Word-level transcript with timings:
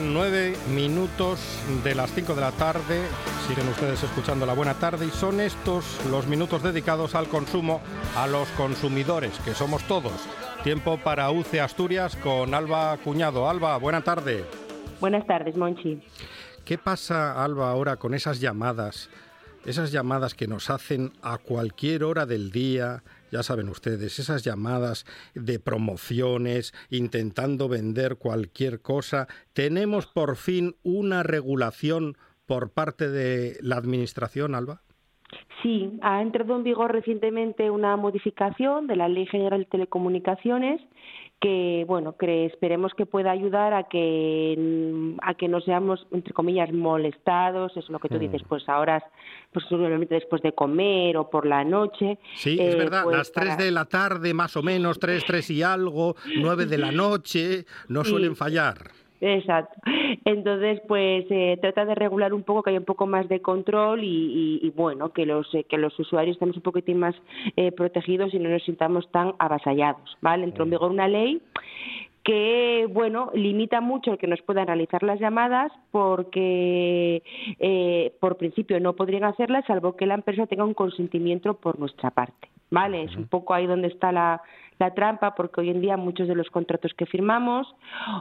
Nueve 0.00 0.56
minutos 0.74 1.40
de 1.84 1.94
las 1.94 2.12
cinco 2.12 2.34
de 2.34 2.40
la 2.40 2.52
tarde. 2.52 3.02
Siguen 3.46 3.68
ustedes 3.68 4.02
escuchando 4.02 4.46
la 4.46 4.54
buena 4.54 4.74
tarde 4.74 5.06
y 5.06 5.10
son 5.10 5.40
estos 5.40 5.84
los 6.10 6.26
minutos 6.26 6.62
dedicados 6.62 7.14
al 7.14 7.28
consumo, 7.28 7.80
a 8.16 8.26
los 8.26 8.48
consumidores, 8.50 9.38
que 9.44 9.54
somos 9.54 9.82
todos. 9.84 10.12
Tiempo 10.64 10.98
para 10.98 11.30
UCE 11.30 11.60
Asturias 11.60 12.16
con 12.16 12.54
Alba 12.54 12.96
Cuñado. 12.98 13.48
Alba, 13.48 13.76
buena 13.78 14.02
tarde. 14.02 14.44
Buenas 15.00 15.26
tardes, 15.26 15.56
Monchi. 15.56 16.02
¿Qué 16.64 16.78
pasa, 16.78 17.44
Alba, 17.44 17.70
ahora 17.70 17.96
con 17.96 18.14
esas 18.14 18.40
llamadas? 18.40 19.08
Esas 19.66 19.90
llamadas 19.90 20.34
que 20.36 20.46
nos 20.46 20.70
hacen 20.70 21.10
a 21.22 21.38
cualquier 21.38 22.04
hora 22.04 22.24
del 22.24 22.52
día, 22.52 23.02
ya 23.32 23.42
saben 23.42 23.68
ustedes, 23.68 24.20
esas 24.20 24.44
llamadas 24.44 25.04
de 25.34 25.58
promociones, 25.58 26.72
intentando 26.88 27.68
vender 27.68 28.14
cualquier 28.14 28.80
cosa. 28.80 29.26
¿Tenemos 29.54 30.06
por 30.06 30.36
fin 30.36 30.76
una 30.84 31.24
regulación 31.24 32.16
por 32.46 32.70
parte 32.70 33.10
de 33.10 33.56
la 33.60 33.74
Administración, 33.74 34.54
Alba? 34.54 34.82
Sí, 35.64 35.98
ha 36.00 36.22
entrado 36.22 36.54
en 36.54 36.62
vigor 36.62 36.92
recientemente 36.92 37.68
una 37.68 37.96
modificación 37.96 38.86
de 38.86 38.94
la 38.94 39.08
Ley 39.08 39.26
General 39.26 39.58
de 39.58 39.66
Telecomunicaciones 39.66 40.80
que 41.40 41.84
bueno 41.86 42.16
que 42.16 42.46
esperemos 42.46 42.92
que 42.94 43.04
pueda 43.04 43.30
ayudar 43.30 43.74
a 43.74 43.84
que 43.84 45.14
a 45.22 45.34
que 45.34 45.48
no 45.48 45.60
seamos 45.60 46.06
entre 46.10 46.32
comillas 46.32 46.72
molestados 46.72 47.72
eso 47.72 47.80
es 47.80 47.90
lo 47.90 47.98
que 47.98 48.08
tú 48.08 48.18
dices 48.18 48.42
mm. 48.42 48.48
pues 48.48 48.68
ahora 48.68 49.04
pues 49.52 49.66
seguramente 49.68 50.14
después 50.14 50.40
de 50.42 50.52
comer 50.52 51.16
o 51.18 51.28
por 51.28 51.46
la 51.46 51.62
noche 51.62 52.18
sí 52.34 52.56
es 52.58 52.74
eh, 52.74 52.78
verdad 52.78 53.04
pues 53.04 53.18
las 53.18 53.32
tres 53.32 53.58
de 53.58 53.70
la 53.70 53.84
tarde 53.84 54.32
más 54.32 54.56
o 54.56 54.62
menos 54.62 54.98
tres 54.98 55.24
tres 55.26 55.50
y 55.50 55.62
algo 55.62 56.16
nueve 56.38 56.64
de 56.64 56.78
la 56.78 56.90
noche 56.92 57.66
no 57.88 58.02
suelen 58.04 58.34
fallar 58.34 59.05
Exacto. 59.20 59.80
Entonces, 60.24 60.80
pues 60.86 61.24
eh, 61.30 61.58
trata 61.60 61.84
de 61.84 61.94
regular 61.94 62.34
un 62.34 62.42
poco, 62.42 62.62
que 62.62 62.70
haya 62.70 62.78
un 62.78 62.84
poco 62.84 63.06
más 63.06 63.28
de 63.28 63.40
control 63.40 64.00
y, 64.02 64.72
bueno, 64.76 65.12
que 65.12 65.26
los 65.26 65.52
eh, 65.54 65.64
que 65.64 65.78
los 65.78 65.98
usuarios 65.98 66.34
estemos 66.36 66.56
un 66.56 66.62
poquitín 66.62 66.98
más 66.98 67.14
eh, 67.56 67.72
protegidos 67.72 68.34
y 68.34 68.38
no 68.38 68.48
nos 68.48 68.62
sintamos 68.64 69.10
tan 69.10 69.34
avasallados, 69.38 70.16
¿vale? 70.20 70.44
Entró 70.44 70.64
en 70.64 70.70
vigor 70.70 70.90
una 70.90 71.08
ley 71.08 71.40
que 72.24 72.88
bueno 72.92 73.30
limita 73.34 73.80
mucho 73.80 74.12
el 74.12 74.18
que 74.18 74.26
nos 74.26 74.42
puedan 74.42 74.66
realizar 74.66 75.04
las 75.04 75.20
llamadas 75.20 75.70
porque 75.92 77.22
por 78.18 78.36
principio 78.36 78.80
no 78.80 78.96
podrían 78.96 79.22
hacerlas 79.22 79.64
salvo 79.66 79.94
que 79.94 80.06
la 80.06 80.14
empresa 80.14 80.48
tenga 80.48 80.64
un 80.64 80.74
consentimiento 80.74 81.54
por 81.54 81.78
nuestra 81.78 82.10
parte 82.10 82.48
vale 82.68 83.04
es 83.04 83.14
un 83.14 83.28
poco 83.28 83.54
ahí 83.54 83.68
donde 83.68 83.86
está 83.86 84.10
la, 84.10 84.42
la 84.78 84.94
trampa 84.94 85.34
porque 85.34 85.60
hoy 85.60 85.70
en 85.70 85.80
día 85.80 85.96
muchos 85.96 86.28
de 86.28 86.34
los 86.34 86.50
contratos 86.50 86.92
que 86.94 87.06
firmamos 87.06 87.74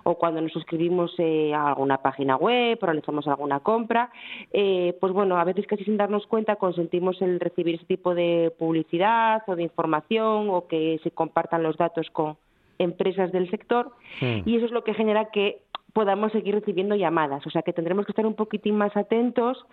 o 0.03 0.16
cuando 0.16 0.41
nos 0.41 0.51
suscribimos 0.51 1.13
eh, 1.17 1.53
a 1.53 1.69
alguna 1.69 1.97
página 1.97 2.35
web 2.38 2.77
o 2.81 2.85
realizamos 2.85 3.27
alguna 3.27 3.59
compra, 3.59 4.11
eh, 4.51 4.97
pues 4.99 5.13
bueno, 5.13 5.38
a 5.38 5.43
veces 5.43 5.67
casi 5.67 5.83
sin 5.83 5.97
darnos 5.97 6.25
cuenta 6.27 6.55
consentimos 6.55 7.21
el 7.21 7.39
recibir 7.39 7.75
ese 7.75 7.85
tipo 7.85 8.16
de 8.16 8.53
publicidad 8.57 9.43
o 9.47 9.55
de 9.55 9.63
información 9.63 10.49
o 10.49 10.67
que 10.67 10.99
se 11.03 11.11
compartan 11.11 11.63
los 11.63 11.77
datos 11.77 12.09
con 12.11 12.38
empresas 12.77 13.31
del 13.31 13.49
sector 13.49 13.91
y 14.22 14.57
eso 14.57 14.66
es 14.66 14.72
lo 14.72 14.83
que 14.83 14.93
genera 14.93 15.31
que 15.31 15.61
podamos 15.93 16.33
seguir 16.33 16.55
recibiendo 16.55 16.95
llamadas. 16.95 17.47
O 17.47 17.49
sea 17.49 17.61
que 17.61 17.72
tendremos 17.72 18.05
que 18.05 18.11
estar 18.11 18.25
un 18.25 18.35
poquitín 18.35 18.75
más 18.75 18.95
atentos 18.97 19.66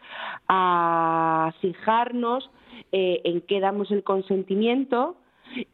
a 0.48 1.52
fijarnos 1.60 2.48
eh, 2.92 3.20
en 3.24 3.40
qué 3.40 3.58
damos 3.58 3.90
el 3.90 4.04
consentimiento 4.04 5.16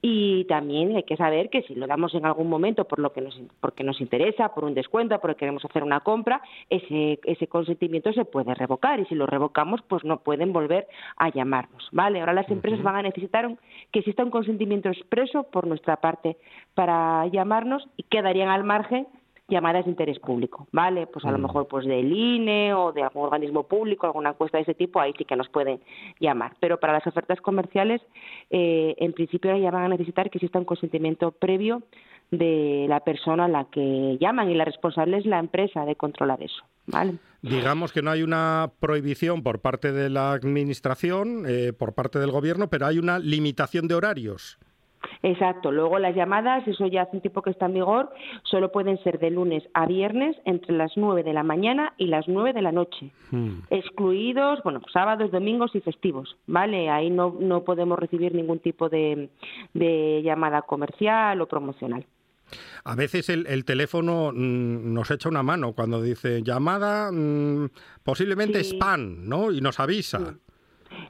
y 0.03 0.45
también 0.45 0.97
hay 0.97 1.03
que 1.05 1.17
saber 1.17 1.51
que 1.51 1.63
si 1.63 1.75
lo 1.75 1.87
damos 1.87 2.15
en 2.15 2.27
algún 2.27 2.49
momento 2.49 2.85
por 2.85 2.99
lo 2.99 3.13
que 3.13 3.21
nos, 3.21 3.41
porque 3.61 3.85
nos 3.85 4.01
interesa, 4.01 4.55
por 4.55 4.65
un 4.65 4.75
descuento, 4.75 5.19
porque 5.21 5.37
queremos 5.37 5.65
hacer 5.65 5.83
una 5.83 6.01
compra, 6.01 6.41
ese, 6.71 7.21
ese 7.25 7.47
consentimiento 7.47 8.13
se 8.13 8.25
puede 8.25 8.55
revocar 8.55 9.01
y 9.01 9.07
si 9.07 9.15
lo 9.15 9.27
revocamos, 9.27 9.83
pues 9.89 10.05
no 10.05 10.21
pueden 10.21 10.53
volver 10.53 10.89
a 11.17 11.31
llamarnos, 11.31 11.89
¿vale? 11.93 12.21
Ahora 12.21 12.33
las 12.33 12.51
empresas 12.51 12.83
van 12.83 12.97
a 12.97 13.03
necesitar 13.03 13.49
que 13.93 14.01
exista 14.01 14.25
un 14.25 14.31
consentimiento 14.31 14.89
expreso 14.89 15.45
por 15.45 15.67
nuestra 15.67 15.97
parte 15.97 16.37
para 16.75 17.27
llamarnos 17.29 17.89
y 17.97 18.05
quedarían 18.05 18.49
al 18.49 18.65
margen 18.65 19.07
llamadas 19.49 19.87
de 19.87 19.91
interés 19.91 20.19
público, 20.19 20.69
¿vale? 20.73 21.07
Pues 21.07 21.25
a 21.25 21.31
lo 21.31 21.39
mm. 21.39 21.43
mejor 21.43 21.69
pues 21.69 21.87
del 21.87 22.13
INE 22.13 22.75
o 22.75 22.93
de 22.93 23.03
algún 23.03 23.25
organismo 23.25 23.63
público, 23.65 24.07
alguna 24.07 24.31
encuesta 24.31 24.59
de 24.59 24.63
ese 24.63 24.75
tipo, 24.75 25.01
ahí 25.01 25.15
sí 25.17 25.25
que 25.25 25.37
nos 25.37 25.49
pueden 25.49 25.81
llamar. 26.21 26.55
Pero 26.61 26.79
para 26.79 26.93
las 26.93 27.07
ofertas 27.07 27.41
comerciales, 27.41 28.03
eh, 28.51 28.95
en 28.99 29.13
principio 29.13 29.57
ya 29.57 29.71
van 29.71 29.85
a 29.85 29.89
necesitar 29.89 30.31
que 30.31 30.39
exista 30.39 30.59
un 30.59 30.67
consentimiento 30.67 31.33
previo 31.33 31.83
de 32.31 32.87
la 32.89 33.01
persona 33.01 33.47
a 33.47 33.49
la 33.49 33.65
que 33.65 34.19
llaman 34.21 34.51
y 34.51 34.55
la 34.55 34.67
responsable 34.67 35.17
es 35.17 35.25
la 35.25 35.39
empresa 35.39 35.87
de 35.87 35.97
controlar 35.97 36.43
eso, 36.43 36.63
¿vale? 36.87 37.15
Digamos 37.41 37.93
que 37.93 38.03
no 38.03 38.11
hay 38.11 38.23
una 38.23 38.73
prohibición 38.81 39.43
por 39.43 39.61
parte 39.61 39.93
de 39.93 40.11
la 40.11 40.33
Administración, 40.33 41.45
eh, 41.47 41.73
por 41.73 41.95
parte 41.95 42.19
del 42.19 42.33
Gobierno, 42.33 42.69
pero 42.69 42.87
hay 42.87 42.99
una 42.99 43.19
limitación 43.19 43.89
de 43.89 43.95
horarios. 43.95 44.59
Exacto. 45.23 45.73
Luego 45.73 45.99
las 45.99 46.15
llamadas, 46.15 46.67
eso 46.67 46.87
ya 46.87 47.03
hace 47.03 47.17
un 47.17 47.23
tiempo 47.23 47.43
que 47.43 47.51
está 47.51 47.67
en 47.67 47.75
vigor, 47.75 48.11
solo 48.45 48.71
pueden 48.73 49.03
ser 49.03 49.19
de 49.19 49.31
lunes 49.31 49.65
a 49.75 49.87
viernes 49.87 50.37
entre 50.45 50.77
las 50.77 50.93
9 50.97 51.23
de 51.23 51.33
la 51.33 51.43
mañana 51.43 51.95
y 51.97 52.07
las 52.07 52.29
9 52.29 52.53
de 52.53 52.63
la 52.63 52.73
noche. 52.73 53.11
Hmm. 53.31 53.61
Excluidos, 53.71 54.61
bueno, 54.63 54.81
sábados, 54.93 55.31
domingos 55.31 55.75
y 55.75 55.81
festivos, 55.81 56.37
¿vale? 56.47 56.91
Ahí 56.91 57.11
no, 57.11 57.37
no 57.39 57.65
podemos 57.65 57.99
recibir 57.99 58.35
ningún 58.35 58.61
tipo 58.61 58.89
de, 58.89 59.29
llamada 60.23 60.63
comercial 60.63 61.41
o 61.41 61.47
promocional. 61.47 62.05
A 62.85 62.95
veces 62.95 63.29
el, 63.29 63.65
teléfono 63.65 64.33
mm, 64.33 64.95
nos 64.95 65.11
echa 65.11 65.29
una 65.29 65.43
mano 65.43 65.75
cuando 65.75 66.01
dice 66.01 66.43
llamada, 66.43 67.13
mm, 67.13 67.69
posiblemente 68.03 68.61
spam, 68.65 69.29
¿no? 69.29 69.53
Y 69.53 69.61
nos 69.61 69.79
avisa. 69.81 70.37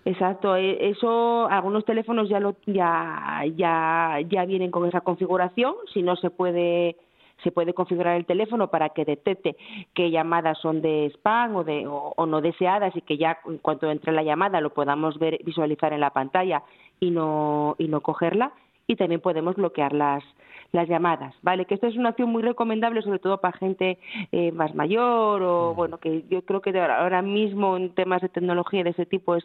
Exacto, 0.05 0.57
e, 0.57 0.89
eso 0.89 1.49
algunos 1.49 1.85
teléfonos 1.85 2.29
ya 2.29 2.41
lo 2.41 2.57
ya 2.67 3.43
ya 3.57 4.19
ya 4.29 4.45
vienen 4.45 4.71
con 4.71 4.87
esa 4.87 5.01
configuración, 5.01 5.75
si 5.93 6.03
no 6.03 6.17
se 6.17 6.31
puede 6.31 6.97
se 7.43 7.53
puede 7.53 7.73
configurar 7.73 8.17
el 8.17 8.27
teléfono 8.27 8.69
para 8.69 8.89
que 8.91 9.05
detecte 9.05 9.57
qué 9.95 10.11
llamadas 10.11 10.59
son 10.59 10.83
de 10.83 11.07
spam 11.15 11.57
o 11.57 11.65
de 11.65 11.87
o, 11.87 12.27
no 12.27 12.41
deseadas 12.41 12.95
y 12.97 13.03
que 13.03 13.17
ya 13.17 13.39
en 13.47 13.59
cuanto 13.59 13.91
entre 13.91 14.13
la 14.13 14.23
llamada 14.23 14.61
lo 14.61 14.71
podamos 14.71 15.19
ver 15.19 15.39
visualizar 15.45 15.93
en 15.93 16.01
la 16.01 16.11
pantalla 16.11 16.63
y 17.01 17.11
no 17.11 17.77
y 17.79 17.89
no 17.89 18.01
cogerla. 18.01 18.53
Y 18.87 18.97
también 18.97 19.21
podemos 19.21 19.55
bloquear 19.57 19.93
las 19.93 20.25
las 20.73 20.89
llamadas, 20.89 21.35
¿vale? 21.43 21.65
Que 21.65 21.75
esto 21.75 21.87
es 21.87 21.97
una 21.97 22.11
acción 22.11 22.31
muy 22.31 22.43
recomendable, 22.43 23.03
sobre 23.03 23.19
todo 23.19 23.41
para 23.41 23.57
gente 23.57 23.99
eh, 24.33 24.53
más 24.53 24.75
mayor 24.75 25.43
o, 25.43 25.75
bueno, 25.75 25.99
que 25.99 26.25
yo 26.29 26.43
creo 26.43 26.61
que 26.61 26.79
ahora 26.79 27.23
mismo 27.23 27.77
en 27.77 27.95
temas 27.95 28.23
de 28.23 28.29
tecnología 28.29 28.85
de 28.85 28.91
ese 28.91 29.07
tipo 29.07 29.37
es 29.37 29.45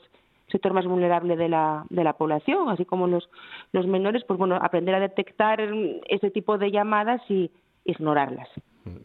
sector 0.50 0.74
más 0.74 0.86
vulnerable 0.86 1.36
de 1.36 1.50
la, 1.50 1.86
de 1.90 2.04
la 2.04 2.14
población, 2.14 2.70
así 2.70 2.86
como 2.86 3.08
los, 3.08 3.30
los 3.72 3.88
menores, 3.88 4.24
pues 4.28 4.38
bueno, 4.38 4.58
aprender 4.62 4.96
a 4.96 5.00
detectar 5.00 5.62
ese 6.10 6.30
tipo 6.32 6.58
de 6.58 6.72
llamadas 6.72 7.22
y 7.30 7.50
ignorarlas. 7.86 8.50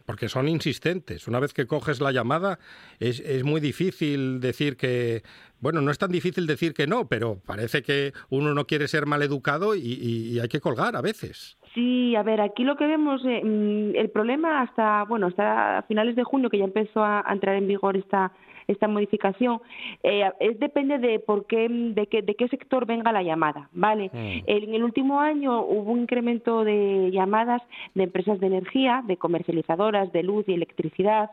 Porque 0.05 0.27
son 0.27 0.49
insistentes. 0.49 1.27
Una 1.27 1.39
vez 1.39 1.53
que 1.53 1.65
coges 1.65 2.01
la 2.01 2.11
llamada, 2.11 2.59
es, 2.99 3.21
es 3.21 3.43
muy 3.43 3.61
difícil 3.61 4.41
decir 4.41 4.75
que. 4.75 5.23
Bueno, 5.61 5.81
no 5.81 5.91
es 5.91 5.97
tan 5.97 6.11
difícil 6.11 6.47
decir 6.47 6.73
que 6.73 6.85
no, 6.85 7.07
pero 7.07 7.39
parece 7.45 7.81
que 7.81 8.13
uno 8.29 8.53
no 8.53 8.65
quiere 8.65 8.87
ser 8.89 9.05
mal 9.05 9.21
educado 9.21 9.75
y, 9.75 10.39
hay 10.39 10.47
que 10.49 10.59
colgar 10.59 10.95
a 10.95 11.01
veces. 11.01 11.57
Sí, 11.73 12.15
a 12.15 12.23
ver, 12.23 12.41
aquí 12.41 12.63
lo 12.63 12.75
que 12.75 12.87
vemos, 12.87 13.23
eh, 13.25 13.41
mm, 13.43 13.95
el 13.95 14.09
problema 14.09 14.61
hasta, 14.61 15.03
bueno, 15.03 15.27
hasta 15.27 15.83
finales 15.87 16.15
de 16.15 16.23
junio, 16.23 16.49
que 16.49 16.57
ya 16.57 16.65
empezó 16.65 17.03
a 17.03 17.23
entrar 17.29 17.55
en 17.55 17.67
vigor 17.67 17.95
esta 17.97 18.31
esta 18.69 18.87
modificación, 18.87 19.59
eh, 20.03 20.29
es, 20.39 20.59
depende 20.59 20.99
de 20.99 21.19
por 21.19 21.45
qué, 21.47 21.67
de 21.69 22.07
qué, 22.07 22.21
de 22.21 22.35
qué 22.35 22.47
sector 22.47 22.85
venga 22.85 23.11
la 23.11 23.23
llamada, 23.23 23.69
¿vale? 23.73 24.09
Mm. 24.13 24.43
En 24.45 24.73
el 24.73 24.83
último 24.83 25.19
año 25.19 25.61
hubo 25.61 25.91
un 25.91 26.01
incremento 26.01 26.63
de 26.63 27.09
llamadas 27.11 27.61
de 27.95 28.03
empresas 28.03 28.39
de 28.39 28.47
energía, 28.47 29.03
de 29.05 29.17
comercializadoras 29.17 30.11
de 30.11 30.23
luz 30.23 30.45
y 30.47 30.53
electricidad, 30.53 31.31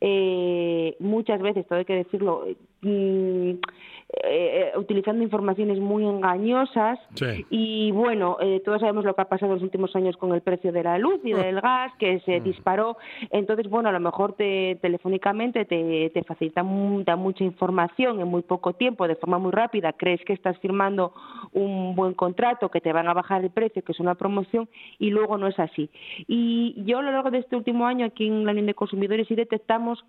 eh, 0.00 0.96
muchas 0.98 1.40
veces, 1.42 1.66
todo 1.66 1.78
hay 1.78 1.84
que 1.84 1.96
decirlo, 1.96 2.46
mm, 2.80 3.52
eh, 4.14 4.72
eh, 4.74 4.78
utilizando 4.78 5.22
informaciones 5.22 5.80
muy 5.80 6.04
engañosas. 6.04 6.98
Y 7.48 7.90
bueno, 7.92 8.36
eh, 8.40 8.60
todos 8.62 8.80
sabemos 8.80 9.06
lo 9.06 9.14
que 9.14 9.22
ha 9.22 9.28
pasado 9.28 9.52
en 9.52 9.56
los 9.56 9.62
últimos 9.62 9.96
años 9.96 10.18
con 10.18 10.34
el 10.34 10.42
precio 10.42 10.70
de 10.70 10.82
la 10.82 10.98
luz 10.98 11.18
y 11.24 11.32
del 11.32 11.62
gas 11.62 11.92
que 11.98 12.20
se 12.20 12.40
mm. 12.40 12.44
disparó, 12.44 12.98
entonces 13.30 13.70
bueno, 13.70 13.88
a 13.88 13.92
lo 13.92 14.00
mejor 14.00 14.34
te, 14.34 14.78
telefónicamente 14.82 15.64
te, 15.64 16.10
te 16.10 16.24
facilita 16.24 16.62
mucha 16.62 17.42
información 17.42 18.20
en 18.20 18.28
muy 18.28 18.42
poco 18.42 18.74
tiempo, 18.74 19.08
de 19.08 19.16
forma 19.16 19.38
muy 19.38 19.50
rápida, 19.50 19.94
crees 19.94 20.22
que 20.26 20.34
estás 20.34 20.58
firmando 20.58 21.14
un 21.52 21.94
buen 21.96 22.12
contrato, 22.12 22.68
que 22.68 22.82
te 22.82 22.92
van 22.92 23.08
a 23.08 23.14
bajar 23.14 23.42
el 23.42 23.50
precio, 23.50 23.82
que 23.82 23.92
es 23.92 24.00
una 24.00 24.14
promoción 24.14 24.68
y 24.98 25.08
luego 25.08 25.38
no 25.38 25.46
es 25.46 25.58
así. 25.58 25.88
Y 26.28 26.74
yo 26.84 26.98
a 26.98 27.02
lo 27.02 27.12
largo 27.12 27.30
de 27.30 27.38
este 27.38 27.56
último 27.56 27.86
año 27.86 28.04
aquí 28.04 28.26
en 28.26 28.44
la 28.44 28.52
Unión 28.52 28.66
de 28.66 28.74
Consumidores 28.74 29.26
sí 29.26 29.34
detectamos 29.34 30.04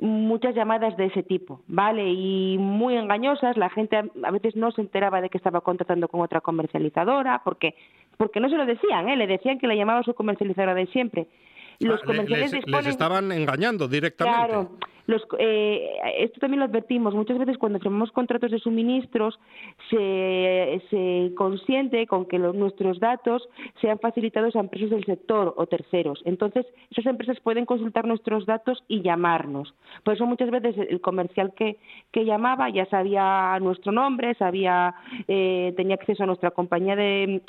muchas 0.00 0.54
llamadas 0.54 0.96
de 0.96 1.06
ese 1.06 1.22
tipo, 1.22 1.60
¿vale? 1.66 2.10
Y 2.10 2.56
muy 2.58 2.96
engañosas, 2.96 3.56
la 3.56 3.70
gente 3.70 3.96
a 3.96 4.30
veces 4.30 4.56
no 4.56 4.70
se 4.70 4.80
enteraba 4.80 5.20
de 5.20 5.28
que 5.28 5.38
estaba 5.38 5.60
contratando 5.60 6.08
con 6.08 6.20
otra 6.20 6.40
comercializadora, 6.40 7.42
porque 7.44 7.74
porque 8.16 8.40
no 8.40 8.48
se 8.48 8.56
lo 8.56 8.66
decían, 8.66 9.08
¿eh? 9.08 9.16
Le 9.16 9.26
decían 9.26 9.58
que 9.58 9.68
la 9.68 9.76
llamaba 9.76 10.02
su 10.02 10.12
comercializadora 10.12 10.74
de 10.74 10.86
siempre. 10.88 11.28
Los 11.78 12.00
ah, 12.02 12.06
comerciales 12.06 12.52
les, 12.52 12.86
estaban 12.86 13.30
engañando 13.30 13.86
directamente. 13.86 14.36
Claro, 14.36 14.70
los, 15.08 15.26
eh, 15.38 15.88
esto 16.18 16.38
también 16.38 16.60
lo 16.60 16.66
advertimos. 16.66 17.14
Muchas 17.14 17.38
veces 17.38 17.56
cuando 17.56 17.78
firmamos 17.78 18.12
contratos 18.12 18.50
de 18.50 18.58
suministros 18.58 19.40
se, 19.88 21.32
consiente 21.34 22.06
con 22.06 22.26
que 22.26 22.38
nuestros 22.38 23.00
datos 23.00 23.48
sean 23.80 23.98
facilitados 23.98 24.54
a 24.54 24.60
empresas 24.60 24.90
del 24.90 25.06
sector 25.06 25.54
o 25.56 25.66
terceros. 25.66 26.20
Entonces, 26.26 26.66
esas 26.90 27.06
empresas 27.06 27.40
pueden 27.40 27.64
consultar 27.64 28.06
nuestros 28.06 28.44
datos 28.44 28.84
y 28.86 29.00
llamarnos. 29.00 29.74
Por 30.04 30.12
eso 30.12 30.26
muchas 30.26 30.50
veces 30.50 30.76
el 30.76 31.00
comercial 31.00 31.54
que, 31.54 31.78
llamaba 32.12 32.68
ya 32.68 32.84
sabía 32.86 33.58
nuestro 33.60 33.92
nombre, 33.92 34.34
sabía, 34.34 34.94
eh, 35.26 35.72
tenía 35.76 35.94
acceso 35.94 36.24
a 36.24 36.26
nuestra 36.26 36.50
compañía 36.50 36.96
de, 36.96 37.40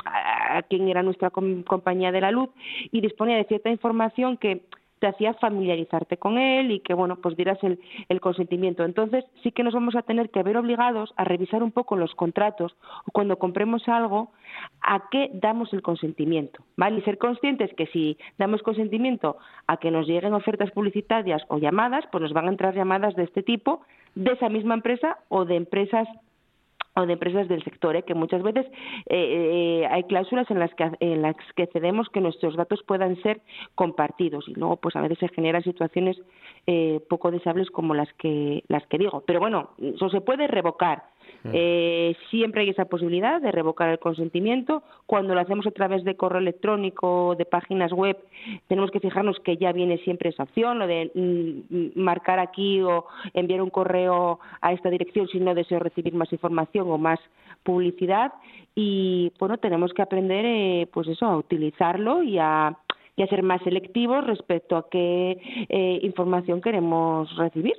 quién 0.70 0.88
era 0.88 1.04
nuestra 1.04 1.30
compañía 1.30 2.14
de 2.14 2.22
la 2.22 2.32
luz 2.32 2.50
y 2.92 3.02
disponía 3.02 3.36
de 3.36 3.44
cierta 3.46 3.70
información 3.70 4.38
que 4.38 4.62
te 5.00 5.08
hacía 5.08 5.34
familiarizarte 5.36 6.18
con 6.18 6.38
él 6.38 6.72
y 6.72 6.80
que, 6.82 6.94
bueno, 6.94 7.18
pues 7.18 7.36
dieras 7.36 7.58
el, 7.64 7.80
el, 8.10 8.22
consentimiento. 8.22 8.84
Entonces, 8.84 9.26
sí 9.44 9.52
que 9.52 9.64
nos 9.64 9.74
vamos 9.74 9.96
a 9.96 10.02
tener 10.02 10.30
que 10.30 10.44
ver 10.44 10.58
obligados 10.58 11.14
a 11.16 11.24
revisar 11.24 11.64
un 11.64 11.72
poco 11.72 11.96
los 11.96 12.14
contratos 12.16 12.76
cuando 13.14 13.38
compremos 13.38 13.88
algo, 13.88 14.32
a 14.82 15.10
qué 15.10 15.30
damos 15.34 15.74
el 15.74 15.82
consentimiento, 15.82 16.64
¿vale? 16.78 17.00
Y 17.00 17.02
ser 17.04 17.18
conscientes 17.18 17.74
que 17.76 17.88
si 17.88 18.18
damos 18.38 18.62
consentimiento 18.62 19.38
a 19.68 19.78
que 19.78 19.92
nos 19.92 20.08
lleguen 20.08 20.34
ofertas 20.34 20.72
publicitarias 20.72 21.42
o 21.48 21.58
llamadas, 21.58 22.06
pues 22.12 22.22
nos 22.22 22.34
van 22.34 22.48
a 22.48 22.52
entrar 22.52 22.76
llamadas 22.76 23.16
de 23.16 23.24
este 23.24 23.44
tipo 23.44 23.82
de 24.16 24.34
esa 24.34 24.50
misma 24.50 24.74
empresa 24.74 25.18
o 25.30 25.46
de 25.46 25.56
empresas 25.56 26.08
o 26.96 27.06
de 27.06 27.14
empresas 27.14 27.48
del 27.48 27.64
sector, 27.64 27.96
¿eh? 27.96 28.04
que 28.04 28.14
muchas 28.14 28.42
veces 28.42 28.66
eh, 29.08 29.82
eh, 29.84 29.88
hay 29.90 30.04
cláusulas 30.04 30.50
en 30.52 30.60
las 30.60 30.74
que 30.74 30.90
en 31.00 31.22
las 31.22 31.36
que 31.56 31.68
cedemos 31.68 32.10
que 32.10 32.22
nuestros 32.22 32.56
datos 32.56 32.82
puedan 32.84 33.22
ser 33.22 33.42
compartidos 33.76 34.48
y 34.48 34.54
luego 34.54 34.78
pues 34.78 34.96
a 34.96 35.02
veces 35.02 35.20
se 35.20 35.30
generan 35.30 35.64
situaciones 35.64 36.20
poco 37.08 37.32
deseables 37.32 37.70
como 37.72 37.96
las 37.96 38.12
que 38.14 38.64
las 38.68 38.86
que 38.88 38.98
digo 38.98 39.24
pero 39.26 39.40
bueno 39.40 39.72
eso 39.80 40.10
se 40.10 40.22
puede 40.22 40.48
revocar 40.48 41.04
eh, 41.54 42.16
siempre 42.30 42.62
hay 42.62 42.70
esa 42.70 42.86
posibilidad 42.86 43.42
de 43.42 43.52
revocar 43.52 43.90
el 43.90 44.00
consentimiento. 44.00 44.84
Cuando 45.06 45.34
lo 45.34 45.42
hacemos 45.42 45.66
a 45.68 45.72
través 45.72 46.04
de 46.04 46.16
correo 46.16 46.40
electrónico, 46.40 47.36
de 47.38 47.46
páginas 47.46 47.92
web, 47.92 48.18
tenemos 48.68 48.92
que 48.92 49.00
fijarnos 49.00 49.40
que 49.40 49.58
ya 49.58 49.72
viene 49.72 49.98
siempre 50.00 50.30
esa 50.30 50.44
opción, 50.44 50.80
lo 50.80 50.88
de 50.88 51.12
mm, 51.14 52.00
marcar 52.00 52.40
aquí 52.40 52.82
o 52.82 53.06
enviar 53.34 53.62
un 53.62 53.70
correo 53.70 54.40
a 54.62 54.74
esta 54.74 54.90
dirección 54.90 55.28
si 55.28 55.40
no 55.40 55.56
deseo 55.56 55.80
recibir 55.80 56.14
más 56.14 56.32
información 56.32 56.90
o 56.90 56.98
más 56.98 57.20
publicidad. 57.64 58.34
Y 58.76 59.32
bueno, 59.40 59.58
tenemos 59.58 59.94
que 59.94 60.02
aprender, 60.02 60.46
eh, 60.46 60.88
pues 60.94 61.08
eso, 61.08 61.26
a 61.26 61.38
utilizarlo 61.38 62.24
y 62.24 62.38
a 62.38 62.78
ser 63.30 63.44
más 63.44 63.62
selectivos 63.64 64.26
respecto 64.26 64.78
a 64.78 64.90
qué 64.90 65.38
eh, 65.68 66.00
información 66.04 66.62
queremos 66.62 67.36
recibir. 67.36 67.76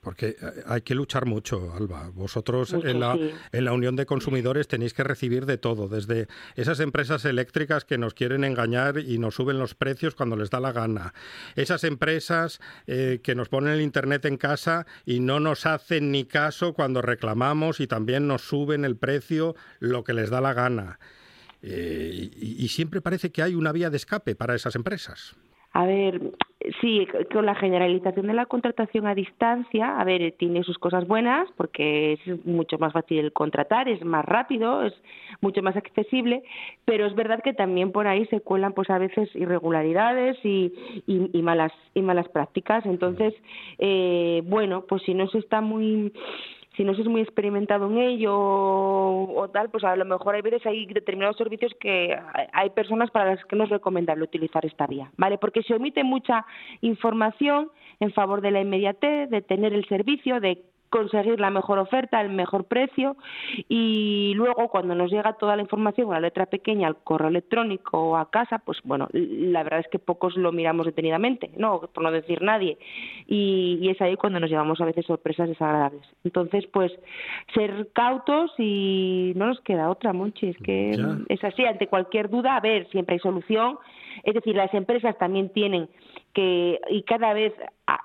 Porque 0.00 0.28
eh, 0.28 0.36
hay 0.66 0.82
que 0.82 0.94
luchar 0.94 1.26
mucho, 1.26 1.72
Alba. 1.74 2.10
Vosotros 2.14 2.72
en, 2.72 3.00
la, 3.00 3.16
en 3.52 3.64
la 3.64 3.72
Unión 3.72 3.96
de 3.96 4.06
Consumidores 4.06 4.68
tenéis 4.68 4.94
que 4.94 5.04
recibir 5.04 5.46
de 5.46 5.58
todo, 5.58 5.88
desde 5.88 6.28
esas 6.54 6.80
empresas 6.80 7.24
eléctricas 7.24 7.84
que 7.84 7.98
nos 7.98 8.14
quieren 8.14 8.44
engañar 8.44 8.98
y 8.98 9.18
nos 9.18 9.34
suben 9.34 9.58
los 9.58 9.74
precios 9.74 10.14
cuando 10.14 10.36
les 10.36 10.50
da 10.50 10.60
la 10.60 10.72
gana, 10.72 11.14
esas 11.56 11.84
empresas 11.84 12.60
eh, 12.86 13.20
que 13.22 13.34
nos 13.34 13.48
ponen 13.48 13.74
el 13.74 13.80
Internet 13.80 14.24
en 14.26 14.36
casa 14.36 14.86
y 15.04 15.20
no 15.20 15.40
nos 15.40 15.66
hacen 15.66 16.10
ni 16.10 16.24
caso 16.24 16.74
cuando 16.74 17.02
reclamamos 17.02 17.80
y 17.80 17.86
también 17.86 18.26
nos 18.26 18.42
suben 18.42 18.84
el 18.84 18.96
precio 18.96 19.56
lo 19.80 20.04
que 20.04 20.12
les 20.12 20.30
da 20.30 20.40
la 20.40 20.52
gana. 20.52 20.98
Eh, 21.60 22.30
y 22.36 22.68
siempre 22.68 23.00
parece 23.00 23.32
que 23.32 23.42
hay 23.42 23.56
una 23.56 23.72
vía 23.72 23.90
de 23.90 23.96
escape 23.96 24.36
para 24.36 24.54
esas 24.54 24.76
empresas. 24.76 25.34
A 25.78 25.86
ver, 25.86 26.20
sí, 26.80 27.06
con 27.32 27.46
la 27.46 27.54
generalización 27.54 28.26
de 28.26 28.34
la 28.34 28.46
contratación 28.46 29.06
a 29.06 29.14
distancia, 29.14 30.00
a 30.00 30.02
ver, 30.02 30.34
tiene 30.36 30.64
sus 30.64 30.76
cosas 30.76 31.06
buenas 31.06 31.48
porque 31.56 32.14
es 32.14 32.44
mucho 32.44 32.78
más 32.78 32.92
fácil 32.92 33.32
contratar, 33.32 33.88
es 33.88 34.04
más 34.04 34.24
rápido, 34.24 34.82
es 34.82 34.92
mucho 35.40 35.62
más 35.62 35.76
accesible, 35.76 36.42
pero 36.84 37.06
es 37.06 37.14
verdad 37.14 37.44
que 37.44 37.52
también 37.52 37.92
por 37.92 38.08
ahí 38.08 38.26
se 38.26 38.40
cuelan 38.40 38.72
pues 38.72 38.90
a 38.90 38.98
veces 38.98 39.30
irregularidades 39.36 40.36
y, 40.44 40.72
y, 41.06 41.42
malas 41.42 41.70
y 41.94 42.02
malas 42.02 42.28
prácticas. 42.28 42.84
Entonces, 42.84 43.32
eh, 43.78 44.42
bueno, 44.46 44.84
pues 44.88 45.02
si 45.04 45.14
no 45.14 45.28
se 45.28 45.38
está 45.38 45.60
muy 45.60 46.12
si 46.78 46.84
no 46.84 46.94
se 46.94 47.02
es 47.02 47.08
muy 47.08 47.22
experimentado 47.22 47.90
en 47.90 47.98
ello 47.98 48.32
o, 48.38 49.50
tal, 49.52 49.68
pues 49.68 49.82
a 49.82 49.96
lo 49.96 50.04
mejor 50.04 50.36
hay 50.36 50.42
veces 50.42 50.64
hay 50.64 50.86
determinados 50.86 51.36
servicios 51.36 51.72
que 51.80 52.16
hay 52.52 52.70
personas 52.70 53.10
para 53.10 53.34
las 53.34 53.44
que 53.46 53.56
no 53.56 53.64
es 53.64 53.70
recomendable 53.70 54.22
utilizar 54.22 54.64
esta 54.64 54.86
vía, 54.86 55.10
¿vale? 55.16 55.38
Porque 55.38 55.64
se 55.64 55.74
omite 55.74 56.04
mucha 56.04 56.46
información 56.80 57.72
en 57.98 58.12
favor 58.12 58.40
de 58.42 58.52
la 58.52 58.60
inmediatez, 58.60 59.28
de 59.28 59.42
tener 59.42 59.74
el 59.74 59.86
servicio, 59.88 60.38
de 60.38 60.62
conseguir 60.90 61.40
la 61.40 61.50
mejor 61.50 61.78
oferta, 61.78 62.20
el 62.20 62.30
mejor 62.30 62.64
precio 62.64 63.16
y 63.68 64.32
luego 64.34 64.68
cuando 64.68 64.94
nos 64.94 65.10
llega 65.10 65.34
toda 65.34 65.56
la 65.56 65.62
información, 65.62 66.10
la 66.10 66.20
letra 66.20 66.46
pequeña, 66.46 66.88
al 66.88 66.96
correo 66.96 67.28
electrónico 67.28 67.98
o 67.98 68.16
a 68.16 68.30
casa, 68.30 68.58
pues 68.58 68.78
bueno, 68.84 69.08
la 69.12 69.62
verdad 69.62 69.80
es 69.80 69.88
que 69.88 69.98
pocos 69.98 70.36
lo 70.36 70.52
miramos 70.52 70.86
detenidamente, 70.86 71.50
no, 71.56 71.80
por 71.80 72.02
no 72.02 72.10
decir 72.10 72.42
nadie. 72.42 72.78
Y, 73.26 73.88
es 73.88 74.00
ahí 74.02 74.16
cuando 74.16 74.38
nos 74.38 74.50
llevamos 74.50 74.80
a 74.82 74.84
veces 74.84 75.06
sorpresas 75.06 75.48
desagradables. 75.48 76.02
Entonces, 76.22 76.66
pues 76.66 76.92
ser 77.54 77.88
cautos 77.94 78.52
y 78.58 79.32
no 79.34 79.46
nos 79.46 79.60
queda 79.60 79.88
otra, 79.88 80.12
Monchi, 80.12 80.48
es 80.48 80.58
que 80.58 80.90
es 81.28 81.44
así, 81.44 81.64
ante 81.64 81.86
cualquier 81.86 82.28
duda, 82.28 82.56
a 82.56 82.60
ver, 82.60 82.86
siempre 82.90 83.14
hay 83.14 83.20
solución, 83.20 83.78
es 84.24 84.34
decir, 84.34 84.54
las 84.56 84.72
empresas 84.74 85.16
también 85.16 85.48
tienen 85.50 85.88
que, 86.32 86.80
y 86.90 87.02
cada 87.02 87.32
vez 87.32 87.52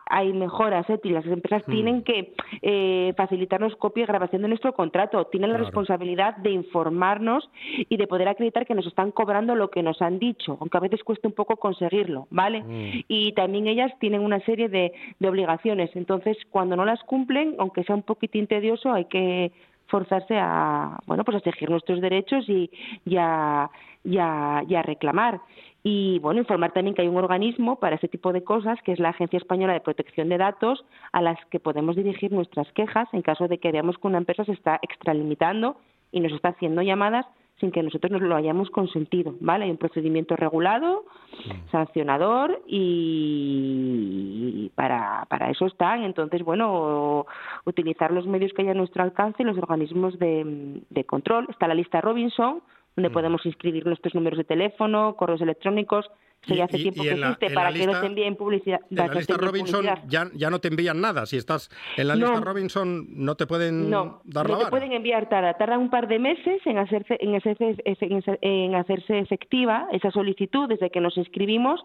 hay 0.06 0.32
mejoras, 0.32 0.90
¿eh? 0.90 1.00
las 1.04 1.26
empresas 1.26 1.68
mm. 1.68 1.72
tienen 1.72 2.04
que 2.04 2.34
eh, 2.62 3.14
facilitarnos 3.18 3.76
copia 3.76 4.04
y 4.04 4.08
grabación 4.08 4.42
de 4.42 4.48
nuestro 4.48 4.74
contrato, 4.74 5.26
tienen 5.28 5.52
la 5.52 5.58
responsabilidad 5.58 6.38
de 6.38 6.52
informarnos 6.52 7.50
y 7.90 7.98
de 7.98 8.08
poder 8.08 8.30
acreditar 8.30 8.66
que 8.66 8.76
nos 8.76 8.88
están 8.88 9.12
cobrando 9.12 9.56
lo 9.56 9.70
que 9.70 9.84
nos 9.84 10.02
han 10.02 10.20
dicho, 10.20 10.58
aunque 10.60 10.78
a 10.78 10.82
veces 10.82 11.04
cueste 11.04 11.28
un 11.28 11.34
poco 11.34 11.58
conseguirlo, 11.58 12.28
¿vale? 12.30 12.62
Mm. 12.62 13.04
Y 13.08 13.34
también 13.34 13.68
ellas 13.68 13.92
tienen 14.00 14.22
una 14.22 14.40
serie 14.42 14.70
de, 14.70 14.94
de 15.20 15.30
obligaciones, 15.30 15.90
entonces 15.96 16.38
cuando 16.50 16.76
no 16.76 16.86
las 16.86 17.04
cumplen, 17.04 17.56
aunque 17.60 17.84
sea 17.84 17.96
un 17.96 18.04
poquitín 18.04 18.48
tedioso, 18.48 18.92
hay 18.94 19.06
que 19.06 19.52
forzarse 19.94 20.36
a, 20.40 20.98
bueno, 21.06 21.24
pues 21.24 21.36
a 21.36 21.38
exigir 21.38 21.70
nuestros 21.70 22.02
derechos 22.02 22.50
y, 22.50 22.72
y, 23.06 23.18
a, 23.18 23.70
y, 24.04 24.18
a, 24.18 24.64
y 24.68 24.74
a 24.74 24.82
reclamar. 24.82 25.40
Y 25.84 26.18
bueno, 26.18 26.40
informar 26.40 26.72
también 26.72 26.96
que 26.96 27.04
hay 27.04 27.08
un 27.08 27.18
organismo 27.18 27.76
para 27.76 27.98
ese 27.98 28.08
tipo 28.08 28.34
de 28.34 28.44
cosas, 28.44 28.82
que 28.82 28.92
es 28.92 29.00
la 29.00 29.10
Agencia 29.10 29.38
Española 29.38 29.74
de 29.74 29.82
Protección 29.82 30.30
de 30.30 30.40
Datos, 30.40 30.84
a 31.12 31.22
las 31.22 31.38
que 31.52 31.60
podemos 31.60 31.96
dirigir 31.96 32.32
nuestras 32.32 32.72
quejas 32.72 33.08
en 33.14 33.22
caso 33.22 33.48
de 33.48 33.60
que 33.60 33.72
veamos 33.72 34.00
que 34.00 34.08
una 34.08 34.18
empresa 34.18 34.44
se 34.46 34.54
está 34.54 34.80
extralimitando 34.82 35.78
y 36.12 36.22
nos 36.22 36.32
está 36.32 36.50
haciendo 36.50 36.82
llamadas 36.82 37.28
sin 37.60 37.72
que 37.72 37.84
nosotros 37.84 38.12
nos 38.12 38.22
lo 38.22 38.36
hayamos 38.36 38.70
consentido, 38.70 39.36
¿vale? 39.40 39.66
Hay 39.66 39.72
un 39.72 39.78
procedimiento 39.78 40.36
regulado, 40.36 41.06
sancionador 41.72 42.62
y 42.68 44.72
para, 44.76 45.26
para 45.30 45.50
eso 45.50 45.68
están. 45.68 46.04
Entonces, 46.04 46.44
bueno, 46.44 47.26
utilizar 47.66 48.12
los 48.12 48.28
medios 48.28 48.52
que 48.54 48.64
hay 48.64 48.70
a 48.70 48.74
nuestro 48.74 49.04
alcance 49.04 49.44
y 49.44 49.46
los 49.46 49.58
organismos 49.58 50.18
de, 50.20 50.82
de 50.90 51.04
control. 51.06 51.48
Está 51.50 51.68
la 51.68 51.76
lista 51.76 52.02
Robinson, 52.02 52.62
donde 52.96 53.10
podemos 53.10 53.46
inscribir 53.46 53.86
nuestros 53.86 54.14
números 54.14 54.38
de 54.38 54.44
teléfono, 54.44 55.16
correos 55.16 55.42
electrónicos, 55.42 56.10
Sí, 56.46 56.60
hace 56.60 56.78
tiempo 56.78 57.04
que 57.04 57.12
existe 57.12 57.50
para 57.52 57.72
que 57.72 57.86
no 57.88 58.00
te 58.00 58.06
envíen 58.06 58.36
publicidad. 58.36 58.82
En 58.90 58.98
la 58.98 59.08
lista 59.08 59.38
Robinson 59.38 59.86
ya, 60.08 60.30
ya, 60.34 60.50
no 60.50 60.60
te 60.60 60.68
envían 60.68 61.00
nada. 61.00 61.26
Si 61.26 61.38
estás 61.38 61.70
en 61.96 62.08
la 62.08 62.16
lista 62.16 62.42
Robinson 62.42 63.08
no 63.10 63.36
te 63.36 63.48
pueden 63.48 63.90
no, 63.90 64.22
dar 64.26 64.50
no 64.50 64.58
te 64.58 64.66
pueden 64.68 64.92
enviar 64.92 65.30
tarda. 65.30 65.54
Tarda 65.54 65.78
un 65.78 65.90
par 65.90 66.08
de 66.08 66.20
meses 66.20 66.62
en 66.66 66.78
hacerse, 66.78 67.18
en, 67.22 67.36
hacerse, 67.36 67.76
en 68.42 68.76
hacerse 68.76 69.20
efectiva 69.20 69.88
esa 69.92 70.12
solicitud 70.12 70.68
desde 70.68 70.90
que 70.90 71.00
nos 71.00 71.18
inscribimos, 71.18 71.80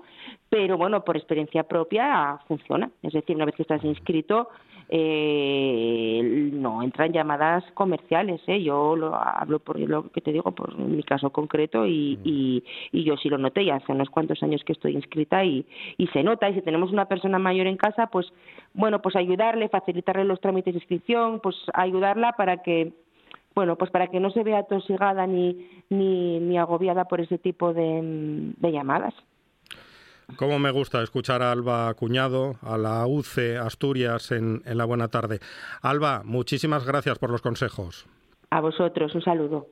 pero 0.48 0.76
bueno, 0.76 1.04
por 1.04 1.16
experiencia 1.16 1.62
propia 1.62 2.40
funciona. 2.48 2.90
Es 3.02 3.12
decir, 3.12 3.36
una 3.36 3.44
vez 3.44 3.54
que 3.54 3.62
estás 3.62 3.84
inscrito, 3.84 4.48
eh, 4.90 6.50
no 6.52 6.82
entran 6.82 7.12
llamadas 7.12 7.62
comerciales. 7.74 8.40
¿eh? 8.46 8.62
Yo 8.62 8.96
lo 8.96 9.14
hablo 9.14 9.58
por 9.58 9.78
lo 9.78 10.10
que 10.10 10.20
te 10.20 10.32
digo, 10.32 10.52
por 10.52 10.76
mi 10.78 11.02
caso 11.02 11.30
concreto, 11.30 11.86
y, 11.86 12.16
mm. 12.16 12.20
y, 12.24 12.64
y 12.92 13.04
yo 13.04 13.16
sí 13.16 13.28
lo 13.28 13.38
noté 13.38 13.64
ya 13.64 13.76
hace 13.76 13.92
unos 13.92 14.08
cuantos 14.10 14.42
años 14.42 14.47
que 14.64 14.72
estoy 14.72 14.94
inscrita 14.94 15.44
y, 15.44 15.66
y 15.96 16.06
se 16.08 16.22
nota. 16.22 16.48
Y 16.48 16.54
si 16.54 16.62
tenemos 16.62 16.92
una 16.92 17.06
persona 17.06 17.38
mayor 17.38 17.66
en 17.66 17.76
casa, 17.76 18.06
pues 18.08 18.26
bueno, 18.74 19.00
pues 19.02 19.16
ayudarle, 19.16 19.68
facilitarle 19.68 20.24
los 20.24 20.40
trámites 20.40 20.74
de 20.74 20.78
inscripción, 20.78 21.40
pues 21.40 21.56
ayudarla 21.74 22.32
para 22.32 22.62
que 22.62 22.92
bueno, 23.54 23.76
pues 23.76 23.90
para 23.90 24.06
que 24.06 24.20
no 24.20 24.30
se 24.30 24.44
vea 24.44 24.62
tosigada 24.62 25.26
ni, 25.26 25.68
ni, 25.90 26.38
ni 26.38 26.58
agobiada 26.58 27.06
por 27.06 27.20
ese 27.20 27.38
tipo 27.38 27.74
de, 27.74 28.52
de 28.56 28.72
llamadas. 28.72 29.14
Cómo 30.36 30.58
me 30.58 30.70
gusta 30.70 31.02
escuchar 31.02 31.42
a 31.42 31.50
Alba 31.50 31.92
Cuñado, 31.94 32.56
a 32.62 32.76
la 32.78 33.04
UCE 33.06 33.56
Asturias 33.56 34.30
en, 34.30 34.62
en 34.64 34.78
la 34.78 34.84
buena 34.84 35.08
tarde. 35.08 35.40
Alba, 35.82 36.22
muchísimas 36.24 36.86
gracias 36.86 37.18
por 37.18 37.30
los 37.30 37.42
consejos. 37.42 38.06
A 38.50 38.60
vosotros, 38.60 39.14
un 39.14 39.22
saludo. 39.22 39.66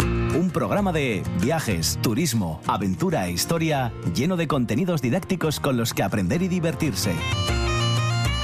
Un 0.00 0.50
programa 0.50 0.92
de 0.92 1.22
viajes, 1.40 1.98
turismo, 2.02 2.60
aventura 2.66 3.26
e 3.26 3.32
historia 3.32 3.92
lleno 4.14 4.36
de 4.36 4.46
contenidos 4.46 5.02
didácticos 5.02 5.60
con 5.60 5.76
los 5.76 5.92
que 5.92 6.02
aprender 6.02 6.42
y 6.42 6.48
divertirse. 6.48 7.12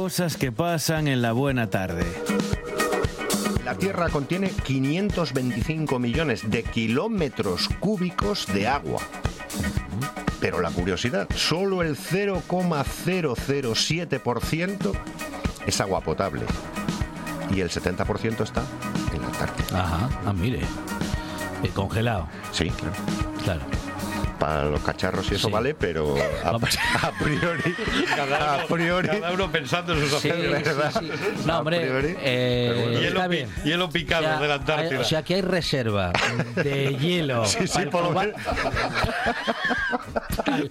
Cosas 0.00 0.36
que 0.38 0.50
pasan 0.50 1.06
en 1.08 1.20
la 1.20 1.32
buena 1.32 1.68
tarde. 1.68 2.06
La 3.66 3.74
Tierra 3.74 4.08
contiene 4.08 4.48
525 4.48 5.98
millones 5.98 6.50
de 6.50 6.62
kilómetros 6.62 7.68
cúbicos 7.80 8.46
de 8.46 8.66
agua. 8.66 9.02
Pero 10.40 10.62
la 10.62 10.70
curiosidad, 10.70 11.28
solo 11.36 11.82
el 11.82 11.98
0,007% 11.98 14.92
es 15.66 15.80
agua 15.82 16.00
potable. 16.00 16.46
Y 17.54 17.60
el 17.60 17.68
70% 17.68 18.42
está 18.42 18.64
en 19.12 19.20
la 19.20 19.26
Antártida. 19.26 19.82
Ajá, 19.82 20.08
ah, 20.24 20.32
mire. 20.32 20.60
Eh, 21.62 21.68
congelado. 21.74 22.26
Sí, 22.52 22.70
claro. 22.70 22.94
Claro 23.44 23.79
para 24.40 24.64
los 24.64 24.80
cacharros 24.80 25.30
y 25.30 25.34
eso 25.34 25.50
vale, 25.50 25.74
pero 25.74 26.16
a, 26.42 26.58
priori, 27.20 27.74
cada 29.08 29.32
uno, 29.32 29.52
pensando 29.52 29.92
en 29.92 30.00
sus 30.00 30.14
opciones, 30.14 30.66
No, 31.46 31.58
hombre, 31.58 32.16
eh, 32.22 32.98
hielo, 33.02 33.28
bien. 33.28 33.50
hielo 33.62 33.90
picado 33.90 34.40
de 34.40 34.48
la 34.48 34.54
Antártida. 34.54 35.00
o 35.00 35.04
sea, 35.04 35.22
que 35.22 35.34
hay 35.34 35.42
reserva 35.42 36.12
de 36.56 36.96
hielo. 37.00 37.44
Sí, 37.44 37.68
sí, 37.68 37.84
para, 37.86 38.08
para, 38.08 38.32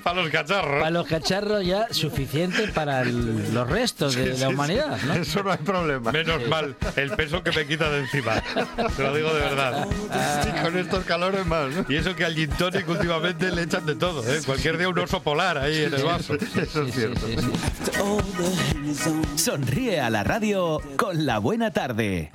para, 0.04 0.22
los 0.22 0.30
cacharros. 0.32 0.80
Para 0.80 0.90
los 0.90 1.08
cacharros 1.08 1.64
ya 1.64 1.88
suficiente 1.92 2.68
para 2.70 3.04
los 3.06 3.70
restos 3.70 4.16
de 4.16 4.36
la 4.38 4.50
humanidad. 4.50 4.98
¿no? 5.06 5.14
Eso 5.14 5.44
no 5.44 5.52
hay 5.52 5.60
problema. 5.60 6.12
Menos 6.12 6.48
mal 6.48 6.76
el 6.96 7.12
peso 7.12 7.44
que 7.44 7.52
me 7.52 7.68
quita 7.68 7.92
de 7.92 8.00
encima. 8.00 8.42
Te 8.98 9.04
lo 9.04 9.14
digo 9.14 9.32
de 9.32 9.42
verdad. 9.42 9.88
Y 10.48 10.64
con 10.64 10.76
estos 10.76 11.04
calores 11.06 11.46
más. 11.46 11.68
Y 11.88 11.96
eso 11.96 12.16
que 12.16 12.26
al 12.26 12.34
gin 12.34 12.50
tonic 12.50 12.90
últimamente 12.90 13.52
le 13.60 13.66
echan 13.66 13.86
de 13.86 13.96
todo, 13.96 14.24
¿eh? 14.24 14.40
Cualquier 14.46 14.78
día 14.78 14.88
un 14.90 14.98
oso 15.00 15.22
polar 15.22 15.58
ahí 15.58 15.84
en 15.84 15.94
el 15.94 16.04
vaso. 16.04 16.36
Eso 16.36 16.84
es 16.84 16.94
cierto. 16.94 17.28
Sonríe 19.36 20.00
a 20.00 20.10
la 20.10 20.24
radio 20.24 20.82
con 20.96 21.26
la 21.26 21.40
buena 21.40 21.72
tarde. 21.72 22.32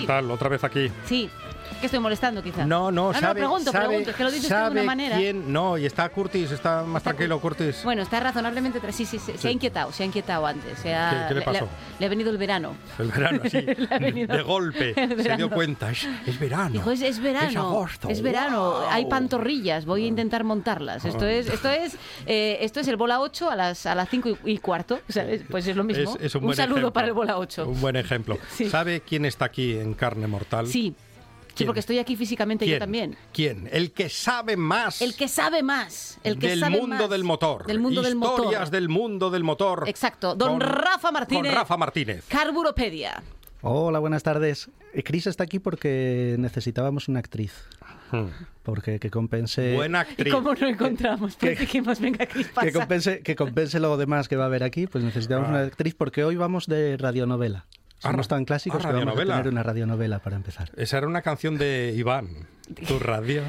¿Qué 0.00 0.06
tal? 0.06 0.30
Otra 0.30 0.48
vez 0.48 0.64
aquí. 0.64 0.90
Sí, 1.04 1.30
que 1.80 1.86
estoy 1.86 2.00
molestando 2.00 2.42
quizás. 2.42 2.66
No, 2.66 2.90
no, 2.90 3.12
no, 3.12 3.20
sabe, 3.20 3.40
no 3.40 3.46
pregunto, 3.46 3.72
sabe, 3.72 3.86
pregunto, 3.86 4.10
es 4.10 4.16
que 4.16 4.24
lo 4.24 4.30
dices 4.30 4.48
sabe 4.48 4.74
de 4.74 4.80
una 4.80 4.82
manera. 4.84 5.16
Quién, 5.16 5.52
no, 5.52 5.78
y 5.78 5.86
está 5.86 6.08
Curtis, 6.08 6.50
está 6.50 6.82
más 6.82 7.02
tranquilo 7.02 7.40
Curtis. 7.40 7.82
Bueno, 7.84 8.02
está 8.02 8.20
razonablemente, 8.20 8.80
sí, 8.92 9.04
sí, 9.04 9.18
sí, 9.18 9.32
se 9.36 9.48
ha 9.48 9.50
inquietado, 9.50 9.92
se 9.92 10.02
ha 10.02 10.06
inquietado 10.06 10.46
antes. 10.46 10.78
Se 10.78 10.94
ha, 10.94 11.26
¿Qué, 11.28 11.34
qué 11.34 11.40
le 11.40 11.42
pasó? 11.42 11.68
Le, 11.98 12.06
ha 12.06 12.08
venido 12.08 12.30
el 12.30 12.38
verano. 12.38 12.76
El 12.98 13.08
verano, 13.08 13.42
sí, 13.50 13.60
de 13.60 14.42
golpe, 14.42 14.94
se 15.22 15.36
dio 15.36 15.50
cuenta, 15.50 15.90
es, 15.90 16.06
es 16.26 16.38
verano. 16.38 16.70
Dijo, 16.70 16.90
es, 16.90 17.02
es 17.02 17.20
verano, 17.20 17.48
es 17.48 17.56
agosto. 17.56 18.08
Es 18.08 18.22
verano, 18.22 18.70
wow. 18.72 18.88
hay 18.90 19.06
pantorrillas, 19.06 19.84
voy 19.84 20.04
a 20.04 20.06
intentar 20.06 20.44
montarlas. 20.44 21.04
Esto 21.04 21.26
es, 21.26 21.48
esto 21.48 21.70
es, 21.70 21.96
eh, 22.26 22.58
esto 22.60 22.80
es 22.80 22.88
el 22.88 22.96
bola 22.96 23.20
8 23.20 23.50
a 23.50 23.56
las, 23.56 23.86
a 23.86 23.94
las 23.94 24.08
5 24.08 24.38
y, 24.44 24.58
cuarto, 24.58 25.00
¿sabes? 25.08 25.42
Pues 25.48 25.66
es 25.66 25.76
lo 25.76 25.84
mismo. 25.84 26.16
Es, 26.16 26.26
es 26.26 26.34
un, 26.34 26.54
saludo 26.54 26.76
ejemplo, 26.76 26.92
para 26.92 27.06
el 27.08 27.12
bola 27.12 27.38
8. 27.38 27.68
Un 27.68 27.80
buen 27.80 27.96
ejemplo. 27.96 28.38
Sí. 28.50 28.68
¿Sabe 28.68 29.00
quién 29.00 29.24
está 29.24 29.46
aquí 29.46 29.76
en 29.78 29.94
Carne 29.94 30.26
Mortal? 30.26 30.66
Sí. 30.66 30.94
Sí, 31.56 31.64
porque 31.64 31.80
estoy 31.80 31.98
aquí 31.98 32.16
físicamente 32.16 32.66
yo 32.66 32.78
también. 32.78 33.16
¿Quién? 33.32 33.68
El 33.72 33.92
que 33.92 34.08
sabe 34.08 34.56
más. 34.56 35.00
El 35.02 35.16
que 35.16 35.26
sabe 35.28 35.62
más. 35.62 36.18
El 36.22 36.38
que 36.38 36.48
del 36.50 36.60
sabe 36.60 36.78
mundo 36.80 36.96
más 36.96 37.10
del 37.10 37.24
motor. 37.24 37.66
Del 37.66 37.80
mundo 37.80 38.02
del 38.02 38.14
Historias 38.14 38.60
motor. 38.60 38.70
del 38.70 38.88
mundo 38.88 39.30
del 39.30 39.42
motor. 39.44 39.84
Exacto. 39.88 40.34
Don 40.34 40.58
Con- 40.58 40.60
Rafa 40.60 41.10
Martínez. 41.12 41.52
Con 41.52 41.60
Rafa 41.60 41.76
Martínez. 41.76 42.24
Carburopedia. 42.28 43.22
Hola, 43.62 43.98
buenas 43.98 44.22
tardes. 44.22 44.70
Eh, 44.92 45.02
Cris 45.02 45.26
está 45.26 45.44
aquí 45.44 45.58
porque 45.58 46.36
necesitábamos 46.38 47.08
una 47.08 47.18
actriz. 47.20 47.52
Porque 48.62 49.00
que 49.00 49.10
compense. 49.10 49.74
Buena 49.74 49.98
¿Y 49.98 50.10
actriz. 50.10 50.32
cómo 50.34 50.52
lo 50.54 50.66
encontramos? 50.68 51.36
Pues 51.36 51.58
dijimos, 51.58 51.98
venga, 52.00 52.26
Cris, 52.26 52.48
pasa. 52.48 52.66
Que 52.66 52.72
compense, 52.72 53.20
que 53.22 53.34
compense 53.34 53.80
lo 53.80 53.96
demás 53.96 54.28
que 54.28 54.36
va 54.36 54.44
a 54.44 54.46
haber 54.46 54.62
aquí, 54.62 54.86
pues 54.86 55.02
necesitamos 55.02 55.48
Ah. 55.48 55.50
una 55.50 55.60
actriz 55.62 55.94
porque 55.94 56.22
hoy 56.24 56.36
vamos 56.36 56.66
de 56.66 56.96
radionovela. 56.96 57.66
Somos 57.98 58.28
tan 58.28 58.44
clásicos 58.44 58.84
ah, 58.84 58.88
que 58.88 58.94
vamos 58.94 59.02
a 59.02 59.10
radionovela. 59.10 59.36
tener 59.36 59.52
una 59.52 59.62
radionovela 59.62 60.18
para 60.18 60.36
empezar. 60.36 60.70
Esa 60.76 60.98
era 60.98 61.06
una 61.06 61.22
canción 61.22 61.56
de 61.58 61.94
Iván. 61.96 62.46
Tu 62.86 62.98
radio 62.98 63.42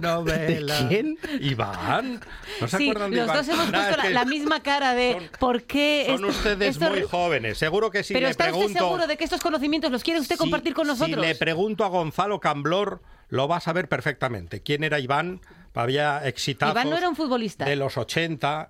novela. 0.00 0.80
¿De 0.82 0.88
quién? 0.88 1.18
Iván. 1.40 2.20
¿No 2.60 2.68
se 2.68 2.78
Sí, 2.78 2.88
acuerdan 2.90 3.10
de 3.10 3.16
los 3.18 3.26
Iván? 3.26 3.36
dos 3.38 3.48
hemos 3.48 3.70
puesto 3.70 4.02
es 4.06 4.12
la, 4.12 4.24
misma 4.24 4.62
cara 4.62 4.94
de 4.94 5.28
¿por 5.38 5.64
qué 5.64 6.04
Son 6.06 6.14
esto- 6.16 6.28
ustedes 6.28 6.76
esto- 6.76 6.90
muy 6.90 7.02
jóvenes. 7.02 7.58
Seguro 7.58 7.90
que 7.90 8.02
si 8.02 8.14
Pero 8.14 8.26
le 8.26 8.30
¿está 8.30 8.44
pregunto. 8.44 8.66
usted 8.68 8.80
seguro 8.80 9.06
de 9.06 9.16
que 9.16 9.24
estos 9.24 9.40
conocimientos 9.40 9.90
los 9.90 10.02
quiere 10.02 10.20
usted 10.20 10.36
si- 10.36 10.38
compartir 10.38 10.74
con 10.74 10.86
nosotros? 10.86 11.20
Si 11.20 11.20
le 11.28 11.34
pregunto 11.34 11.84
a 11.84 11.88
Gonzalo 11.88 12.40
Camblor, 12.40 13.02
lo 13.28 13.48
va 13.48 13.56
a 13.56 13.60
saber 13.60 13.88
perfectamente. 13.88 14.60
¿Quién 14.62 14.84
era 14.84 14.98
Iván? 15.00 15.40
Había 15.74 16.26
exitazos 16.26 16.72
Iván 16.74 16.88
no 16.90 16.96
era 16.96 17.08
un 17.08 17.16
futbolista. 17.16 17.64
de 17.64 17.74
los 17.76 17.98
80. 17.98 18.68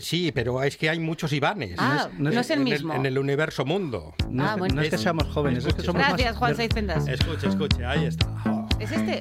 Sí, 0.00 0.32
pero 0.32 0.62
es 0.64 0.76
que 0.76 0.90
hay 0.90 0.98
muchos 0.98 1.32
Ivanes. 1.32 1.76
Ah, 1.78 2.08
no 2.18 2.30
es 2.30 2.50
el 2.50 2.58
en 2.58 2.64
mismo. 2.64 2.92
en 2.94 3.06
el 3.06 3.16
universo 3.18 3.64
mundo. 3.64 4.14
No, 4.28 4.44
Ah, 4.44 4.52
es, 4.54 4.58
bueno. 4.58 4.74
no 4.74 4.82
es 4.82 4.90
que 4.90 4.98
seamos 4.98 5.28
jóvenes, 5.28 5.64
es 5.64 5.74
que 5.74 5.82
somos 5.82 6.02
Gracias, 6.04 6.30
más 6.40 6.56
Juan 6.56 6.68
Pendas. 6.68 7.06
Escuche, 7.06 7.48
escuche, 7.48 7.84
ahí 7.84 8.04
está. 8.06 8.26
Oh. 8.46 8.66
¿Es 8.80 8.90
este? 8.90 9.20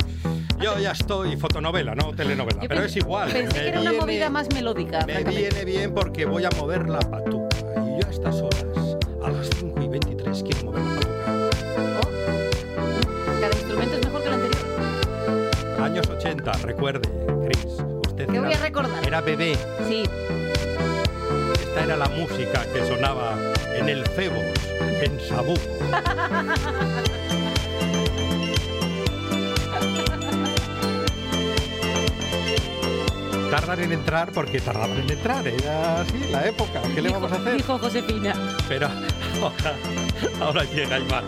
Yo 0.60 0.78
ya 0.80 0.92
estoy 0.92 1.38
fotonovela, 1.38 1.94
no 1.94 2.14
telenovela, 2.16 2.64
Yo 2.64 2.68
pero 2.68 2.84
es 2.84 2.96
igual. 2.96 3.32
Pensé 3.32 3.54
Me 3.58 3.62
que 3.64 3.68
era 3.70 3.82
una 3.82 3.92
viene- 3.92 4.06
movida 4.06 4.30
más 4.32 4.48
melódica, 4.54 5.06
Me 5.06 5.24
viene 5.24 5.64
bien 5.66 5.94
porque 5.94 6.26
voy 6.26 6.44
a 6.46 6.50
mover 6.58 6.90
la 6.90 7.00
patuca. 7.00 7.56
Y 7.86 8.02
yo 8.02 8.08
a 8.08 8.12
estas 8.12 8.36
horas, 8.42 8.98
a 9.24 9.30
las 9.30 9.50
5 9.60 9.82
y 9.84 9.88
23, 9.88 10.44
quiero 10.44 10.64
mover 10.66 10.82
la 10.82 10.96
patuca. 10.96 12.00
Oh. 12.02 13.40
Cada 13.40 13.54
instrumento 13.56 13.96
es 13.98 14.06
mejor 14.06 14.22
que 14.24 14.28
el 14.28 14.34
anterior. 14.34 15.82
Años 15.82 16.08
80, 16.10 16.52
recuerde, 16.64 17.08
Chris. 17.46 17.66
Usted 18.08 18.26
¿Qué 18.26 18.32
era, 18.32 18.42
voy 18.42 18.54
a 18.54 18.58
recordar? 18.58 19.08
era 19.08 19.22
bebé. 19.22 19.56
Sí. 19.88 20.04
Esta 21.70 21.84
era 21.84 21.98
la 21.98 22.10
música 22.10 22.66
que 22.74 22.86
sonaba 22.88 23.38
en 23.76 23.90
el 23.90 24.06
Febos, 24.08 24.44
en 25.02 25.20
Sabú. 25.20 25.54
Tardan 33.52 33.80
en 33.82 33.92
entrar 33.94 34.32
porque 34.32 34.60
tardaban 34.62 35.00
en 35.00 35.10
entrar, 35.10 35.48
era 35.48 36.02
así 36.02 36.20
la 36.32 36.46
época. 36.46 36.82
¿Qué 36.94 37.02
le 37.02 37.10
Dijo- 37.10 37.14
vamos 37.20 37.32
a 37.32 37.36
hacer? 37.42 37.56
Dijo 37.58 37.80
Josefina. 37.80 38.34
Pero 38.68 38.88
ahora, 39.42 39.76
ahora 40.40 40.64
llega 40.66 41.00
Iván. 41.00 41.26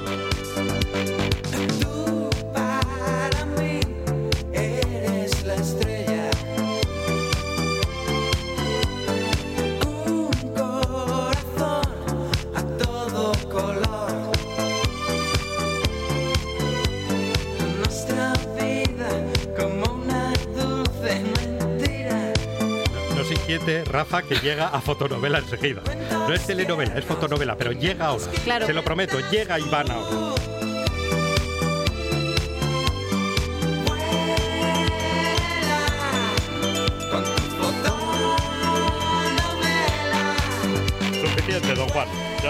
Rafa, 23.85 24.21
que 24.23 24.35
llega 24.35 24.67
a 24.67 24.79
fotonovela 24.79 25.39
enseguida. 25.39 25.81
No 26.11 26.33
es 26.33 26.45
telenovela, 26.45 26.97
es 26.97 27.05
fotonovela, 27.05 27.57
pero 27.57 27.71
llega 27.71 28.07
ahora. 28.07 28.25
Claro. 28.43 28.65
Se 28.65 28.73
lo 28.73 28.83
prometo, 28.83 29.17
llega 29.29 29.59
Iván 29.59 29.91
ahora. 29.91 30.50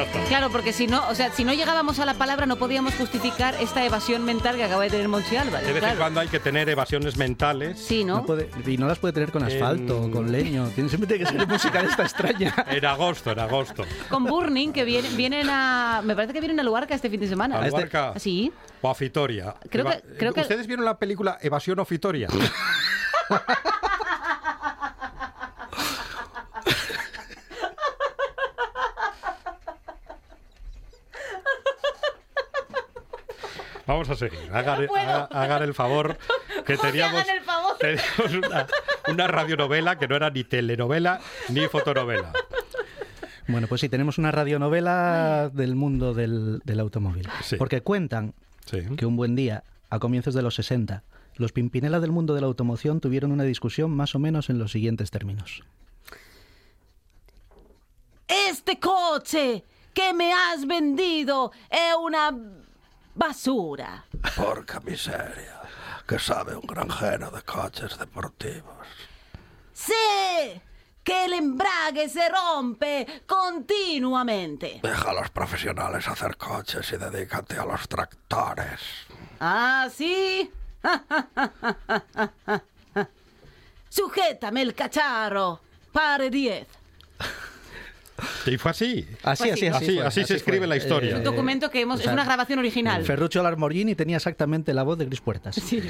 Ya 0.05 0.07
está. 0.19 0.23
Claro, 0.29 0.49
porque 0.51 0.73
si 0.73 0.87
no, 0.87 1.07
o 1.09 1.15
sea, 1.15 1.31
si 1.31 1.43
no 1.43 1.53
llegábamos 1.53 1.99
a 1.99 2.05
la 2.05 2.13
palabra 2.15 2.45
no 2.45 2.55
podíamos 2.55 2.93
justificar 2.95 3.55
esta 3.59 3.83
evasión 3.85 4.23
mental 4.25 4.55
que 4.55 4.63
acaba 4.63 4.83
de 4.83 4.89
tener 4.89 5.07
Monchi 5.07 5.35
Álvarez. 5.35 5.67
De 5.67 5.73
vez 5.73 5.83
en 5.83 5.97
cuando 5.97 6.19
hay 6.19 6.27
que 6.27 6.39
tener 6.39 6.69
evasiones 6.69 7.17
mentales. 7.17 7.79
Sí, 7.79 8.03
No 8.03 8.17
¿no? 8.17 8.25
puede- 8.25 8.49
y 8.65 8.77
no 8.77 8.87
las 8.87 8.99
puede 8.99 9.13
tener 9.13 9.31
con 9.31 9.43
asfalto, 9.43 10.05
En- 10.05 10.11
con 10.11 10.31
leño. 10.31 10.67
Tiene, 10.73 10.89
siempre 10.89 11.07
tiene 11.07 11.25
que 11.25 11.31
ser 11.37 11.47
música 11.47 11.81
de 11.81 11.89
esta 11.89 12.03
extraña. 12.03 12.53
En 12.71 12.85
agosto, 12.85 13.31
en 13.31 13.39
agosto. 13.39 13.83
Con 14.09 14.23
Burning, 14.25 14.71
que 14.73 14.83
vienen, 14.85 15.15
vienen 15.17 15.47
a. 15.49 16.01
Me 16.03 16.15
parece 16.15 16.33
que 16.33 16.39
vienen 16.39 16.59
a 16.59 16.63
Luarca 16.63 16.95
este 16.95 17.09
fin 17.09 17.19
de 17.19 17.27
semana. 17.27 17.59
A 17.59 17.67
Luarca 17.67 18.13
Sí. 18.17 18.51
o 18.81 18.89
a 18.89 18.95
Fitoria. 18.95 19.55
Creo 19.69 19.85
que- 19.85 20.01
creo 20.17 20.33
que- 20.33 20.41
¿Ustedes 20.41 20.67
vieron 20.67 20.85
la 20.85 20.97
película 20.97 21.37
Evasión 21.41 21.79
o 21.79 21.85
Fitoria? 21.85 22.27
Vamos 33.91 34.09
a 34.09 34.15
seguir. 34.15 34.39
Hagan, 34.53 34.87
puedo. 34.87 35.01
haga- 35.03 35.25
hagan 35.31 35.63
el 35.63 35.73
favor 35.73 36.17
que 36.65 36.75
¿Cómo 36.75 36.81
que 36.83 36.91
teníamos, 36.91 37.21
hagan 37.21 37.35
el 37.37 37.43
favor? 37.43 37.77
teníamos 37.79 38.47
una, 38.47 38.67
una 39.09 39.27
radionovela 39.27 39.97
que 39.97 40.07
no 40.07 40.15
era 40.15 40.29
ni 40.29 40.43
telenovela 40.43 41.19
ni 41.49 41.67
fotonovela. 41.67 42.31
Bueno, 43.47 43.67
pues 43.67 43.81
sí, 43.81 43.89
tenemos 43.89 44.17
una 44.17 44.31
radionovela 44.31 45.49
del 45.53 45.75
mundo 45.75 46.13
del, 46.13 46.61
del 46.63 46.79
automóvil. 46.79 47.27
Sí. 47.43 47.57
Porque 47.57 47.81
cuentan 47.81 48.33
Sí. 48.65 48.79
que 48.95 49.05
un 49.05 49.17
buen 49.17 49.35
día, 49.35 49.63
a 49.89 49.99
comienzos 49.99 50.33
de 50.35 50.41
los 50.41 50.55
60, 50.55 51.03
los 51.35 51.51
Pimpinela 51.51 51.99
del 51.99 52.11
mundo 52.11 52.33
de 52.35 52.41
la 52.41 52.47
automoción 52.47 53.01
tuvieron 53.01 53.31
una 53.31 53.43
discusión 53.43 53.91
más 53.91 54.15
o 54.15 54.19
menos 54.19 54.49
en 54.49 54.59
los 54.59 54.71
siguientes 54.71 55.11
términos. 55.11 55.63
Este 58.27 58.79
coche 58.79 59.63
que 59.93 60.13
me 60.13 60.31
has 60.31 60.65
vendido 60.65 61.51
es 61.69 61.95
una 62.01 62.31
basura. 63.15 64.05
Porca 64.35 64.79
miseria, 64.79 65.61
que 66.07 66.19
sabe 66.19 66.55
un 66.55 66.65
granjero 66.67 67.31
de 67.31 67.41
coches 67.43 67.97
deportivos. 67.97 68.87
Sé 69.73 70.61
que 71.03 71.25
el 71.25 71.33
embrague 71.33 72.07
se 72.09 72.29
rompe 72.29 73.23
continuamente. 73.25 74.79
Deja 74.83 75.09
a 75.09 75.13
los 75.13 75.29
profesionales 75.29 76.07
hacer 76.07 76.37
coches 76.37 76.91
y 76.91 76.97
dedícate 76.97 77.57
a 77.57 77.65
los 77.65 77.87
tractores. 77.87 78.79
¿Ah, 79.39 79.87
sí? 79.91 80.51
Sujétame 83.89 84.61
el 84.61 84.75
cacharro. 84.75 85.59
Pare 85.91 86.29
10. 86.29 86.67
Y 88.45 88.57
fue 88.57 88.71
así. 88.71 89.05
Así, 89.23 89.49
así, 89.49 89.59
sí. 89.61 89.67
así. 89.67 89.75
Así- 89.85 89.95
fue, 89.97 90.05
así 90.05 90.23
se 90.25 90.35
escribe 90.35 90.59
fue. 90.59 90.67
la 90.67 90.77
historia. 90.77 91.09
Es 91.09 91.15
un 91.15 91.21
Eh, 91.21 91.23
documento 91.23 91.69
que 91.69 91.81
hemos... 91.81 91.99
o 91.99 92.03
sea, 92.03 92.11
es 92.11 92.13
una 92.13 92.23
grabación 92.25 92.59
original. 92.59 93.03
Ferruccio 93.03 93.43
Lamborghini 93.43 93.95
tenía 93.95 94.17
exactamente 94.17 94.73
la 94.73 94.83
voz 94.83 94.97
de 94.97 95.05
Gris 95.05 95.21
Puertas. 95.21 95.55
Sí. 95.55 95.81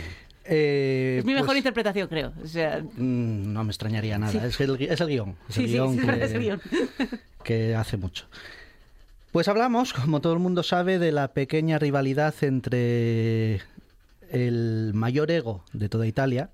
Eh, 0.45 1.17
Es 1.19 1.25
mi 1.25 1.33
mejor 1.33 1.47
pues, 1.47 1.57
interpretación, 1.59 2.07
creo. 2.07 2.33
O 2.43 2.47
sea, 2.47 2.79
mm, 2.81 3.53
No 3.53 3.63
me 3.63 3.69
extrañaría 3.71 4.17
nada. 4.17 4.31
Sí. 4.31 4.39
Es, 4.43 4.59
el, 4.59 4.75
es 4.81 4.99
el 5.01 5.07
guion. 5.07 5.35
Es 5.49 5.55
sí, 5.55 5.63
el 5.65 5.67
guion 5.71 5.95
sí, 5.99 6.05
que, 6.07 6.11
es 6.23 6.31
el 6.33 6.39
guion. 6.41 6.61
que 7.43 7.75
hace 7.75 7.97
mucho. 7.97 8.25
Pues 9.31 9.47
hablamos, 9.47 9.93
como 9.93 10.19
todo 10.19 10.33
el 10.33 10.39
mundo 10.39 10.61
sabe, 10.63 10.99
de 10.99 11.11
la 11.11 11.29
pequeña 11.29 11.79
rivalidad 11.79 12.33
entre 12.41 13.61
el 14.29 14.91
mayor 14.93 15.31
ego 15.31 15.63
de 15.73 15.87
toda 15.89 16.05
Italia. 16.07 16.49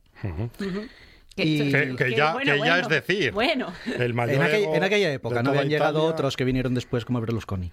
Y- 1.39 1.71
Que- 1.71 1.95
que 1.95 2.11
ya- 2.15 2.35
que 2.37 2.57
ya 2.59 2.79
es 2.79 2.87
decir. 2.87 3.31
Bueno. 3.31 3.71
El 3.85 4.11
En, 4.11 4.19
aquella- 4.41 4.75
en 4.75 4.83
aquella 4.83 5.13
época, 5.13 5.43
no 5.43 5.51
habían 5.51 5.69
llegado 5.69 5.99
Italia. 5.99 6.09
otros 6.13 6.35
que 6.35 6.43
vinieron 6.43 6.73
después 6.73 7.05
como 7.05 7.21
Berlusconi. 7.21 7.71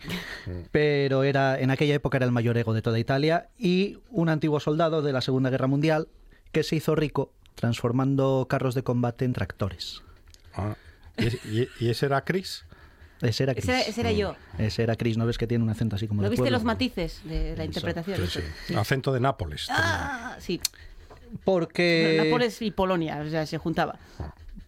Pero 0.71 1.25
era, 1.25 1.59
en 1.59 1.71
aquella 1.71 1.95
época 1.95 2.19
era 2.19 2.27
el 2.27 2.33
mayor 2.33 2.57
ego 2.59 2.75
de 2.75 2.83
toda 2.83 2.99
Italia 2.99 3.49
y 3.59 3.99
un 4.11 4.29
antiguo 4.29 4.61
soldado 4.61 5.03
de 5.03 5.13
la 5.13 5.21
Segunda 5.21 5.51
Guerra 5.51 5.67
Mundial 5.67 6.09
que 6.53 6.63
se 6.63 6.77
hizo 6.77 6.95
rico 6.95 7.33
transformando 7.55 8.47
carros 8.49 8.75
de 8.75 8.83
combate 8.83 9.25
en 9.25 9.33
tractores. 9.33 10.03
Ah, 10.55 10.77
¿y, 11.17 11.27
y- 11.61 11.69
y 11.81 11.89
ese 11.91 12.07
era 12.07 12.23
Chris? 12.25 12.65
Ese 13.23 13.45
era 13.45 13.55
Chris. 13.55 13.65
Ese 13.65 13.73
era, 13.73 13.81
ese 13.89 14.01
era 14.03 14.13
yo. 14.13 14.37
Ese 14.59 14.83
era 14.83 14.97
Chris, 14.97 15.17
¿no 15.17 15.25
ves 15.25 15.39
que 15.39 15.47
tiene 15.47 15.65
un 15.65 15.71
acento 15.71 15.97
así 15.97 16.07
como 16.07 16.21
¿No 16.21 16.25
de 16.27 16.31
viste 16.31 16.43
pueblo? 16.43 16.57
los 16.59 16.65
matices 16.65 17.23
de 17.25 17.57
la 17.57 17.65
interpretación? 17.65 18.19
Sí, 18.29 18.41
sí. 18.67 18.75
Acento 18.75 19.13
de 19.13 19.21
Nápoles. 19.21 19.69
Ah, 19.71 20.37
sí. 20.41 20.61
Porque, 21.43 22.21
Nápoles 22.25 22.63
y 22.63 22.71
Polonia, 22.71 23.21
o 23.27 23.29
sea, 23.29 23.47
se 23.47 23.59
juntaba. 23.59 23.99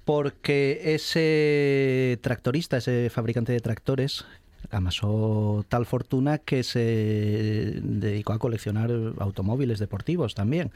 porque 0.05 0.81
ese 0.95 2.19
tractorista, 2.23 2.79
ese 2.79 3.11
fabricante 3.11 3.53
de 3.53 3.61
tractores, 3.61 4.25
amasó 4.71 5.65
tal 5.69 5.87
fortuna 5.87 6.39
que 6.39 6.63
se 6.63 7.79
dedicó 7.83 8.33
a 8.33 8.39
coleccionar 8.39 8.91
automóviles 9.19 9.79
deportivos 9.79 10.35
también. 10.35 10.73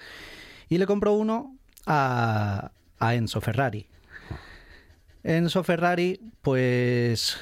Y 0.68 0.78
le 0.78 0.86
compró 0.86 1.14
uno 1.14 1.56
a, 1.86 2.70
a 2.98 3.14
Enzo 3.14 3.40
Ferrari. 3.40 3.86
Enzo 5.24 5.64
Ferrari, 5.64 6.20
pues 6.40 7.36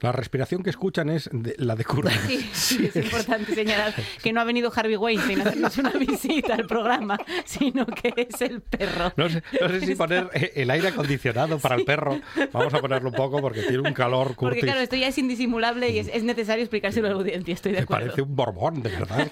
La 0.00 0.12
respiración 0.12 0.62
que 0.62 0.70
escuchan 0.70 1.10
es 1.10 1.28
de- 1.32 1.54
la 1.58 1.76
de 1.76 1.84
Curry. 1.84 2.10
Sí, 2.10 2.48
sí, 2.52 2.86
es 2.86 2.96
importante 2.96 3.54
señalar 3.54 3.94
que 4.22 4.32
no 4.32 4.40
ha 4.40 4.44
venido 4.44 4.72
Harvey 4.74 4.96
Weinstein 4.96 5.40
a 5.40 5.44
hacernos 5.44 5.76
una 5.78 5.90
visita 5.90 6.54
al 6.54 6.66
programa, 6.66 7.18
sino 7.44 7.86
que 7.86 8.14
es 8.16 8.40
el 8.40 8.60
perro. 8.62 9.12
No 9.16 9.28
sé, 9.28 9.42
no 9.60 9.68
sé 9.68 9.80
si 9.86 9.94
poner 9.94 10.30
el 10.54 10.70
aire 10.70 10.88
acondicionado 10.88 11.58
para 11.58 11.76
el 11.76 11.84
perro. 11.84 12.20
Vamos 12.52 12.72
a 12.74 12.80
ponerlo 12.80 13.10
un 13.10 13.14
poco 13.14 13.40
porque 13.40 13.62
tiene 13.62 13.78
un 13.88 13.92
calor, 13.94 14.28
Porque 14.28 14.36
Curtis. 14.56 14.64
claro, 14.64 14.80
esto 14.80 14.96
ya 14.96 15.08
es 15.08 15.18
indisimulable 15.18 15.90
y 15.90 15.98
es, 15.98 16.08
es 16.08 16.22
necesario 16.22 16.62
explicárselo 16.64 17.06
a 17.08 17.10
la 17.10 17.16
audiencia, 17.16 17.52
estoy 17.54 17.72
de 17.72 17.78
Me 17.78 17.82
acuerdo. 17.84 18.04
parece 18.06 18.22
un 18.22 18.34
borbón, 18.36 18.82
de 18.82 18.90
verdad. 18.90 19.30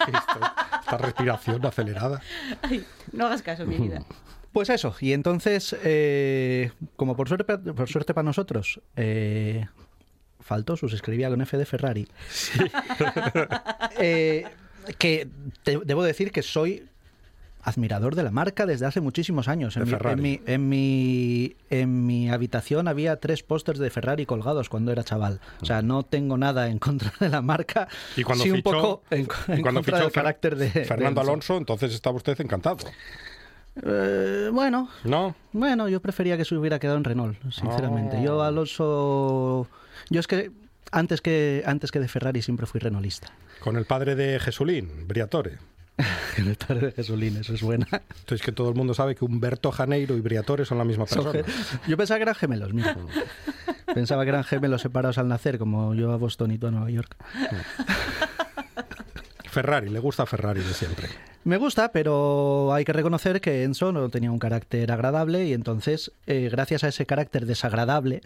esta 0.80 0.98
respiración 0.98 1.64
acelerada. 1.64 2.20
Ay, 2.62 2.84
no 3.12 3.26
hagas 3.26 3.42
caso, 3.42 3.64
mi 3.66 3.76
vida. 3.76 4.02
Pues 4.50 4.70
eso, 4.70 4.96
y 4.98 5.12
entonces, 5.12 5.76
eh, 5.84 6.72
como 6.96 7.14
por 7.14 7.28
suerte, 7.28 7.58
por 7.58 7.86
suerte 7.86 8.14
para 8.14 8.24
nosotros, 8.24 8.80
eh, 8.96 9.66
faltó, 10.48 10.76
se 10.76 10.86
escribía 10.86 11.28
con 11.30 11.40
F 11.42 11.56
de 11.56 11.64
Ferrari. 11.66 12.08
Eh, 14.00 14.44
que 14.98 15.28
te- 15.62 15.80
debo 15.84 16.02
decir 16.02 16.30
que 16.32 16.42
soy 16.42 16.84
admirador 17.62 18.14
de 18.14 18.22
la 18.22 18.30
marca 18.30 18.64
desde 18.64 18.86
hace 18.86 19.00
muchísimos 19.00 19.48
años. 19.48 19.76
En 19.76 19.84
mi, 19.84 19.92
en, 19.92 20.22
mi, 20.22 20.40
en, 20.46 20.68
mi, 20.68 21.56
en 21.68 22.06
mi 22.06 22.30
habitación 22.30 22.88
había 22.88 23.16
tres 23.16 23.42
pósters 23.42 23.78
de 23.78 23.90
Ferrari 23.90 24.24
colgados 24.24 24.68
cuando 24.70 24.90
era 24.92 25.04
chaval. 25.04 25.40
O 25.60 25.66
sea, 25.66 25.82
no 25.82 26.04
tengo 26.04 26.38
nada 26.38 26.68
en 26.68 26.78
contra 26.78 27.12
de 27.20 27.28
la 27.28 27.42
marca. 27.42 27.88
Y 28.16 28.22
cuando 28.22 28.44
sí 28.44 28.50
un 28.50 28.56
fichó, 28.58 28.70
poco 28.70 29.02
en, 29.10 29.26
cuando 29.26 29.80
contra 29.82 29.98
del 30.00 30.12
carácter 30.12 30.56
de 30.56 30.70
Fernando. 30.70 31.20
Alonso, 31.20 31.56
entonces 31.58 31.92
estaba 31.92 32.16
usted 32.16 32.40
encantado. 32.40 32.78
Eh, 33.84 34.48
bueno, 34.52 34.88
¿No? 35.04 35.34
bueno, 35.52 35.88
yo 35.88 36.00
prefería 36.00 36.36
que 36.36 36.44
se 36.44 36.54
hubiera 36.56 36.78
quedado 36.78 36.96
en 36.96 37.04
Renault, 37.04 37.36
sinceramente. 37.52 38.22
Yo, 38.22 38.42
Ah. 38.42 38.48
Alonso. 38.48 39.66
Yo 40.10 40.20
es 40.20 40.26
que 40.26 40.50
antes 40.90 41.20
que 41.20 41.62
antes 41.66 41.90
que 41.90 42.00
de 42.00 42.08
Ferrari 42.08 42.42
siempre 42.42 42.66
fui 42.66 42.80
renaulista. 42.80 43.32
Con 43.60 43.76
el 43.76 43.84
padre 43.84 44.14
de 44.14 44.38
Jesulín, 44.40 45.06
Briatore. 45.06 45.58
El 46.36 46.54
padre 46.54 46.86
de 46.86 46.92
Jesulín, 46.92 47.36
eso 47.38 47.54
es 47.54 47.62
buena. 47.62 47.88
Entonces 47.90 48.40
que 48.44 48.52
todo 48.52 48.68
el 48.68 48.76
mundo 48.76 48.94
sabe 48.94 49.16
que 49.16 49.24
Humberto 49.24 49.72
Janeiro 49.72 50.16
y 50.16 50.20
Briatore 50.20 50.64
son 50.64 50.78
la 50.78 50.84
misma 50.84 51.06
Son 51.08 51.24
persona. 51.24 51.44
Yo 51.88 51.96
pensaba 51.96 52.18
que 52.18 52.22
eran 52.22 52.36
gemelos, 52.36 52.72
mira. 52.72 52.96
Pensaba 53.94 54.22
que 54.22 54.28
eran 54.28 54.44
gemelos 54.44 54.82
separados 54.82 55.18
al 55.18 55.26
nacer, 55.26 55.58
como 55.58 55.94
yo 55.94 56.12
a 56.12 56.16
Boston 56.16 56.52
y 56.52 56.58
tú 56.58 56.68
a 56.68 56.70
Nueva 56.70 56.90
York. 56.90 57.16
Ferrari, 59.50 59.88
le 59.88 59.98
gusta 59.98 60.24
Ferrari 60.26 60.60
de 60.60 60.72
siempre. 60.72 61.08
Me 61.44 61.56
gusta, 61.56 61.90
pero 61.90 62.72
hay 62.74 62.84
que 62.84 62.92
reconocer 62.92 63.40
que 63.40 63.64
Enzo 63.64 63.90
no 63.90 64.08
tenía 64.10 64.30
un 64.30 64.38
carácter 64.38 64.92
agradable 64.92 65.46
y 65.46 65.54
entonces, 65.54 66.12
eh, 66.26 66.48
gracias 66.52 66.84
a 66.84 66.88
ese 66.88 67.06
carácter 67.06 67.46
desagradable, 67.46 68.20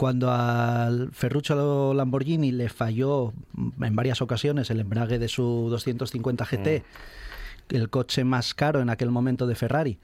cuando 0.00 0.30
al 0.32 1.10
Ferruccio 1.12 1.92
Lamborghini 1.92 2.52
le 2.52 2.70
falló 2.70 3.34
en 3.82 3.94
varias 3.94 4.22
ocasiones 4.22 4.70
el 4.70 4.80
embrague 4.80 5.18
de 5.18 5.28
su 5.28 5.66
250 5.68 6.46
GT, 6.46 6.82
el 7.68 7.90
coche 7.90 8.24
más 8.24 8.54
caro 8.54 8.80
en 8.80 8.88
aquel 8.88 9.10
momento 9.10 9.46
de 9.46 9.54
Ferrari, 9.54 9.98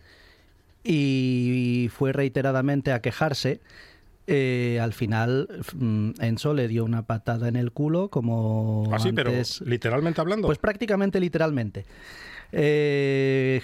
y 0.85 1.89
fue 1.97 2.13
reiteradamente 2.13 2.93
a 2.93 3.01
quejarse, 3.01 3.61
eh, 4.27 4.79
al 4.83 4.93
final 4.93 5.49
mm, 5.75 6.11
Enzo 6.21 6.53
le 6.53 6.69
dio 6.69 6.85
una 6.85 7.07
patada 7.07 7.49
en 7.49 7.57
el 7.57 7.73
culo 7.73 8.11
como 8.11 8.91
Así, 8.93 9.13
pero 9.13 9.31
antes- 9.31 9.63
literalmente 9.63 10.21
hablando. 10.21 10.47
pues 10.47 10.59
prácticamente 10.59 11.21
literalmente. 11.21 11.87
Eh, 12.53 13.63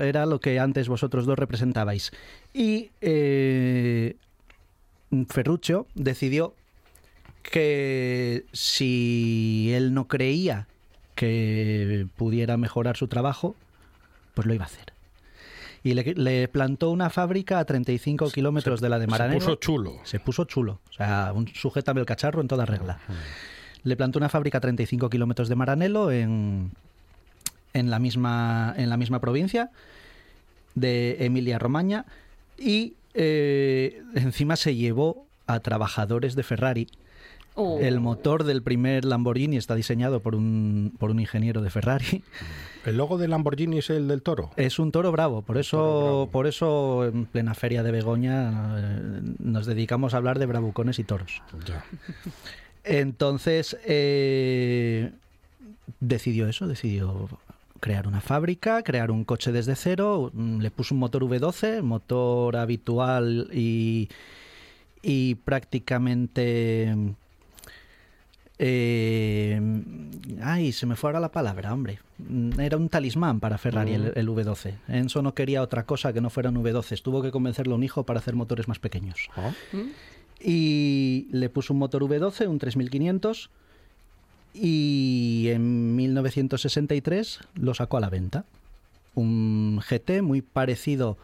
era 0.00 0.24
lo 0.24 0.40
que 0.40 0.58
antes 0.58 0.88
vosotros 0.88 1.26
dos 1.26 1.38
representabais. 1.38 2.10
Y 2.54 2.90
eh, 3.02 4.16
Ferruccio 5.28 5.86
decidió 5.94 6.54
que 7.42 8.44
si 8.52 9.70
él 9.72 9.94
no 9.94 10.06
creía 10.06 10.66
que 11.14 12.06
pudiera 12.16 12.56
mejorar 12.56 12.96
su 12.96 13.08
trabajo, 13.08 13.56
pues 14.34 14.46
lo 14.46 14.54
iba 14.54 14.64
a 14.64 14.68
hacer. 14.68 14.92
Y 15.82 15.94
le, 15.94 16.14
le 16.14 16.48
plantó 16.48 16.90
una 16.90 17.08
fábrica 17.08 17.58
a 17.58 17.64
35 17.64 18.30
kilómetros 18.30 18.80
de 18.80 18.88
la 18.88 18.98
de 18.98 19.06
se 19.06 19.10
Maranello. 19.10 19.38
puso 19.40 19.54
chulo. 19.56 19.98
Se 20.04 20.20
puso 20.20 20.44
chulo. 20.44 20.80
O 20.90 20.92
sea, 20.92 21.32
un 21.34 21.48
sujétame 21.48 22.00
el 22.00 22.06
cacharro 22.06 22.40
en 22.40 22.48
toda 22.48 22.66
regla. 22.66 22.98
Le 23.84 23.96
plantó 23.96 24.18
una 24.18 24.28
fábrica 24.28 24.58
a 24.58 24.60
35 24.60 25.08
kilómetros 25.08 25.48
de 25.48 25.54
Maranello 25.54 26.10
en, 26.10 26.72
en, 27.72 27.90
la 27.90 27.98
misma, 27.98 28.74
en 28.76 28.90
la 28.90 28.96
misma 28.96 29.20
provincia 29.20 29.70
de 30.74 31.16
Emilia 31.20 31.58
Romagna 31.58 32.04
y 32.58 32.94
eh, 33.20 34.02
encima 34.14 34.54
se 34.54 34.76
llevó 34.76 35.26
a 35.48 35.58
trabajadores 35.58 36.36
de 36.36 36.44
Ferrari. 36.44 36.86
Oh. 37.56 37.80
El 37.80 37.98
motor 37.98 38.44
del 38.44 38.62
primer 38.62 39.04
Lamborghini 39.04 39.56
está 39.56 39.74
diseñado 39.74 40.20
por 40.20 40.36
un, 40.36 40.94
por 40.96 41.10
un 41.10 41.18
ingeniero 41.18 41.60
de 41.60 41.70
Ferrari. 41.70 42.22
El 42.86 42.96
logo 42.96 43.18
de 43.18 43.26
Lamborghini 43.26 43.78
es 43.78 43.90
el 43.90 44.06
del 44.06 44.22
toro. 44.22 44.50
Es 44.54 44.78
un 44.78 44.92
toro 44.92 45.10
bravo, 45.10 45.42
por 45.42 45.58
eso, 45.58 46.28
por 46.30 46.46
eso 46.46 47.04
en 47.06 47.26
plena 47.26 47.54
feria 47.54 47.82
de 47.82 47.90
Begoña 47.90 48.76
eh, 48.78 49.20
nos 49.40 49.66
dedicamos 49.66 50.14
a 50.14 50.18
hablar 50.18 50.38
de 50.38 50.46
bravucones 50.46 51.00
y 51.00 51.04
toros. 51.04 51.42
Ya. 51.66 51.84
Entonces 52.84 53.76
eh, 53.84 55.10
decidió 55.98 56.48
eso, 56.48 56.68
decidió 56.68 57.28
crear 57.80 58.06
una 58.08 58.20
fábrica, 58.20 58.82
crear 58.82 59.10
un 59.10 59.24
coche 59.24 59.52
desde 59.52 59.74
cero, 59.76 60.30
mm, 60.34 60.58
le 60.60 60.70
puso 60.70 60.94
un 60.94 61.00
motor 61.00 61.22
V12, 61.24 61.82
motor 61.82 62.56
habitual 62.56 63.48
y, 63.52 64.08
y 65.02 65.34
prácticamente... 65.36 66.94
eh, 68.60 69.60
ay, 70.42 70.72
se 70.72 70.86
me 70.86 70.96
fue 70.96 71.10
ahora 71.10 71.20
la 71.20 71.30
palabra, 71.30 71.72
hombre. 71.72 72.00
Mm, 72.18 72.58
Era 72.60 72.76
un 72.76 72.88
talismán 72.88 73.38
para 73.40 73.58
Ferrari 73.58 73.94
el, 73.94 74.12
el 74.16 74.28
V12. 74.28 74.74
Enzo 74.88 75.22
no 75.22 75.34
quería 75.34 75.62
otra 75.62 75.84
cosa 75.84 76.12
que 76.12 76.20
no 76.20 76.30
fuera 76.30 76.50
un 76.50 76.56
V12. 76.56 77.00
Tuvo 77.02 77.22
que 77.22 77.30
convencerlo 77.30 77.74
a 77.74 77.76
un 77.76 77.84
hijo 77.84 78.02
para 78.04 78.18
hacer 78.18 78.34
motores 78.34 78.66
más 78.68 78.78
pequeños 78.78 79.28
¿no? 79.36 79.54
y 80.40 81.28
le 81.30 81.48
puso 81.50 81.72
un 81.72 81.78
motor 81.80 82.02
V12, 82.02 82.48
un 82.48 82.58
3500, 82.58 83.50
y 84.60 85.48
en 85.48 85.96
1963 85.96 87.40
lo 87.54 87.74
sacó 87.74 87.96
a 87.96 88.00
la 88.00 88.10
venta. 88.10 88.44
Un 89.14 89.80
GT 89.80 90.22
muy 90.22 90.42
parecido 90.42 91.16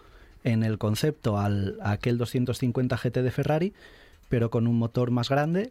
en 0.44 0.62
el 0.62 0.78
concepto 0.78 1.38
al 1.38 1.78
a 1.82 1.92
aquel 1.92 2.18
250 2.18 2.96
GT 2.96 3.22
de 3.22 3.30
Ferrari, 3.30 3.72
pero 4.28 4.50
con 4.50 4.66
un 4.66 4.78
motor 4.78 5.10
más 5.10 5.28
grande 5.28 5.70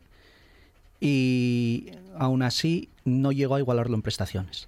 y 1.00 1.92
aún 2.18 2.44
así 2.44 2.90
no 3.06 3.32
llegó 3.32 3.56
a 3.56 3.60
igualarlo 3.60 3.96
en 3.96 4.02
prestaciones. 4.02 4.68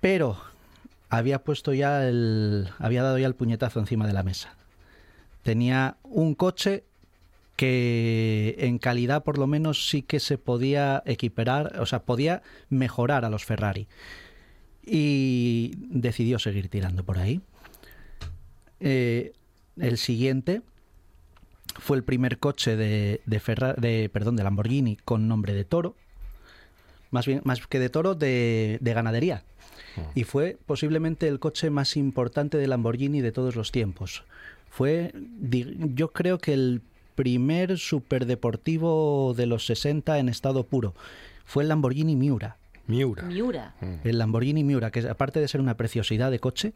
Pero 0.00 0.38
había 1.10 1.40
puesto 1.40 1.72
ya 1.72 2.06
el 2.06 2.68
había 2.78 3.02
dado 3.02 3.18
ya 3.18 3.26
el 3.26 3.34
puñetazo 3.34 3.80
encima 3.80 4.06
de 4.06 4.12
la 4.12 4.22
mesa 4.22 4.54
tenía 5.44 5.96
un 6.02 6.34
coche 6.34 6.82
que 7.56 8.56
en 8.58 8.78
calidad 8.78 9.22
por 9.22 9.38
lo 9.38 9.46
menos 9.46 9.88
sí 9.88 10.02
que 10.02 10.20
se 10.20 10.38
podía 10.38 11.02
equiparar, 11.06 11.78
o 11.80 11.86
sea, 11.86 12.02
podía 12.02 12.42
mejorar 12.68 13.24
a 13.24 13.30
los 13.30 13.44
Ferrari. 13.44 13.86
Y 14.86 15.72
decidió 15.88 16.38
seguir 16.38 16.68
tirando 16.68 17.04
por 17.04 17.18
ahí. 17.18 17.40
Eh, 18.80 19.32
el 19.78 19.96
siguiente 19.98 20.62
fue 21.78 21.96
el 21.96 22.04
primer 22.04 22.38
coche 22.38 22.76
de, 22.76 23.22
de, 23.24 23.40
Ferra- 23.40 23.74
de, 23.76 24.10
perdón, 24.12 24.36
de 24.36 24.44
Lamborghini 24.44 24.96
con 24.96 25.26
nombre 25.26 25.54
de 25.54 25.64
toro. 25.64 25.96
Más, 27.10 27.26
bien, 27.26 27.40
más 27.44 27.66
que 27.66 27.78
de 27.78 27.88
toro, 27.88 28.14
de, 28.14 28.78
de 28.80 28.94
ganadería. 28.94 29.44
Y 30.16 30.24
fue 30.24 30.58
posiblemente 30.66 31.28
el 31.28 31.38
coche 31.38 31.70
más 31.70 31.96
importante 31.96 32.58
de 32.58 32.66
Lamborghini 32.66 33.20
de 33.20 33.30
todos 33.30 33.54
los 33.54 33.70
tiempos. 33.70 34.24
Fue, 34.68 35.14
yo 35.94 36.12
creo 36.12 36.38
que 36.38 36.52
el 36.52 36.82
primer 37.14 37.78
superdeportivo 37.78 39.34
de 39.36 39.46
los 39.46 39.66
60 39.66 40.18
en 40.18 40.28
estado 40.28 40.64
puro. 40.64 40.94
Fue 41.44 41.62
el 41.62 41.68
Lamborghini 41.68 42.16
Miura. 42.16 42.56
Miura. 42.86 43.22
Miura. 43.24 43.74
El 44.04 44.18
Lamborghini 44.18 44.64
Miura, 44.64 44.90
que 44.90 45.00
aparte 45.08 45.40
de 45.40 45.48
ser 45.48 45.60
una 45.60 45.76
preciosidad 45.76 46.30
de 46.30 46.38
coche, 46.38 46.72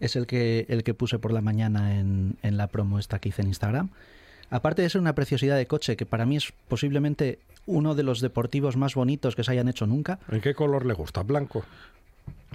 es 0.00 0.16
el 0.16 0.26
que, 0.26 0.66
el 0.68 0.82
que 0.82 0.94
puse 0.94 1.18
por 1.18 1.32
la 1.32 1.40
mañana 1.40 1.98
en, 1.98 2.36
en 2.42 2.56
la 2.56 2.68
promo 2.68 2.98
esta 2.98 3.18
que 3.18 3.30
hice 3.30 3.42
en 3.42 3.48
Instagram. 3.48 3.90
Aparte 4.50 4.82
de 4.82 4.90
ser 4.90 5.00
una 5.00 5.14
preciosidad 5.14 5.56
de 5.56 5.66
coche, 5.66 5.96
que 5.96 6.06
para 6.06 6.24
mí 6.24 6.36
es 6.36 6.52
posiblemente 6.68 7.40
uno 7.66 7.94
de 7.94 8.04
los 8.04 8.20
deportivos 8.20 8.76
más 8.76 8.94
bonitos 8.94 9.34
que 9.34 9.42
se 9.42 9.52
hayan 9.52 9.68
hecho 9.68 9.86
nunca, 9.86 10.20
¿En 10.30 10.40
qué 10.40 10.54
color 10.54 10.86
le 10.86 10.94
gusta? 10.94 11.22
¿Blanco? 11.22 11.64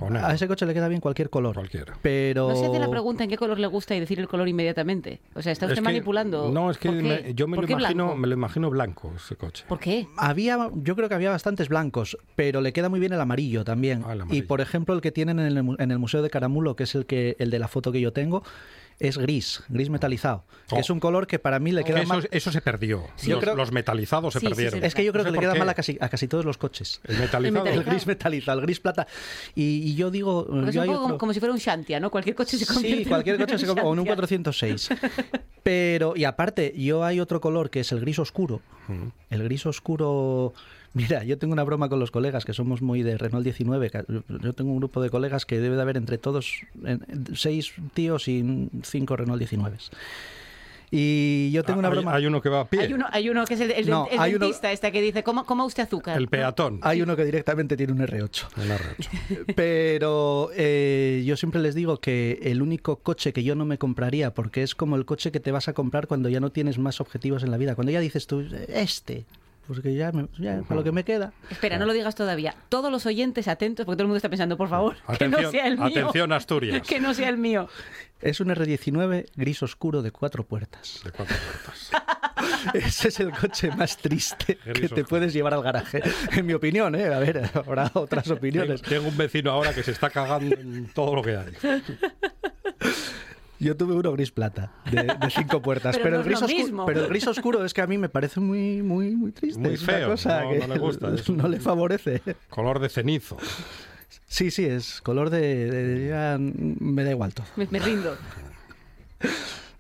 A 0.02 0.34
ese 0.34 0.48
coche 0.48 0.66
le 0.66 0.74
queda 0.74 0.88
bien 0.88 1.00
cualquier 1.00 1.30
color. 1.30 1.54
Cualquiera. 1.54 1.94
Pero... 2.02 2.50
No 2.50 2.56
se 2.56 2.66
hace 2.66 2.80
la 2.80 2.90
pregunta 2.90 3.24
en 3.24 3.30
qué 3.30 3.38
color 3.38 3.60
le 3.60 3.68
gusta 3.68 3.96
y 3.96 4.00
decir 4.00 4.20
el 4.20 4.28
color 4.28 4.48
inmediatamente. 4.48 5.20
O 5.36 5.44
sea, 5.44 5.52
está 5.52 5.68
usted 5.68 5.74
Es 5.74 5.80
que- 5.80 5.84
manipulando. 5.84 6.50
No, 6.52 6.72
es 6.72 6.80
que 6.80 6.90
¿Por 6.90 6.98
qué? 6.98 7.04
me- 7.04 7.34
yo 7.36 7.48
me 7.48 7.56
lo, 7.56 7.62
¿Por 7.62 7.68
qué 7.68 7.74
imagino, 7.74 8.06
blanco? 8.06 8.20
me 8.20 8.28
lo 8.28 8.34
imagino 8.34 8.70
blanco 8.72 9.14
ese 9.16 9.36
coche. 9.36 9.64
¿Por 9.68 9.80
qué? 9.80 10.08
Había, 10.18 10.72
yo 10.74 10.96
creo 10.96 11.08
que 11.08 11.14
había 11.14 11.30
bastantes 11.30 11.70
blancos, 11.70 12.18
pero 12.36 12.62
le 12.62 12.74
queda 12.74 12.90
muy 12.90 13.00
bien 13.00 13.14
el 13.14 13.22
amarillo 13.22 13.64
también. 13.64 14.04
Ah, 14.08 14.14
el 14.14 14.24
Y 14.34 14.42
por 14.42 14.60
ejemplo, 14.60 14.96
el 14.96 15.02
que 15.02 15.12
tienen 15.12 15.40
en 15.40 15.56
el, 15.56 15.76
en 15.78 15.92
el 15.92 16.00
Museo 16.00 16.24
de 16.24 16.32
Caramulo, 16.32 16.76
que 16.76 16.84
es 16.86 16.96
el 16.96 17.06
que 17.06 17.36
el 17.38 17.52
de 17.52 17.60
la 17.60 17.68
foto 17.68 17.92
que 17.92 18.02
yo 18.02 18.12
tengo, 18.12 18.42
es 19.02 19.18
gris, 19.18 19.64
gris 19.70 19.90
metalizado. 19.90 20.46
Que 20.70 20.76
Oh. 20.76 20.80
es 20.80 20.90
un 20.90 21.00
color 21.00 21.28
que 21.28 21.40
para 21.40 21.60
mí 21.60 21.72
le 21.72 21.84
Que 21.84 21.88
queda 21.92 22.02
eso, 22.04 22.08
mal. 22.14 22.28
eso 22.32 22.52
se 22.52 22.62
perdió. 22.62 23.04
Yo 23.24 23.36
los, 23.36 23.44
creo- 23.44 23.56
los 23.56 23.72
metalizados 23.72 24.34
se 24.34 24.40
Sí, 24.40 24.46
sí, 24.46 24.50
perdieron. 24.52 24.80
sí. 24.80 24.86
Es 24.86 24.96
que 24.96 25.04
yo 25.04 25.12
creo 25.12 25.24
No 25.26 25.30
sé 25.30 25.34
que 25.34 25.38
le 25.38 25.42
queda 25.42 25.54
qué. 25.54 25.60
mal 25.60 25.70
a 25.70 25.74
casi, 25.74 25.98
a 26.00 26.08
casi 26.08 26.28
todos 26.28 26.46
los 26.46 26.58
coches. 26.58 27.02
El 27.06 27.18
metalizado. 27.20 27.46
El 27.48 27.52
metalizado. 27.54 27.84
gris 27.92 28.08
metalizado, 28.08 28.60
el 28.60 28.66
gris 28.66 28.80
plata. 28.80 29.08
Y, 29.56 29.64
y 29.90 29.96
yo 29.96 30.12
digo. 30.12 30.42
Es 30.44 30.50
un 30.50 30.66
poco 30.86 30.86
como, 30.86 31.06
otro- 31.06 31.18
como 31.18 31.34
si 31.34 31.40
fuera 31.40 31.54
un 31.54 31.60
Shantia, 31.60 32.00
¿no? 32.00 32.10
Cualquier 32.12 32.36
coche 32.36 32.58
se 32.58 32.66
convierte 32.66 32.98
Sí, 32.98 33.04
en 33.04 33.10
cualquier 33.10 33.38
coche 33.38 33.58
se 33.58 33.66
compra, 33.66 33.84
o 33.84 33.94
en 33.94 34.00
un 34.00 34.06
Shantia. 34.06 34.16
406. 34.16 34.90
Pero, 35.64 36.14
y 36.16 36.24
aparte, 36.24 36.74
yo 36.78 37.04
hay 37.04 37.20
otro 37.20 37.42
color 37.42 37.70
que 37.70 37.82
es 37.82 37.92
el 37.92 38.00
gris 38.00 38.20
oscuro. 38.20 38.62
El 39.30 39.44
gris 39.44 39.66
oscuro. 39.66 40.54
Mira, 40.94 41.24
yo 41.24 41.38
tengo 41.38 41.54
una 41.54 41.64
broma 41.64 41.88
con 41.88 42.00
los 42.00 42.12
colegas 42.12 42.44
que 42.44 42.54
somos 42.54 42.82
muy 42.82 43.02
de 43.02 43.18
Renault 43.18 43.44
19. 43.46 43.90
que 43.90 44.04
Yo 44.42 44.54
tengo 44.54 44.72
un 44.72 44.78
grupo 44.78 45.02
de 45.02 45.10
colegas 45.10 45.46
que 45.46 45.60
debe 45.60 45.76
de 45.78 45.82
haber 45.82 45.96
entre 45.98 46.18
todos 46.18 46.52
seis 47.34 47.74
tíos 47.94 48.28
y 48.28 48.70
cinco 48.84 49.16
Renault 49.16 49.40
19. 49.40 49.78
Y 50.94 51.50
yo 51.54 51.64
tengo 51.64 51.80
una 51.80 51.88
Ah, 51.88 51.92
hay, 51.92 51.96
broma. 51.98 52.16
hay 52.16 52.26
uno 52.26 52.42
que 52.42 52.50
va 52.50 52.60
a 52.62 52.70
pie. 52.70 52.82
Hay 52.82 52.92
uno, 52.92 53.06
hay 53.10 53.30
uno 53.30 53.46
que 53.46 53.54
es 53.54 53.62
el, 53.62 53.72
el, 53.72 53.90
No, 53.90 54.10
el 54.12 54.20
hay 54.20 54.36
uno- 54.36 54.44
dentista, 54.44 54.74
este 54.74 54.92
que 54.92 55.02
dice, 55.02 55.24
¿cómo, 55.24 55.46
cómo 55.46 55.66
usted 55.66 55.84
azúcar? 55.84 56.18
El 56.18 56.28
peatón. 56.28 56.80
Hay 56.82 57.02
uno 57.02 57.16
que 57.16 57.24
directamente 57.24 57.78
tiene 57.78 57.94
un 57.94 58.00
R8. 58.00 58.48
El 58.62 58.72
R8. 58.72 59.54
Pero 59.56 60.50
eh, 60.54 61.24
yo 61.26 61.38
siempre 61.38 61.62
les 61.62 61.76
digo 61.76 62.02
que 62.02 62.40
el 62.44 62.62
único 62.62 62.98
coche 62.98 63.32
que 63.32 63.46
yo 63.46 63.56
no 63.56 63.64
me 63.64 63.78
compraría, 63.78 64.34
porque 64.34 64.64
es 64.64 64.76
como 64.76 64.98
el 64.98 65.06
coche 65.06 65.32
que 65.32 65.40
te 65.40 65.54
vas 65.54 65.70
a 65.70 65.74
comprar 65.74 66.08
cuando 66.08 66.28
ya 66.28 66.42
no 66.42 66.50
tienes 66.52 66.78
más 66.78 67.00
objetivos 67.00 67.44
en 67.44 67.52
la 67.52 67.58
vida. 67.58 67.76
Cuando 67.76 67.92
ya 67.94 68.02
dices 68.02 68.28
tú, 68.28 68.46
este, 68.68 69.24
pues 69.72 69.80
que 69.84 69.94
ya, 69.96 70.12
me- 70.12 70.28
ya 70.38 70.62
para 70.64 70.76
lo 70.76 70.84
que 70.84 70.92
me 70.92 71.06
queda. 71.06 71.32
Espera, 71.50 71.78
no 71.78 71.86
lo 71.86 71.94
digas 71.94 72.14
todavía. 72.16 72.54
Todos 72.68 72.92
los 72.92 73.06
oyentes 73.06 73.48
atentos, 73.48 73.86
porque 73.86 73.96
todo 73.96 74.04
el 74.04 74.08
mundo 74.08 74.18
está 74.18 74.28
pensando, 74.30 74.58
por 74.58 74.68
favor, 74.68 74.96
que 75.18 75.28
no 75.30 75.38
Atención, 75.38 75.52
sea 75.52 75.68
el 75.68 75.78
mío. 75.78 75.86
atención, 75.88 76.34
Asturias. 76.34 76.82
Que 76.88 77.00
no 77.00 77.14
sea 77.14 77.30
el 77.30 77.38
mío. 77.38 77.70
Es 78.20 78.40
un 78.42 78.50
R19 78.50 79.28
gris 79.36 79.64
oscuro 79.64 80.02
de 80.02 80.12
cuatro 80.12 80.44
puertas. 80.46 81.00
De 81.06 81.12
cuatro 81.12 81.36
puertas. 81.36 81.90
Ese 82.76 83.08
es 83.08 83.20
el 83.20 83.32
coche 83.32 83.72
más 83.76 83.98
triste 83.98 84.60
Gris 84.66 84.74
que 84.74 84.80
te 84.82 84.86
oscuro. 84.88 85.08
puedes 85.08 85.34
llevar 85.34 85.54
al 85.54 85.64
garaje. 85.64 86.02
En 86.34 86.46
mi 86.46 86.54
opinión, 86.54 86.94
¿eh? 86.96 87.06
A 87.14 87.20
ver, 87.20 87.50
habrá 87.54 87.90
otras 87.94 88.26
Tengo, 88.26 88.38
opiniones. 88.38 88.82
tengo 88.82 89.08
un 89.08 89.18
vecino 89.18 89.52
ahora 89.52 89.74
que 89.74 89.82
se 89.84 89.92
está 89.92 90.10
cagando 90.10 90.56
en 90.56 90.88
todo 90.94 91.16
lo 91.16 91.22
que 91.24 91.38
hay. 91.38 91.54
Yo 93.64 93.78
tuve 93.78 93.94
uno 93.94 94.12
gris 94.14 94.32
plata, 94.32 94.74
de, 94.92 95.04
de 95.04 95.30
cinco 95.30 95.62
puertas. 95.62 95.96
Pero 96.02 96.04
pero, 96.04 96.18
no 96.18 96.22
el 96.24 96.26
gris 96.26 96.42
oscuro, 96.42 96.58
mismo. 96.64 96.86
pero 96.86 97.02
el 97.02 97.08
gris 97.10 97.28
oscuro 97.28 97.64
es 97.66 97.74
que 97.74 97.82
a 97.82 97.88
mí 97.88 97.98
me 97.98 98.10
parece 98.10 98.40
muy, 98.40 98.82
muy, 98.82 99.16
muy 99.16 99.32
triste. 99.32 99.60
Muy 99.60 99.74
es 99.76 99.84
una 99.84 99.94
feo, 99.94 100.10
cosa 100.10 100.44
no- 100.44 100.50
que 100.52 100.60
no 100.60 100.74
le 100.74 100.80
gusta, 100.80 101.10
no 101.34 101.48
le 101.48 101.60
favorece. 101.60 102.22
Color 102.50 102.80
de 102.80 102.90
cenizo. 102.90 103.38
Sí, 104.28 104.50
sí, 104.52 104.66
es 104.66 105.00
color 105.02 105.30
de... 105.30 105.70
de- 105.72 106.08
ya 106.10 106.38
me 106.40 107.04
da 107.04 107.12
igual 107.12 107.34
todo. 107.34 107.46
Me, 107.56 107.68
me 107.70 107.80
rindo. 107.80 108.18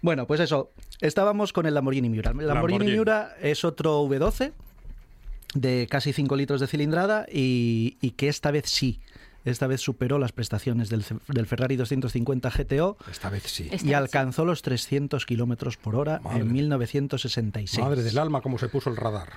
Bueno, 0.02 0.28
pues 0.28 0.40
eso. 0.40 0.72
Estábamos 1.00 1.52
con 1.54 1.66
el 1.66 1.74
Lamborghini 1.74 2.10
Miura. 2.10 2.32
El 2.32 2.38
Lamborghini, 2.48 2.54
Lamborghini. 2.80 2.92
Miura 2.92 3.36
es 3.42 3.66
otro 3.66 4.04
V12 4.06 4.52
de 5.56 5.88
casi 5.90 6.14
5 6.14 6.36
litros 6.36 6.62
de 6.62 6.68
cilindrada 6.68 7.26
y, 7.32 7.98
y 8.02 8.12
que 8.12 8.28
esta 8.30 8.52
vez 8.52 8.66
sí, 8.70 9.00
esta 9.46 9.68
vez 9.68 9.82
superó 9.82 10.20
las 10.20 10.32
prestaciones 10.32 10.90
del, 10.90 11.04
del 11.28 11.46
Ferrari 11.48 11.76
250 11.76 12.50
GTO 12.50 12.98
Esta 13.10 13.30
vez 13.30 13.44
sí. 13.44 13.70
Esta 13.72 13.86
y 13.86 13.90
vez 13.90 13.98
alcanzó 13.98 14.46
los 14.46 14.62
300 14.62 15.26
kilómetros 15.26 15.78
por 15.78 15.96
hora 15.96 16.20
Madre. 16.24 16.42
en 16.42 16.52
1966. 16.52 17.84
Madre 17.84 18.04
del 18.04 18.18
alma, 18.18 18.42
cómo 18.42 18.58
se 18.58 18.68
puso 18.70 18.90
el 18.90 18.98
radar. 18.98 19.30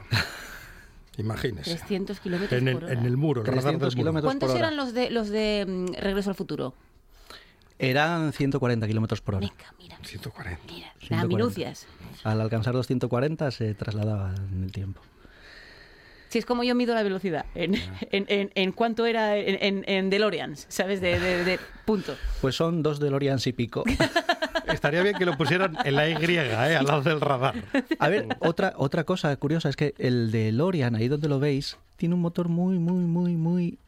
Imagínese. 1.17 1.77
300 1.77 2.19
kilómetros 2.21 2.61
En 2.61 2.69
el, 2.69 2.75
por 2.75 2.85
hora. 2.85 2.93
en 2.93 3.07
el 3.07 3.17
muro, 3.17 3.41
el 3.43 3.47
radar 3.47 3.63
300 3.63 3.81
del 3.81 3.97
muro. 3.97 4.03
kilómetros 4.03 4.31
¿Cuántos 4.33 4.55
eran 4.59 4.77
los 4.77 4.93
de 4.93 5.11
los 5.11 5.29
de 5.29 5.65
mm, 5.67 5.95
Regreso 6.01 6.31
al 6.31 6.37
Futuro? 6.37 6.75
Eran 7.79 8.33
140 8.33 8.87
kilómetros 8.87 9.21
por 9.21 9.37
hora. 9.37 9.49
Venga, 9.49 9.75
mira, 9.79 9.99
140. 10.03 10.61
mira. 10.73 10.87
Las 10.95 11.09
140. 11.09 11.27
minucias. 11.29 11.87
Al 12.23 12.41
alcanzar 12.41 12.75
los 12.75 12.87
140 12.87 13.51
se 13.51 13.75
trasladaba 13.75 14.35
en 14.53 14.65
el 14.65 14.73
tiempo. 14.73 15.01
Si 16.35 16.39
es 16.39 16.47
como 16.47 16.65
yo 16.65 16.75
mido 16.75 16.97
la 16.97 17.05
velocidad, 17.05 17.47
en, 17.55 17.75
en, 18.11 18.25
en, 18.27 18.51
en 18.57 18.73
cuánto 18.73 19.07
era 19.07 19.39
en, 19.39 20.11
DeLoreans, 20.11 20.67
¿sabes? 20.69 21.01
De, 21.01 21.21
de, 21.21 21.45
de 21.45 21.61
punto. 21.85 22.17
Pues 22.41 22.57
son 22.57 22.83
dos 22.83 22.99
DeLoreans 22.99 23.47
y 23.47 23.53
pico. 23.53 23.85
Estaría 24.67 25.05
bien 25.05 25.15
que 25.17 25.27
lo 25.27 25.37
pusieran 25.37 25.77
en 25.85 25.95
la 25.95 26.09
Y, 26.09 26.15
¿eh? 26.15 26.75
al 26.75 26.87
lado 26.87 27.03
del 27.03 27.21
radar. 27.21 27.55
A 28.01 28.09
ver, 28.09 28.27
otra, 28.41 28.73
otra 28.79 29.05
cosa 29.05 29.37
curiosa 29.37 29.69
es 29.69 29.77
que 29.77 29.95
el 29.97 30.33
de 30.33 30.51
Lorian, 30.51 30.97
ahí 30.97 31.07
donde 31.07 31.29
lo 31.29 31.39
veis, 31.39 31.79
tiene 31.95 32.17
un 32.17 32.21
motor 32.21 32.49
muy, 32.49 32.81
muy, 32.81 33.05
muy, 33.05 33.37
muy, 33.37 33.79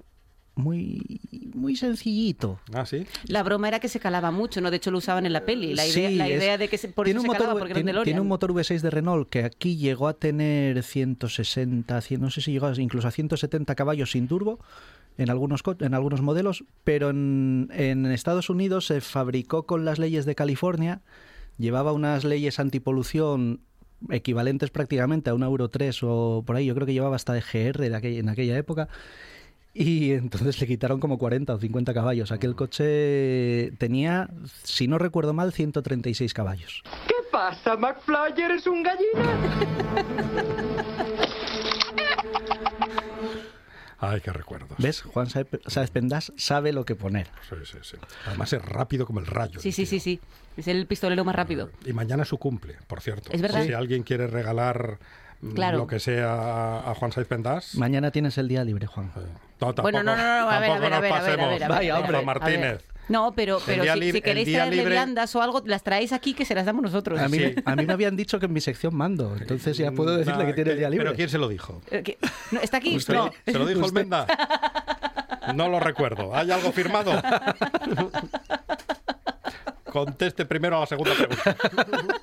muy, 0.57 1.21
muy 1.55 1.77
sencillito. 1.77 2.59
Ah, 2.73 2.87
sí. 2.87 3.07
La 3.29 3.43
broma 3.43 3.69
era 3.69 3.79
que 3.79 3.89
se 3.89 4.01
calaba 4.01 4.31
mucho, 4.31 4.61
¿no? 4.61 4.71
De 4.71 4.79
hecho 4.79 4.91
lo 4.91 4.99
usaban 4.99 5.27
en 5.27 5.33
la 5.35 5.45
peli. 5.45 5.75
La 5.75 5.87
idea, 5.87 6.09
Sí, 6.09 6.17
la 6.17 6.29
es- 6.29 6.43
idea 6.43 6.59
de 6.59 6.69
que 6.69 6.79
se, 6.79 6.89
por 6.89 7.05
tiene 7.05 7.19
eso 7.19 7.23
un 7.23 7.27
se 7.27 7.29
motor, 7.29 7.41
calaba, 7.43 7.61
porque 7.61 7.79
era 7.79 7.99
un 7.99 8.05
tiene, 8.05 8.21
un 8.21 8.27
motor 8.29 8.53
V6 8.53 8.81
de 8.81 8.91
Renault 8.91 9.29
que 9.29 9.45
aquí 9.45 9.77
llegó 9.77 10.09
a 10.09 10.15
tener 10.15 10.83
160, 10.83 12.01
100, 12.01 12.21
no 12.21 12.31
sé 12.31 12.41
si 12.41 12.53
llegó 12.53 12.73
incluso 12.75 13.07
a 13.07 13.11
170 13.11 13.75
caballos 13.75 14.11
sin 14.13 14.29
turbo 14.29 14.59
en 15.19 15.31
algunos, 15.31 15.63
co- 15.63 15.77
en 15.79 15.95
algunos 15.95 16.23
modelos, 16.23 16.65
pero 16.85 17.11
en, 17.11 17.69
en 17.73 18.07
Estados 18.07 18.49
Unidos 18.51 18.87
se 18.87 19.01
fabricó 19.01 19.65
con 19.67 19.85
las 19.85 19.99
leyes 19.99 20.25
de 20.25 20.35
California, 20.35 21.03
llevaba 21.59 21.93
unas 21.93 22.25
leyes 22.25 22.59
antipolución 22.61 23.61
equivalentes 24.11 24.71
prácticamente 24.71 25.31
a 25.31 25.35
un 25.35 25.43
Euro 25.43 25.69
3 25.71 26.01
o 26.03 26.43
por 26.47 26.57
ahí, 26.57 26.67
yo 26.67 26.75
creo 26.75 26.87
que 26.87 26.93
llevaba 26.93 27.17
hasta 27.17 27.37
EGR 27.37 27.79
de 27.79 27.95
aquella- 27.95 28.21
en 28.21 28.29
aquella 28.29 28.57
época. 28.59 28.89
Y 29.79 30.13
entonces 30.13 30.59
le 30.59 30.67
quitaron 30.67 31.01
como 31.01 31.19
40 31.19 31.55
o 31.55 31.59
50 31.59 31.93
caballos. 31.93 32.33
Aquel 32.33 32.57
coche 32.57 33.73
tenía, 33.77 34.31
si 34.63 34.89
no 34.89 34.97
recuerdo 34.97 35.35
mal, 35.35 35.53
136 35.53 36.33
caballos. 36.33 36.83
¿Qué 37.07 37.15
pasa, 37.31 37.77
McFly? 37.77 38.41
¿Eres 38.43 38.67
un 38.67 38.83
gallina? 38.83 39.37
Ay, 43.99 44.23
qué 44.23 44.33
recuerdos. 44.33 44.79
¿Ves? 44.79 45.03
Juan 45.03 45.29
Saez 45.29 45.49
Saez 45.67 45.91
Pendas 45.91 46.33
sabe 46.37 46.73
lo 46.73 46.87
que 46.87 46.95
poner. 46.95 47.29
Sí, 47.49 47.57
sí, 47.65 47.79
sí. 47.83 47.97
Además 48.27 48.55
es 48.55 48.63
rápido 48.63 49.05
como 49.05 49.21
el 49.21 49.27
rayo. 49.27 49.61
Sí, 49.61 49.69
el 49.69 49.75
sí, 49.75 49.85
sí, 49.85 50.01
sí. 50.01 50.21
Es 50.57 50.69
el 50.69 50.87
pistolero 50.87 51.23
más 51.25 51.35
rápido. 51.35 51.71
Y 51.85 51.93
mañana 51.93 52.23
es 52.23 52.29
su 52.31 52.39
cumple, 52.39 52.77
por 52.87 53.03
cierto. 53.03 53.31
Es 53.31 53.43
verdad. 53.43 53.65
Si 53.65 53.75
alguien 53.75 54.05
quiere 54.05 54.27
regalar 54.27 54.99
Claro. 55.55 55.79
lo 55.79 55.87
que 55.87 56.01
sea 56.01 56.79
a 56.91 56.95
Juan 56.95 57.13
Saiz 57.13 57.27
Pendas. 57.27 57.75
Mañana 57.77 58.11
tienes 58.11 58.37
el 58.39 58.49
día 58.49 58.65
libre, 58.65 58.87
Juan. 58.87 59.11
No, 59.15 59.75
tampoco, 59.75 59.83
Bueno, 59.83 60.03
no, 60.03 60.17
no, 60.17 60.23
no, 60.23 60.51
a 60.51 60.59
ver, 60.61 60.71
a 60.71 60.75
tampoco 60.75 60.81
ver, 60.81 60.87
a 60.87 60.91
nos 60.91 60.91
ver, 60.91 60.95
a 60.95 61.01
ver, 61.01 61.13
a 61.13 61.17
pasemos, 61.19 61.49
ver, 61.51 61.65
a 61.65 61.69
ver, 61.69 61.77
Vaya, 61.77 61.93
a 61.97 61.97
ver, 62.01 62.03
hombre, 62.03 62.17
a 62.17 62.19
ver. 62.19 62.27
Martínez. 62.27 62.85
No, 63.09 63.33
pero, 63.37 63.61
pero 63.65 63.85
si, 63.95 64.11
si 64.13 64.21
queréis 64.21 64.51
traerle 64.53 64.77
libre- 64.79 64.95
viandas 64.95 65.37
o 65.37 65.41
algo, 65.43 65.63
las 65.65 65.85
traéis 65.85 66.13
aquí 66.13 66.35
que 66.35 66.45
se 66.45 66.57
las 66.57 66.67
damos 66.67 66.83
nosotros. 66.83 67.21
A 67.21 67.29
mí, 67.29 67.39
Sí. 67.39 67.55
a 67.65 67.77
mí 67.77 67.87
me 67.87 67.93
habían 67.93 68.17
dicho 68.17 68.41
que 68.41 68.47
en 68.47 68.53
mi 68.53 68.61
sección 68.61 68.97
mando, 68.97 69.37
entonces 69.41 69.77
ya 69.77 69.93
puedo 69.93 70.17
decirle 70.17 70.41
Nah, 70.43 70.47
que 70.47 70.55
tiene 70.55 70.73
el 70.73 70.79
día 70.79 70.91
libre. 70.91 71.05
¿Pero 71.07 71.17
quién 71.17 71.29
se 71.29 71.39
lo 71.39 71.49
dijo? 71.49 71.81
Eh. 71.93 72.19
No, 72.51 72.61
¿Está 72.61 72.79
aquí? 72.79 72.97
¿Usted- 72.97 73.15
No. 73.15 73.31
¿Se 73.47 73.53
lo 73.53 73.65
dijo 73.67 73.81
Usted. 73.81 73.99
Almenda? 74.01 74.27
No 75.55 75.69
lo 75.69 75.79
recuerdo. 75.79 76.35
¿Hay 76.35 76.51
algo 76.51 76.73
firmado? 76.73 77.13
Conteste 79.93 80.45
primero 80.45 80.77
a 80.77 80.81
la 80.81 80.87
segunda 80.87 81.13
pregunta. 81.15 81.57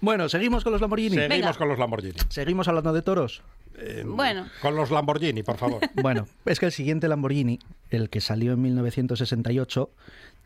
Bueno, 0.00 0.28
seguimos 0.28 0.62
con 0.64 0.72
los 0.72 0.80
Lamborghini. 0.80 1.16
Seguimos 1.16 1.28
Venga. 1.38 1.52
con 1.54 1.68
los 1.68 1.78
Lamborghini. 1.78 2.14
Seguimos 2.28 2.68
hablando 2.68 2.92
de 2.92 3.02
toros. 3.02 3.42
Eh, 3.76 4.04
Bueno. 4.06 4.46
Con 4.62 4.76
los 4.76 4.90
Lamborghini, 4.90 5.42
por 5.42 5.56
favor. 5.56 5.80
Bueno, 6.02 6.26
es 6.46 6.60
que 6.60 6.66
el 6.66 6.72
siguiente 6.72 7.08
Lamborghini, 7.08 7.58
el 7.90 8.08
que 8.10 8.20
salió 8.20 8.52
en 8.52 8.62
1968, 8.62 9.90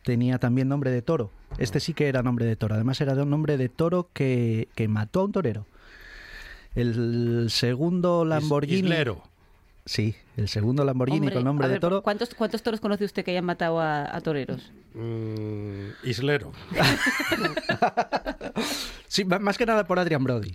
tenía 0.04 0.38
también 0.38 0.68
nombre 0.68 0.90
de 0.90 1.02
toro. 1.02 1.30
Este 1.58 1.80
sí 1.80 1.92
que 1.94 2.08
era 2.08 2.22
nombre 2.22 2.46
de 2.46 2.56
toro. 2.56 2.74
Además 2.74 3.00
era 3.00 3.14
de 3.14 3.22
un 3.22 3.30
nombre 3.30 3.56
de 3.56 3.68
toro 3.68 4.08
que, 4.12 4.68
que 4.74 4.88
mató 4.88 5.20
a 5.20 5.24
un 5.24 5.32
torero. 5.32 5.66
El 6.74 7.48
segundo 7.50 8.24
Lamborghini... 8.24 8.88
Islero. 8.88 9.22
Sí, 9.84 10.14
el 10.36 10.48
segundo 10.48 10.84
Lamborghini 10.84 11.18
Hombre, 11.18 11.34
con 11.34 11.44
nombre 11.44 11.68
de 11.68 11.80
toro. 11.80 12.02
¿cuántos, 12.02 12.34
¿Cuántos 12.34 12.62
toros 12.62 12.80
conoce 12.80 13.04
usted 13.04 13.24
que 13.24 13.32
hayan 13.32 13.44
matado 13.44 13.80
a, 13.80 14.14
a 14.16 14.20
toreros? 14.20 14.70
Mm, 14.94 15.88
Islero. 16.04 16.52
Sí, 19.08 19.24
más 19.26 19.58
que 19.58 19.66
nada 19.66 19.84
por 19.86 19.98
Adrian 19.98 20.24
Brody. 20.24 20.52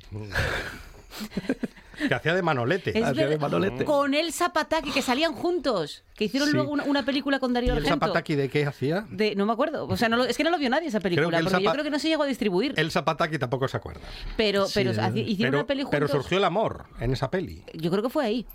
Que 2.08 2.14
hacía 2.14 2.34
de 2.34 2.42
manolete. 2.42 2.90
Es 2.98 3.04
Hacía 3.06 3.24
de 3.24 3.30
verdad, 3.30 3.42
Manolete. 3.42 3.86
Con 3.86 4.14
el 4.16 4.34
Zapataki, 4.34 4.92
que 4.92 5.02
salían 5.04 5.34
juntos. 5.34 6.04
Que 6.16 6.26
hicieron 6.26 6.50
Sí. 6.50 6.56
luego 6.56 6.72
una, 6.72 6.84
una 6.86 7.06
película 7.06 7.40
con 7.40 7.52
¿Y 7.52 7.54
Darío 7.54 7.74
el 7.74 7.80
Argento. 7.80 8.06
Zapataki 8.06 8.36
de 8.36 8.50
qué 8.50 8.66
hacía? 8.66 9.06
De, 9.12 9.36
no 9.36 9.46
me 9.46 9.54
acuerdo. 9.54 9.88
O 9.88 9.96
sea, 9.98 10.10
no 10.10 10.18
lo- 10.18 10.26
es 10.26 10.36
que 10.38 10.44
no 10.44 10.50
lo 10.50 10.58
vio 10.58 10.70
nadie 10.72 10.88
esa 10.88 11.00
película. 11.00 11.28
Creo 11.28 11.40
que 11.40 11.46
el 11.46 11.52
porque 11.52 11.64
yo 11.66 11.72
creo 11.72 11.84
que 11.84 11.90
no 11.92 12.00
se 12.00 12.08
llegó 12.10 12.24
a 12.24 12.26
distribuir. 12.28 12.74
El 12.78 12.90
Zapataki 12.92 13.38
tampoco 13.38 13.68
se 13.68 13.78
acuerda. 13.78 14.02
Pero, 14.38 14.66
pero 14.74 14.90
el- 14.92 15.18
hicieron 15.18 15.38
Pero, 15.52 15.58
una 15.60 15.68
peli 15.68 15.84
pero 15.90 16.08
juntos. 16.08 16.24
surgió 16.24 16.38
el 16.40 16.44
amor 16.46 16.86
en 17.00 17.14
esa 17.14 17.30
peli. 17.30 17.64
Yo 17.74 17.90
creo 17.92 18.02
que 18.04 18.10
fue 18.10 18.26
ahí. 18.26 18.46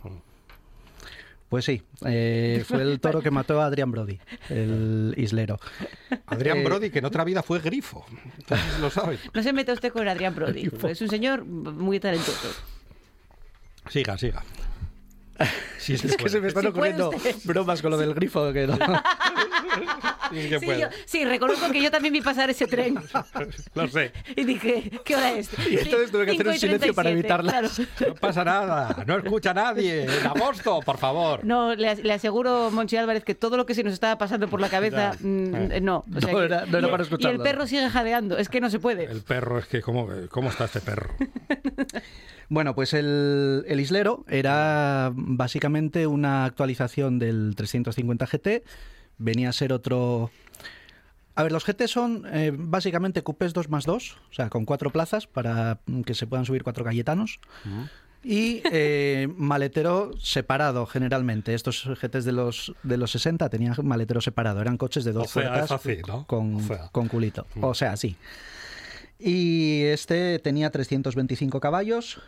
Pues 1.52 1.66
sí, 1.66 1.82
eh, 2.06 2.64
fue 2.66 2.80
el 2.80 2.98
toro 2.98 3.20
que 3.20 3.30
mató 3.30 3.60
a 3.60 3.66
Adrian 3.66 3.90
Brody, 3.90 4.18
el 4.48 5.12
islero. 5.18 5.60
Adrián 6.24 6.56
Eh, 6.56 6.64
Brody, 6.64 6.88
que 6.88 7.00
en 7.00 7.04
otra 7.04 7.24
vida 7.24 7.42
fue 7.42 7.58
grifo. 7.60 8.06
Entonces 8.38 8.78
lo 8.80 8.88
sabes. 8.88 9.20
No 9.34 9.42
se 9.42 9.52
meta 9.52 9.74
usted 9.74 9.92
con 9.92 10.08
Adrián 10.08 10.34
Brody. 10.34 10.70
Es 10.88 11.02
un 11.02 11.10
señor 11.10 11.44
muy 11.44 12.00
talentoso. 12.00 12.48
Siga, 13.90 14.16
siga. 14.16 14.42
Sí, 15.76 15.92
es 15.92 16.16
que 16.16 16.30
se 16.30 16.40
me 16.40 16.48
están 16.48 16.68
ocurriendo 16.68 17.10
bromas 17.44 17.82
con 17.82 17.90
lo 17.90 17.98
del 17.98 18.14
grifo. 18.14 18.50
Que 18.54 18.66
no. 18.66 18.78
Sí, 20.30 20.48
que 20.48 20.58
Sí, 20.60 20.66
puedo. 20.66 20.80
yo- 20.80 20.88
sí, 21.06 21.24
reconozco 21.24 21.70
que 21.70 21.82
yo 21.82 21.90
también 21.90 22.12
vi 22.14 22.20
pasar 22.20 22.50
ese 22.50 22.66
tren 22.66 22.94
Lo 23.74 23.88
sé. 23.88 24.12
y 24.36 24.44
dije, 24.44 24.90
¿qué 25.04 25.16
hora 25.16 25.32
es? 25.32 25.50
Y 25.70 25.76
entonces 25.78 26.10
tuve 26.10 26.24
que 26.26 26.32
hacer 26.32 26.48
un 26.48 26.58
silencio 26.58 26.94
para 26.94 27.10
37, 27.10 27.12
evitarlas. 27.12 27.52
claro. 27.96 28.08
No 28.08 28.14
pasa 28.16 28.44
nada. 28.44 29.04
No 29.06 29.18
escucha 29.18 29.50
a 29.50 29.54
nadie. 29.54 30.04
En 30.04 30.26
agosto, 30.26 30.80
por 30.84 30.98
favor. 30.98 31.44
No, 31.44 31.74
le, 31.74 31.88
as- 31.88 32.02
le 32.02 32.12
aseguro, 32.12 32.70
Monchi 32.70 32.96
Álvarez, 32.96 33.24
que 33.24 33.34
todo 33.34 33.56
lo 33.56 33.66
que 33.66 33.74
se 33.74 33.82
nos 33.82 33.92
estaba 33.92 34.16
pasando 34.18 34.48
por 34.48 34.60
la 34.60 34.68
cabeza, 34.68 35.12
mm, 35.20 35.82
no. 35.82 36.04
O 36.14 36.20
sea 36.20 36.32
No 36.32 36.38
que- 36.38 36.44
era- 36.44 36.66
no 36.66 36.78
era 36.78 36.88
y- 36.88 36.90
para 36.90 37.02
Y 37.02 37.06
el 37.06 37.12
escucharlo. 37.12 37.42
perro 37.42 37.66
sigue 37.66 37.88
jadeando, 37.88 38.38
es 38.38 38.48
que 38.48 38.60
no 38.60 38.70
se 38.70 38.78
puede. 38.78 39.04
El 39.04 39.22
perro, 39.22 39.58
es 39.58 39.66
que, 39.66 39.80
¿cómo, 39.82 40.08
cómo 40.30 40.48
está 40.50 40.64
este 40.66 40.80
perro? 40.80 41.10
Bueno, 42.48 42.74
pues 42.74 42.92
el, 42.92 43.64
el 43.66 43.80
islero 43.80 44.24
era 44.28 45.10
básicamente 45.14 46.06
una 46.06 46.44
actualización 46.44 47.18
del 47.18 47.54
350 47.56 48.26
GT. 48.26 48.62
Venía 49.18 49.48
a 49.48 49.52
ser 49.52 49.72
otro... 49.72 50.30
A 51.34 51.42
ver, 51.42 51.52
los 51.52 51.64
GT 51.64 51.88
son 51.88 52.26
eh, 52.30 52.52
básicamente 52.54 53.22
cupés 53.22 53.54
2 53.54 53.70
más 53.70 53.86
2, 53.86 54.18
o 54.30 54.34
sea, 54.34 54.50
con 54.50 54.66
cuatro 54.66 54.90
plazas 54.90 55.26
para 55.26 55.78
que 56.04 56.14
se 56.14 56.26
puedan 56.26 56.44
subir 56.44 56.62
cuatro 56.62 56.84
Cayetanos. 56.84 57.40
Y 58.24 58.62
eh, 58.70 59.28
maletero 59.36 60.12
separado, 60.20 60.86
generalmente. 60.86 61.54
Estos 61.54 61.84
GTs 61.84 62.24
de 62.24 62.32
los, 62.32 62.74
de 62.82 62.96
los 62.96 63.10
60 63.12 63.48
tenían 63.48 63.74
maletero 63.82 64.20
separado. 64.20 64.60
Eran 64.60 64.76
coches 64.76 65.04
de 65.04 65.12
dos 65.12 65.24
O 65.24 65.40
sea, 65.40 65.50
puertas 65.50 65.72
así, 65.72 65.98
¿no? 66.06 66.26
con, 66.26 66.56
O 66.56 66.60
sea. 66.60 66.88
con 66.92 67.08
culito. 67.08 67.46
O 67.60 67.74
sea, 67.74 67.96
sí. 67.96 68.16
Y 69.18 69.82
este 69.84 70.38
tenía 70.38 70.70
325 70.70 71.60
caballos 71.60 72.20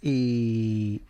y... 0.00 1.02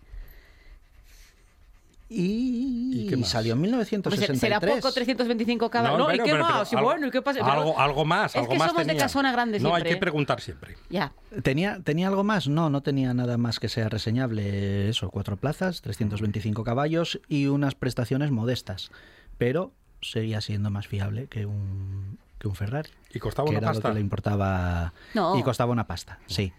Y, 2.16 3.00
¿Y 3.02 3.06
qué 3.08 3.16
más? 3.16 3.28
salió 3.28 3.52
en 3.54 3.58
Hombre, 3.58 3.70
1963. 3.72 4.38
será 4.40 4.60
poco 4.60 4.92
325 4.92 5.68
caballos. 5.68 5.98
No, 5.98 6.04
bueno, 6.04 6.22
¿y 6.22 6.26
qué 6.26 6.32
pero- 6.32 6.44
más? 6.44 6.68
pero 6.70 6.80
Y 6.80 6.84
bueno, 6.84 7.06
¿y 7.08 7.10
qué 7.10 7.22
pasa? 7.22 7.40
Algo, 7.44 7.78
algo 7.78 8.04
más, 8.04 8.30
Es 8.32 8.36
algo 8.36 8.48
que 8.52 8.58
más 8.58 8.68
somos 8.68 8.82
de 8.84 8.88
tenía. 8.92 9.02
casona 9.02 9.32
grande 9.32 9.58
No, 9.58 9.68
hay 9.70 9.82
siempre, 9.82 9.88
que 9.90 9.96
¿eh? 9.96 10.00
preguntar 10.00 10.40
siempre. 10.40 10.76
Ya. 10.90 11.12
¿Tenía, 11.42 11.80
¿Tenía 11.82 12.06
algo 12.08 12.22
más? 12.22 12.46
No, 12.48 12.70
no 12.70 12.82
tenía 12.82 13.12
nada 13.14 13.36
más 13.36 13.58
que 13.58 13.68
sea 13.68 13.88
reseñable. 13.88 14.88
Eso, 14.88 15.10
cuatro 15.10 15.36
plazas, 15.36 15.82
325 15.82 16.62
caballos 16.62 17.20
y 17.28 17.46
unas 17.46 17.74
prestaciones 17.74 18.30
modestas. 18.30 18.90
Pero 19.38 19.72
seguía 20.00 20.40
siendo 20.40 20.70
más 20.70 20.86
fiable 20.86 21.26
que 21.26 21.46
un, 21.46 22.18
que 22.38 22.46
un 22.46 22.54
Ferrari. 22.54 22.90
Y 23.12 23.18
costaba 23.18 23.46
que 23.46 23.50
una 23.50 23.58
era 23.58 23.68
lo 23.68 23.74
pasta. 23.74 23.88
que 23.88 23.94
le 23.94 24.00
importaba. 24.00 24.92
No. 25.14 25.36
Y 25.38 25.42
costaba 25.42 25.72
una 25.72 25.86
pasta, 25.86 26.20
sí. 26.26 26.52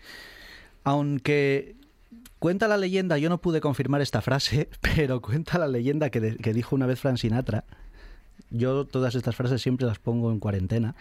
Aunque 0.84 1.76
cuenta 2.46 2.68
la 2.68 2.78
leyenda, 2.78 3.18
yo 3.18 3.28
no 3.30 3.40
pude 3.40 3.60
confirmar 3.60 4.02
esta 4.02 4.22
frase, 4.22 4.70
pero 4.96 5.20
cuenta 5.20 5.58
la 5.58 5.68
leyenda 5.68 6.12
que, 6.12 6.20
de- 6.20 6.38
que 6.38 6.54
dijo 6.54 6.76
una 6.76 6.86
vez 6.86 7.00
Frank 7.00 7.18
Sinatra. 7.18 7.64
Yo 8.52 8.86
todas 8.86 9.16
estas 9.16 9.36
frases 9.36 9.64
siempre 9.64 9.88
las 9.88 9.98
pongo 9.98 10.32
en 10.32 10.40
cuarentena, 10.40 10.94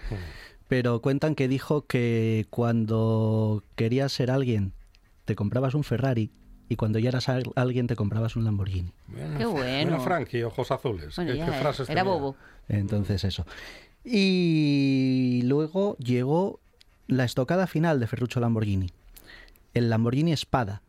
pero 0.68 1.02
cuentan 1.02 1.35
que 1.35 1.46
dijo 1.46 1.83
que 1.87 2.46
cuando 2.48 3.62
querías 3.76 4.11
ser 4.11 4.30
alguien 4.30 4.72
te 5.26 5.35
comprabas 5.35 5.74
un 5.74 5.85
Ferrari 5.85 6.30
y 6.70 6.76
cuando 6.76 6.98
ya 6.98 7.11
eras 7.11 7.28
al- 7.28 7.52
alguien 7.57 7.88
te 7.88 7.94
comprabas 7.94 8.37
un 8.37 8.44
Lamborghini. 8.44 8.90
Bueno, 9.09 9.37
Qué 9.38 9.44
bueno. 9.44 10.00
Frankie, 10.00 10.44
ojos 10.44 10.70
azules. 10.70 11.14
Bueno, 11.16 11.33
¿Qué, 11.33 11.38
qué 11.38 11.50
eh, 11.50 11.61
frases 11.61 11.90
era 11.90 12.00
tenía? 12.02 12.14
bobo. 12.18 12.37
Entonces 12.70 13.22
eso. 13.22 13.44
Y 14.02 15.42
luego 15.44 15.96
llegó 15.98 16.59
la 17.07 17.24
estocada 17.24 17.66
final 17.66 18.00
de 18.00 18.07
Ferruccio 18.07 18.40
Lamborghini. 18.40 18.87
El 19.74 19.90
Lamborghini 19.90 20.33
Espada. 20.33 20.80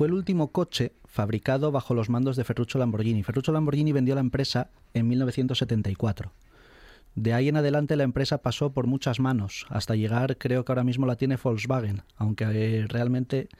Fue 0.00 0.06
el 0.06 0.14
último 0.14 0.50
coche 0.50 0.94
fabricado 1.04 1.72
bajo 1.72 1.92
los 1.92 2.08
mandos 2.08 2.34
de 2.34 2.44
Ferruccio 2.44 2.80
Lamborghini. 2.80 3.22
Ferruccio 3.22 3.52
Lamborghini 3.52 3.92
vendió 3.92 4.14
la 4.14 4.22
empresa 4.22 4.70
en 4.94 5.06
1974. 5.06 6.32
De 7.16 7.34
ahí 7.34 7.50
en 7.50 7.58
adelante 7.58 7.96
la 7.96 8.04
empresa 8.04 8.38
pasó 8.38 8.72
por 8.72 8.86
muchas 8.86 9.20
manos, 9.20 9.66
hasta 9.68 9.96
llegar, 9.96 10.38
creo 10.38 10.64
que 10.64 10.72
ahora 10.72 10.84
mismo 10.84 11.04
la 11.04 11.16
tiene 11.16 11.36
Volkswagen, 11.36 12.00
aunque 12.16 12.46
eh, 12.48 12.86
realmente 12.88 13.50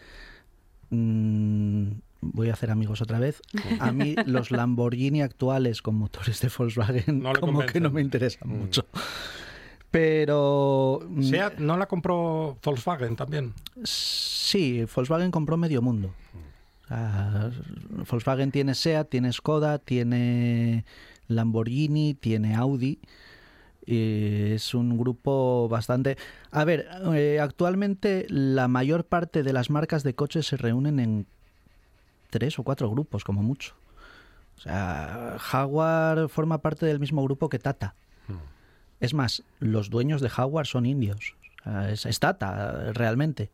mm, 0.89 1.89
voy 2.23 2.49
a 2.49 2.55
hacer 2.55 2.71
amigos 2.71 3.03
otra 3.03 3.19
vez. 3.19 3.43
A 3.79 3.93
mí 3.93 4.15
los 4.25 4.51
Lamborghini 4.51 5.21
actuales 5.21 5.83
con 5.83 5.97
motores 5.97 6.41
de 6.41 6.51
Volkswagen 6.57 7.23
No 7.23 7.35
como 7.35 7.67
que 7.67 7.81
no 7.81 7.91
me 7.91 8.01
interesan 8.01 8.49
Mm. 8.49 8.71
Pero 9.91 11.01
mm, 11.09 11.23
Seat 11.23 11.59
no 11.59 11.77
la 11.77 11.87
compró 11.87 12.57
Volkswagen 12.63 13.17
también. 13.17 13.55
sí, 13.83 14.85
Volkswagen 14.95 15.31
compró 15.31 15.57
medio 15.57 15.83
mundo. 15.83 16.13
Volkswagen 18.11 18.51
tiene 18.51 18.75
Seat, 18.75 19.09
tiene 19.09 19.33
Skoda, 19.33 19.79
tiene 19.79 20.85
Lamborghini, 21.29 22.15
tiene 22.15 22.55
Audi. 22.57 23.01
Y 23.87 24.53
es 24.53 24.75
un 24.75 24.99
grupo 24.99 25.69
bastante... 25.69 26.17
A 26.51 26.65
ver, 26.65 26.87
eh, 27.15 27.41
actualmente 27.41 28.27
la 28.29 28.69
mayor 28.69 29.05
parte 29.05 29.43
de 29.43 29.53
las 29.53 29.71
marcas 29.71 30.03
de 30.03 30.15
coches 30.15 30.47
se 30.47 30.57
reúnen 30.57 31.01
en 31.01 31.27
tres 32.31 32.59
o 32.59 32.63
cuatro 32.63 32.91
grupos, 32.91 33.25
como 33.25 33.43
mucho. 33.43 33.75
O 34.57 34.61
sea, 34.61 35.37
Jaguar 35.39 36.29
forma 36.29 36.59
parte 36.59 36.87
del 36.87 37.01
mismo 37.01 37.23
grupo 37.23 37.49
que 37.49 37.59
Tata. 37.59 37.95
Es 39.01 39.15
más, 39.15 39.43
los 39.61 39.91
dueños 39.91 40.21
de 40.21 40.29
Jaguar 40.29 40.67
son 40.67 40.87
indios. 40.87 41.35
Es, 41.91 42.07
es 42.07 42.21
Tata, 42.21 42.93
realmente. 42.93 43.51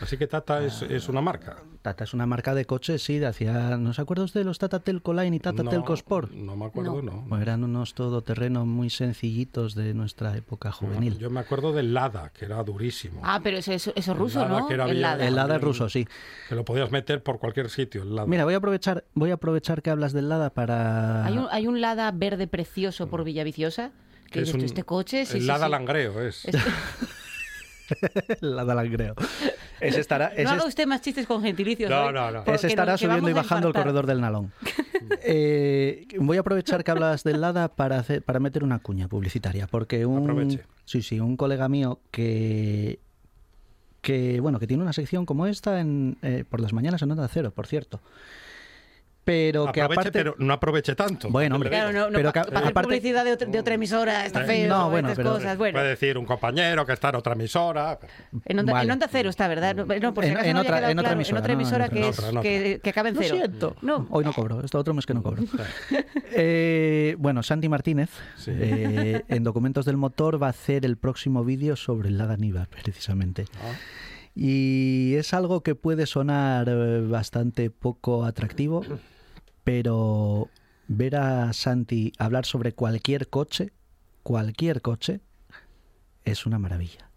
Así 0.00 0.16
que 0.16 0.26
Tata 0.26 0.64
es, 0.64 0.80
es 0.80 1.10
una 1.10 1.20
marca. 1.20 1.58
Tata 1.82 2.04
es 2.04 2.14
una 2.14 2.24
marca 2.24 2.54
de 2.54 2.64
coches, 2.64 3.02
sí, 3.02 3.18
de 3.18 3.26
hacía... 3.26 3.76
¿No 3.76 3.92
se 3.92 4.00
acuerda 4.00 4.24
usted 4.24 4.40
de 4.40 4.44
los 4.44 4.58
Tata 4.58 4.80
Telco 4.80 5.12
Line 5.12 5.36
y 5.36 5.40
Tata 5.40 5.62
No, 5.62 5.68
Telco 5.70 5.92
Sport? 5.92 6.32
No 6.32 6.56
me 6.56 6.64
acuerdo, 6.64 7.02
no. 7.02 7.20
Bueno, 7.26 7.42
eran 7.42 7.64
unos 7.64 7.92
todoterreno 7.92 8.64
muy 8.64 8.88
sencillitos 8.88 9.74
de 9.74 9.92
nuestra 9.92 10.34
época 10.38 10.72
juvenil. 10.72 11.18
Yo 11.18 11.28
me 11.28 11.40
acuerdo 11.40 11.72
del 11.74 11.92
Lada, 11.92 12.30
que 12.30 12.46
era 12.46 12.62
durísimo. 12.64 13.20
Ah, 13.22 13.40
pero 13.42 13.58
eso, 13.58 13.72
eso, 13.72 13.92
es 13.94 14.06
ruso, 14.08 14.40
Lada, 14.40 14.60
¿no? 14.60 14.68
que 14.68 14.74
era 14.74 14.84
El 14.84 14.90
bien- 14.92 15.02
Lada. 15.02 15.26
El 15.26 15.34
Lada 15.36 15.56
es 15.56 15.62
ruso, 15.62 15.90
sí. 15.90 16.06
Que 16.48 16.54
lo 16.54 16.64
podías 16.64 16.90
meter 16.90 17.22
por 17.22 17.38
cualquier 17.38 17.68
sitio, 17.68 18.02
el 18.02 18.14
Lada. 18.14 18.26
Mira, 18.26 18.44
voy 18.44 18.54
a 18.54 18.58
aprovechar, 18.58 19.04
voy 19.14 19.30
a 19.32 19.34
aprovechar 19.34 19.82
que 19.82 19.90
hablas 19.90 20.14
del 20.14 20.30
Lada 20.30 20.48
para... 20.50 21.26
Hay 21.26 21.36
un, 21.36 21.46
hay 21.50 21.66
un 21.66 21.80
Lada 21.82 22.10
verde 22.10 22.46
precioso 22.46 23.08
por 23.08 23.22
Villaviciosa. 23.24 23.90
Que 24.30 24.40
es 24.42 24.54
un- 24.54 24.60
este 24.62 24.84
coche, 24.84 25.26
sí, 25.26 25.36
el 25.38 25.40
sí, 25.42 25.46
Lada 25.46 25.66
sí. 25.66 25.70
Langreo 25.72 26.20
es. 26.22 26.44
Este- 26.44 26.58
el 28.40 28.56
Lada 28.56 28.74
Langreo. 28.74 29.14
Ese 29.80 30.00
estará... 30.00 30.28
ese 30.28 30.44
No 30.44 30.50
haga 30.50 30.64
usted 30.66 30.86
más 30.86 31.00
chistes 31.00 31.26
con 31.26 31.42
gentilicios. 31.42 31.90
No, 31.90 32.12
no, 32.12 32.30
no. 32.30 32.44
Ese 32.46 32.68
estará 32.68 32.96
subiendo 32.96 33.28
y 33.28 33.32
bajando 33.32 33.68
el 33.68 33.74
corredor 33.74 34.06
del 34.06 34.20
Nalón. 34.20 34.52
Eh, 35.22 36.06
voy 36.18 36.36
a 36.36 36.40
aprovechar 36.40 36.84
que 36.84 36.90
hablas 36.90 37.24
del 37.24 37.40
Lada 37.40 37.68
para, 37.68 37.98
hacer, 37.98 38.22
para 38.22 38.38
meter 38.40 38.62
una 38.62 38.78
cuña 38.78 39.08
publicitaria, 39.08 39.66
porque 39.66 40.06
un, 40.06 40.22
Aproveche. 40.22 40.62
sí, 40.84 41.02
sí, 41.02 41.18
un 41.18 41.36
colega 41.36 41.68
mío 41.68 41.98
que, 42.10 43.00
que, 44.02 44.38
bueno, 44.40 44.60
que 44.60 44.66
tiene 44.66 44.82
una 44.82 44.92
sección 44.92 45.26
como 45.26 45.46
esta 45.46 45.80
en, 45.80 46.18
eh, 46.22 46.44
por 46.48 46.60
las 46.60 46.72
mañanas 46.72 47.02
en 47.02 47.10
Onda 47.10 47.26
Cero, 47.28 47.50
por 47.50 47.66
cierto. 47.66 48.00
Pero 49.30 49.72
que 49.72 49.80
Aproveche, 49.80 50.00
aparte... 50.00 50.18
pero 50.18 50.34
no 50.38 50.52
aproveche 50.52 50.94
tanto. 50.94 51.28
Bueno, 51.30 51.54
hombre, 51.56 51.70
Claro, 51.70 51.92
no, 51.92 52.10
no, 52.10 52.16
Pero 52.16 52.32
pa- 52.32 52.42
que- 52.42 52.48
para 52.48 52.58
hacer 52.60 52.70
aparte- 52.72 52.86
publicidad 52.88 53.24
de 53.24 53.32
otra, 53.32 53.46
de 53.48 53.58
otra 53.58 53.74
emisora 53.74 54.26
está 54.26 54.42
Eh, 54.42 54.46
feo, 54.46 54.68
no, 54.68 54.90
bueno, 54.90 55.10
pero- 55.14 55.32
cosas. 55.34 55.56
Bueno, 55.56 55.76
Puede 55.78 55.88
decir 55.90 56.18
un 56.18 56.24
compañero 56.26 56.84
que 56.84 56.92
está 56.92 57.10
en 57.10 57.14
otra 57.16 57.32
emisora. 57.34 57.98
en 58.44 58.58
onda, 58.58 58.72
Vale. 58.72 58.84
en 58.86 58.90
Onda 58.92 59.08
Cero 59.10 59.30
está, 59.30 59.46
¿verdad? 59.48 59.74
No, 59.76 60.14
por 60.14 60.24
si 60.24 60.30
En- 60.30 60.36
acaso 60.36 60.48
en 60.50 60.54
no 60.54 60.60
haya 60.60 60.68
otra- 60.68 60.90
en 60.90 60.98
otra 60.98 61.02
claro, 61.10 61.14
emisora, 61.14 61.38
en 61.38 61.42
otra 61.42 61.52
emisora 61.52 61.88
que, 61.88 61.98
En 61.98 62.04
es, 62.04 62.18
otra, 62.18 62.30
en 62.30 62.36
otra. 62.38 62.42
que, 62.50 62.80
que 62.82 62.90
acaba 62.90 63.08
en 63.08 63.14
Lo 63.14 63.22
cero. 63.22 63.34
siento. 63.36 63.76
No, 63.82 64.06
Hoy 64.10 64.24
no 64.24 64.32
cobro. 64.32 64.64
Esto 64.64 64.78
otro 64.78 64.94
mes 64.94 65.06
que 65.06 65.14
no 65.14 65.22
cobro. 65.22 65.42
Eh, 66.32 67.16
bueno, 67.18 67.42
Santi 67.42 67.68
Martínez, 67.68 68.10
Sí. 68.36 68.52
eh, 68.54 69.22
en 69.28 69.44
Documentos 69.44 69.84
del 69.84 69.96
Motor, 69.96 70.42
va 70.42 70.48
a 70.48 70.50
hacer 70.50 70.84
el 70.84 70.96
próximo 70.96 71.44
vídeo 71.44 71.76
sobre 71.76 72.08
el 72.08 72.18
Lada 72.18 72.36
Niva, 72.36 72.66
precisamente. 72.70 73.44
Ah. 73.62 73.72
Y 74.34 75.14
es 75.16 75.34
algo 75.34 75.62
que 75.62 75.74
puede 75.74 76.06
sonar 76.06 76.70
bastante 77.08 77.68
poco 77.70 78.24
atractivo, 78.24 78.84
pero 79.72 80.48
ver 80.88 81.14
a 81.14 81.52
Santi 81.52 82.12
hablar 82.18 82.44
sobre 82.44 82.72
cualquier 82.72 83.28
coche, 83.28 83.70
cualquier 84.24 84.82
coche, 84.82 85.20
es 86.24 86.44
una 86.44 86.58
maravilla. 86.58 87.08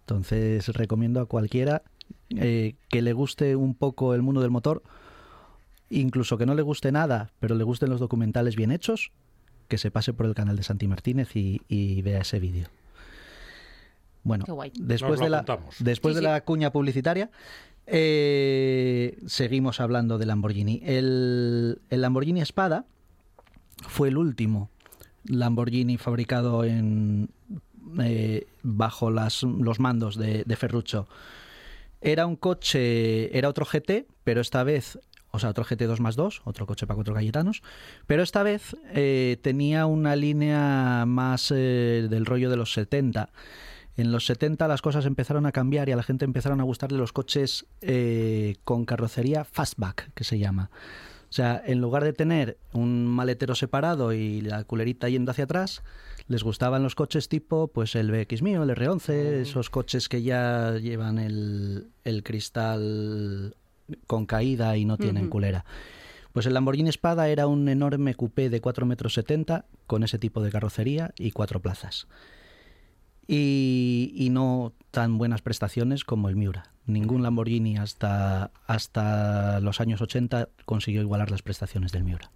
Entonces 0.00 0.68
recomiendo 0.68 1.20
a 1.20 1.24
cualquiera 1.24 1.84
eh, 2.28 2.74
que 2.90 3.00
le 3.00 3.14
guste 3.14 3.56
un 3.56 3.74
poco 3.74 4.12
el 4.12 4.20
mundo 4.20 4.42
del 4.42 4.50
motor, 4.50 4.82
incluso 5.88 6.36
que 6.36 6.44
no 6.44 6.54
le 6.54 6.60
guste 6.60 6.92
nada, 6.92 7.32
pero 7.40 7.54
le 7.54 7.64
gusten 7.64 7.88
los 7.88 7.98
documentales 7.98 8.56
bien 8.56 8.72
hechos, 8.72 9.10
que 9.66 9.78
se 9.78 9.90
pase 9.90 10.12
por 10.12 10.26
el 10.26 10.34
canal 10.34 10.56
de 10.56 10.64
Santi 10.64 10.88
Martínez 10.88 11.34
y, 11.34 11.62
y 11.66 12.02
vea 12.02 12.20
ese 12.20 12.40
vídeo. 12.40 12.68
Bueno, 14.26 14.44
Qué 14.44 14.52
guay. 14.52 14.72
después, 14.74 15.20
de 15.20 15.28
la, 15.30 15.44
después 15.78 16.14
Sí, 16.14 16.20
de 16.20 16.26
sí. 16.26 16.32
la 16.32 16.40
cuña 16.42 16.72
publicitaria, 16.72 17.30
eh, 17.86 19.16
seguimos 19.26 19.80
hablando 19.80 20.18
de 20.18 20.26
Lamborghini. 20.26 20.82
El, 20.84 21.80
el 21.90 22.00
Lamborghini 22.00 22.40
Espada 22.40 22.84
fue 23.88 24.08
el 24.08 24.16
último 24.16 24.70
Lamborghini 25.24 25.96
fabricado 25.96 26.64
en, 26.64 27.28
eh, 28.00 28.46
bajo 28.62 29.10
las, 29.10 29.42
los 29.44 29.78
mandos 29.78 30.16
de, 30.16 30.42
de 30.44 30.56
Ferruccio. 30.56 31.06
Era 32.00 32.26
un 32.26 32.34
coche, 32.36 33.36
era 33.36 33.48
otro 33.48 33.64
GT, 33.64 34.06
pero 34.24 34.40
esta 34.40 34.64
vez, 34.64 34.98
o 35.30 35.38
sea, 35.38 35.50
otro 35.50 35.64
GT 35.64 35.82
2 35.86 36.00
más 36.00 36.16
2, 36.16 36.42
otro 36.44 36.66
coche 36.66 36.86
para 36.86 36.96
cuatro 36.96 37.14
cayetanos, 37.14 37.62
pero 38.06 38.22
esta 38.22 38.42
vez 38.42 38.76
eh, 38.92 39.38
tenía 39.42 39.86
una 39.86 40.14
línea 40.16 41.04
más 41.06 41.52
eh, 41.54 42.06
del 42.10 42.26
rollo 42.26 42.50
de 42.50 42.56
los 42.56 42.72
70. 42.72 43.30
En 43.96 44.12
los 44.12 44.26
70 44.26 44.68
las 44.68 44.82
cosas 44.82 45.06
empezaron 45.06 45.46
a 45.46 45.52
cambiar 45.52 45.88
y 45.88 45.92
a 45.92 45.96
la 45.96 46.02
gente 46.02 46.24
empezaron 46.24 46.60
a 46.60 46.64
gustarle 46.64 46.98
los 46.98 47.12
coches 47.12 47.66
eh, 47.80 48.56
con 48.64 48.84
carrocería 48.84 49.44
fastback, 49.44 50.12
que 50.14 50.24
se 50.24 50.38
llama. 50.38 50.70
O 51.28 51.32
sea, 51.32 51.62
en 51.66 51.80
lugar 51.80 52.04
de 52.04 52.12
tener 52.12 52.56
un 52.72 53.06
maletero 53.06 53.54
separado 53.54 54.12
y 54.12 54.42
la 54.42 54.64
culerita 54.64 55.08
yendo 55.08 55.30
hacia 55.30 55.44
atrás, 55.44 55.82
les 56.28 56.42
gustaban 56.42 56.82
los 56.82 56.94
coches 56.94 57.28
tipo 57.28 57.68
pues 57.68 57.94
el 57.94 58.10
BX 58.10 58.42
mío, 58.42 58.62
el 58.62 58.70
R11, 58.70 59.10
esos 59.10 59.70
coches 59.70 60.08
que 60.08 60.22
ya 60.22 60.76
llevan 60.78 61.18
el, 61.18 61.88
el 62.04 62.22
cristal 62.22 63.56
con 64.06 64.26
caída 64.26 64.76
y 64.76 64.84
no 64.84 64.98
tienen 64.98 65.28
culera. 65.28 65.64
Pues 66.32 66.46
el 66.46 66.54
Lamborghini 66.54 66.90
Espada 66.90 67.28
era 67.28 67.46
un 67.46 67.68
enorme 67.68 68.14
coupé 68.14 68.50
de 68.50 68.60
4 68.60 68.84
metros 68.84 69.14
70 69.14 69.64
con 69.86 70.02
ese 70.02 70.18
tipo 70.18 70.42
de 70.42 70.50
carrocería 70.50 71.12
y 71.18 71.30
cuatro 71.30 71.60
plazas. 71.60 72.06
Y, 73.28 74.12
y 74.14 74.30
no 74.30 74.72
tan 74.90 75.18
buenas 75.18 75.42
prestaciones 75.42 76.04
como 76.04 76.28
el 76.28 76.36
Miura. 76.36 76.70
Ningún 76.86 77.22
Lamborghini 77.22 77.76
hasta, 77.76 78.52
hasta 78.66 79.58
los 79.60 79.80
años 79.80 80.00
80 80.00 80.48
consiguió 80.64 81.00
igualar 81.02 81.30
las 81.30 81.42
prestaciones 81.42 81.90
del 81.92 82.04
Miura. 82.04 82.30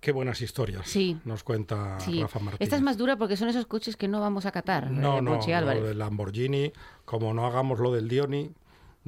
Qué 0.00 0.12
buenas 0.12 0.40
historias 0.42 0.86
Sí. 0.88 1.18
nos 1.24 1.42
cuenta 1.42 1.98
Sí. 1.98 2.20
Rafa 2.20 2.38
Martínez. 2.38 2.60
Esta 2.60 2.76
es 2.76 2.82
más 2.82 2.96
dura 2.98 3.16
porque 3.16 3.36
son 3.36 3.48
esos 3.48 3.66
coches 3.66 3.96
que 3.96 4.06
no 4.06 4.20
vamos 4.20 4.46
a 4.46 4.52
catar. 4.52 4.90
No, 4.90 5.18
eh, 5.18 5.22
no, 5.22 5.38
Pochi 5.38 5.50
lo 5.52 5.66
del 5.86 5.98
Lamborghini, 5.98 6.72
como 7.04 7.34
no 7.34 7.46
hagamos 7.46 7.80
lo 7.80 7.92
del 7.92 8.06
Dioni, 8.08 8.52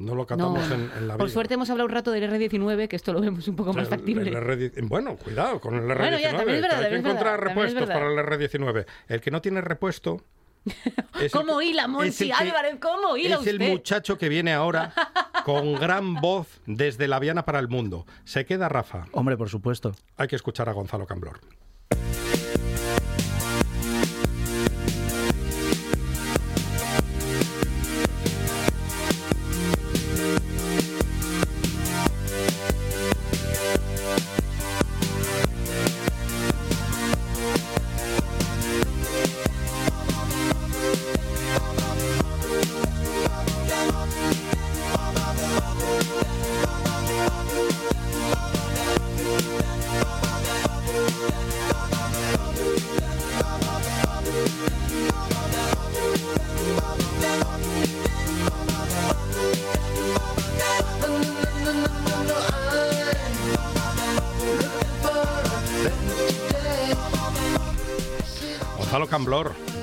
no 0.00 0.14
lo 0.14 0.26
catamos 0.26 0.68
No. 0.68 0.74
en, 0.74 0.90
en 0.98 1.08
la 1.08 1.16
Por 1.16 1.26
vida. 1.26 1.34
suerte 1.34 1.54
hemos 1.54 1.70
hablado 1.70 1.86
un 1.86 1.92
rato 1.94 2.10
del 2.10 2.28
R19, 2.30 2.88
que 2.88 2.96
esto 2.96 3.12
lo 3.12 3.20
vemos 3.20 3.46
un 3.46 3.54
poco 3.56 3.72
más 3.72 3.88
factible. 3.88 4.28
el 4.30 4.34
R10 4.36 4.88
bueno, 4.88 5.16
cuidado 5.16 5.60
con 5.60 5.74
el 5.76 5.82
R19. 5.84 5.98
Bueno, 5.98 6.18
ya, 6.18 6.30
también 6.36 6.56
es 6.56 6.62
verdad, 6.62 6.82
Hay 6.82 6.90
que 6.90 6.96
encontrar 6.96 7.40
verdad, 7.40 7.46
repuestos 7.54 7.86
para 7.88 8.06
el 8.08 8.18
R19. 8.18 8.86
El 9.08 9.20
que 9.20 9.30
no 9.30 9.40
tiene 9.40 9.60
repuesto. 9.60 10.22
es 11.22 11.32
¿Cómo 11.32 11.62
hila, 11.62 11.82
es 11.82 11.86
el 11.86 11.90
Monchi 11.92 12.26
que- 12.26 12.32
Álvarez? 12.34 12.76
¿Cómo 12.80 13.16
hila 13.16 13.36
Es 13.36 13.46
el 13.46 13.60
muchacho 13.60 14.18
que 14.18 14.28
viene 14.28 14.52
ahora 14.52 14.92
con 15.44 15.74
gran 15.76 16.16
voz 16.16 16.60
desde 16.66 17.08
la 17.08 17.18
Viana 17.18 17.44
para 17.46 17.58
el 17.60 17.68
mundo. 17.68 18.04
¿Se 18.24 18.44
queda 18.44 18.68
Rafa? 18.68 19.06
Hombre, 19.12 19.36
por 19.38 19.48
supuesto. 19.48 19.92
Hay 20.18 20.28
que 20.28 20.36
escuchar 20.36 20.68
a 20.68 20.72
Gonzalo 20.72 21.06
Camblor. 21.06 21.40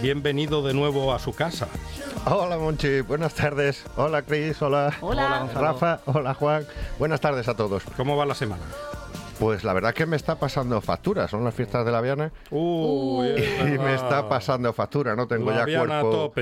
Bienvenido 0.02 0.64
de 0.64 0.74
nuevo 0.74 1.14
a 1.14 1.20
su 1.20 1.34
casa. 1.34 1.68
Hola 2.26 2.58
Monchi, 2.58 3.02
buenas 3.02 3.36
tardes. 3.36 3.84
Hola 3.96 4.24
Cris, 4.24 4.62
hola. 4.62 4.94
Hola. 5.00 5.48
Hola. 5.50 5.62
Rafa, 5.62 6.00
hola 6.06 6.34
Juan. 6.34 6.66
Buenas 6.98 7.22
tardes 7.22 7.48
a 7.48 7.56
todos. 7.56 7.84
¿Cómo 7.96 8.18
va 8.18 8.26
la 8.26 8.34
semana? 8.36 8.64
Pues 9.40 9.64
la 9.64 9.74
verdad 9.74 9.94
que 9.94 10.06
me 10.06 10.16
está 10.16 10.40
pasando 10.40 10.82
factura. 10.82 11.28
Son 11.28 11.44
las 11.44 11.54
fiestas 11.54 11.86
de 11.86 11.92
la 11.92 12.02
Viana. 12.02 12.32
Uy, 12.50 13.28
es 13.36 13.60
y 13.62 13.78
me 13.78 13.94
está 13.94 14.28
pasando 14.28 14.74
factura. 14.74 15.16
No 15.16 15.28
tengo 15.28 15.52
La 15.52 15.68
ya 15.68 15.80
cuerpo 15.80 16.34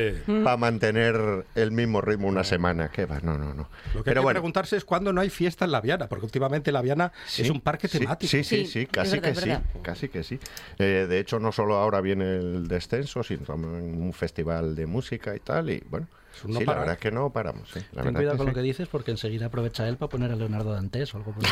para 0.44 0.58
mantener 0.58 1.46
el 1.56 1.72
mismo 1.72 2.02
ritmo 2.02 2.28
una 2.28 2.44
semana. 2.44 2.90
¿Qué 2.90 3.06
va? 3.06 3.20
No, 3.22 3.38
no, 3.38 3.54
no. 3.54 3.68
Lo 3.94 4.04
que 4.04 4.12
hay 4.12 4.14
que 4.14 4.20
bueno. 4.20 4.38
preguntarse 4.38 4.78
es 4.78 4.86
cuándo 4.86 5.12
no 5.12 5.22
hay 5.22 5.30
fiesta 5.30 5.66
en 5.66 5.72
la 5.72 5.82
Viana, 5.82 6.08
porque 6.08 6.26
últimamente 6.26 6.72
la 6.72 6.82
Viana 6.82 7.12
Sí, 7.26 7.42
es 7.42 7.50
un 7.50 7.62
parque 7.62 7.88
sí, 7.88 8.00
temático. 8.00 8.30
Sí, 8.30 8.44
sí, 8.44 8.66
sí, 8.66 8.82
es 8.82 8.90
casi 8.90 9.20
verdad, 9.20 9.34
que 9.34 9.52
es 9.52 9.58
sí, 9.58 9.80
casi 9.82 10.10
que 10.10 10.24
sí. 10.24 10.40
Eh, 10.80 11.06
de 11.10 11.20
hecho, 11.20 11.40
no 11.40 11.52
solo 11.52 11.76
ahora 11.76 12.02
viene 12.02 12.36
el 12.36 12.68
descenso, 12.68 13.24
sino 13.24 13.44
también 13.44 14.02
un 14.02 14.14
festival 14.14 14.76
de 14.76 14.86
música 14.86 15.36
y 15.36 15.40
tal, 15.40 15.70
y 15.70 15.84
bueno, 15.90 16.08
no 16.46 16.60
sí, 16.60 16.66
la 16.66 16.74
verdad 16.74 16.94
es 16.94 17.00
que 17.00 17.12
no 17.12 17.32
paramos. 17.32 17.70
sí, 17.72 17.80
la 17.94 18.04
Ten 18.04 18.14
cuidado 18.14 18.34
que 18.34 18.38
con 18.38 18.46
sí. 18.48 18.52
lo 18.52 18.56
que 18.56 18.62
dices 18.62 18.88
porque 18.88 19.12
enseguida 19.12 19.46
aprovecha 19.48 19.88
él 19.88 19.98
para 19.98 20.10
poner 20.10 20.32
a 20.32 20.36
Leonardo 20.36 20.74
Dantes 20.74 21.14
o 21.14 21.18
algo 21.18 21.32
por. 21.34 21.44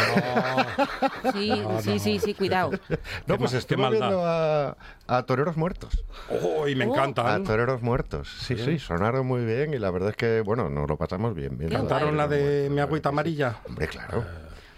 Sí, 1.33 1.49
No, 1.49 1.81
sí, 1.81 1.89
no. 1.93 1.99
sí, 1.99 2.19
sí, 2.19 2.33
cuidado. 2.33 2.71
No, 3.27 3.37
pues 3.37 3.53
maldad. 3.77 3.99
viendo 4.09 4.25
a, 4.25 4.77
a 5.07 5.23
Toreros 5.25 5.57
Muertos. 5.57 6.03
¡Uy, 6.29 6.75
me 6.75 6.85
Oh. 6.85 6.93
A 6.93 6.97
encantan! 6.97 7.43
Toreros 7.43 7.81
Muertos, 7.81 8.29
sí, 8.41 8.57
sí, 8.57 8.77
sonaron 8.79 9.25
muy 9.25 9.45
bien 9.45 9.73
y 9.73 9.79
la 9.79 9.89
verdad 9.91 10.09
es 10.09 10.15
que, 10.15 10.41
bueno, 10.41 10.69
nos 10.69 10.87
lo 10.87 10.97
pasamos 10.97 11.33
bien. 11.33 11.57
a 11.65 11.69
¿Cantaron 11.69 12.17
la 12.17 12.27
de 12.27 12.69
Mi 12.69 12.81
agüita 12.81 13.09
amarilla? 13.09 13.57
Hombre, 13.67 13.87
claro. 13.87 14.23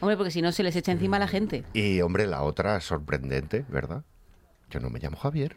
Hombre, 0.01 0.18
porque 0.18 0.32
si 0.32 0.41
no 0.41 0.51
se 0.51 0.62
les 0.64 0.76
echa 0.76 0.91
encima 0.91 1.18
a 1.18 1.20
la 1.22 1.28
gente. 1.28 1.64
Y, 1.74 2.01
hombre, 2.01 2.28
la 2.28 2.43
otra 2.43 2.80
sorprendente, 2.82 3.66
¿verdad? 3.70 4.03
Yo 4.76 4.82
no 4.82 4.89
me 4.89 4.99
llamo 4.99 5.15
Javier. 5.15 5.55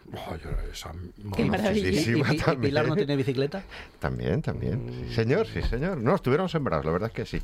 Esa 0.72 0.92
Qué 1.34 1.44
maravilla. 1.44 1.88
¿Y, 1.90 1.96
y- 1.98 2.22
Famosísima 2.22 2.52
y 2.52 2.56
Pilar 2.58 2.84
no 2.84 2.90
también. 2.90 2.96
tiene 3.06 3.16
bicicleta? 3.16 3.64
También, 3.98 4.42
también. 4.42 5.06
Sí, 5.08 5.14
señor, 5.16 5.48
sí, 5.48 5.60
señor. 5.62 5.98
No, 5.98 6.14
estuvieron 6.14 6.48
sembrados, 6.48 6.86
la 6.86 6.92
verdad 6.92 7.08
es 7.08 7.14
que 7.14 7.26
sí. 7.26 7.42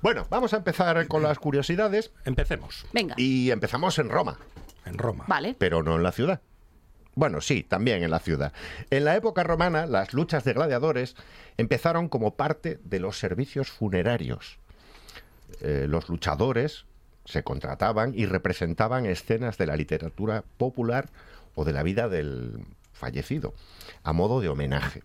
Bueno, 0.00 0.26
vamos 0.30 0.54
a 0.54 0.56
empezar 0.56 1.06
con 1.06 1.22
las 1.22 1.38
curiosidades 1.38 2.12
Empecemos. 2.24 2.86
Venga, 2.94 3.14
y 3.18 3.50
empezamos 3.50 3.98
en 3.98 4.08
Roma, 4.08 4.38
En 4.86 4.96
Roma. 4.96 5.24
vale. 5.28 5.54
pero 5.58 5.82
no 5.82 5.96
en 5.96 6.02
la 6.02 6.12
ciudad. 6.12 6.40
Bueno, 7.14 7.42
sí, 7.42 7.62
también 7.62 8.02
en 8.02 8.10
la 8.10 8.18
ciudad. 8.20 8.54
En 8.88 9.04
la 9.04 9.16
época 9.16 9.42
romana, 9.42 9.84
las 9.84 10.14
luchas 10.14 10.44
de 10.44 10.54
gladiadores 10.54 11.14
empezaron 11.58 12.08
como 12.08 12.36
parte 12.36 12.78
de 12.84 13.00
los 13.00 13.18
servicios 13.18 13.70
funerarios. 13.70 14.58
Eh, 15.60 15.84
los 15.88 16.08
luchadores 16.08 16.86
se 17.26 17.42
contrataban 17.42 18.12
y 18.14 18.26
representaban 18.26 19.04
escenas 19.04 19.58
de 19.58 19.66
la 19.66 19.76
literatura 19.76 20.44
popular 20.56 21.10
o 21.54 21.64
de 21.64 21.72
la 21.72 21.82
vida 21.82 22.08
del 22.08 22.64
fallecido, 22.92 23.54
a 24.02 24.12
modo 24.12 24.40
de 24.40 24.48
homenaje. 24.48 25.02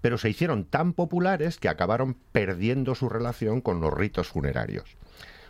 Pero 0.00 0.18
se 0.18 0.30
hicieron 0.30 0.64
tan 0.64 0.92
populares 0.92 1.58
que 1.58 1.68
acabaron 1.68 2.16
perdiendo 2.32 2.94
su 2.94 3.08
relación 3.08 3.60
con 3.60 3.80
los 3.80 3.92
ritos 3.92 4.28
funerarios. 4.28 4.96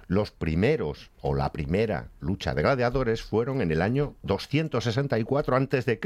Los 0.08 0.30
primeros 0.30 1.10
o 1.20 1.34
la 1.34 1.52
primera 1.52 2.08
lucha 2.20 2.54
de 2.54 2.62
gladiadores 2.62 3.22
fueron 3.22 3.60
en 3.60 3.72
el 3.72 3.82
año 3.82 4.14
264 4.22 5.56
a.C. 5.56 6.00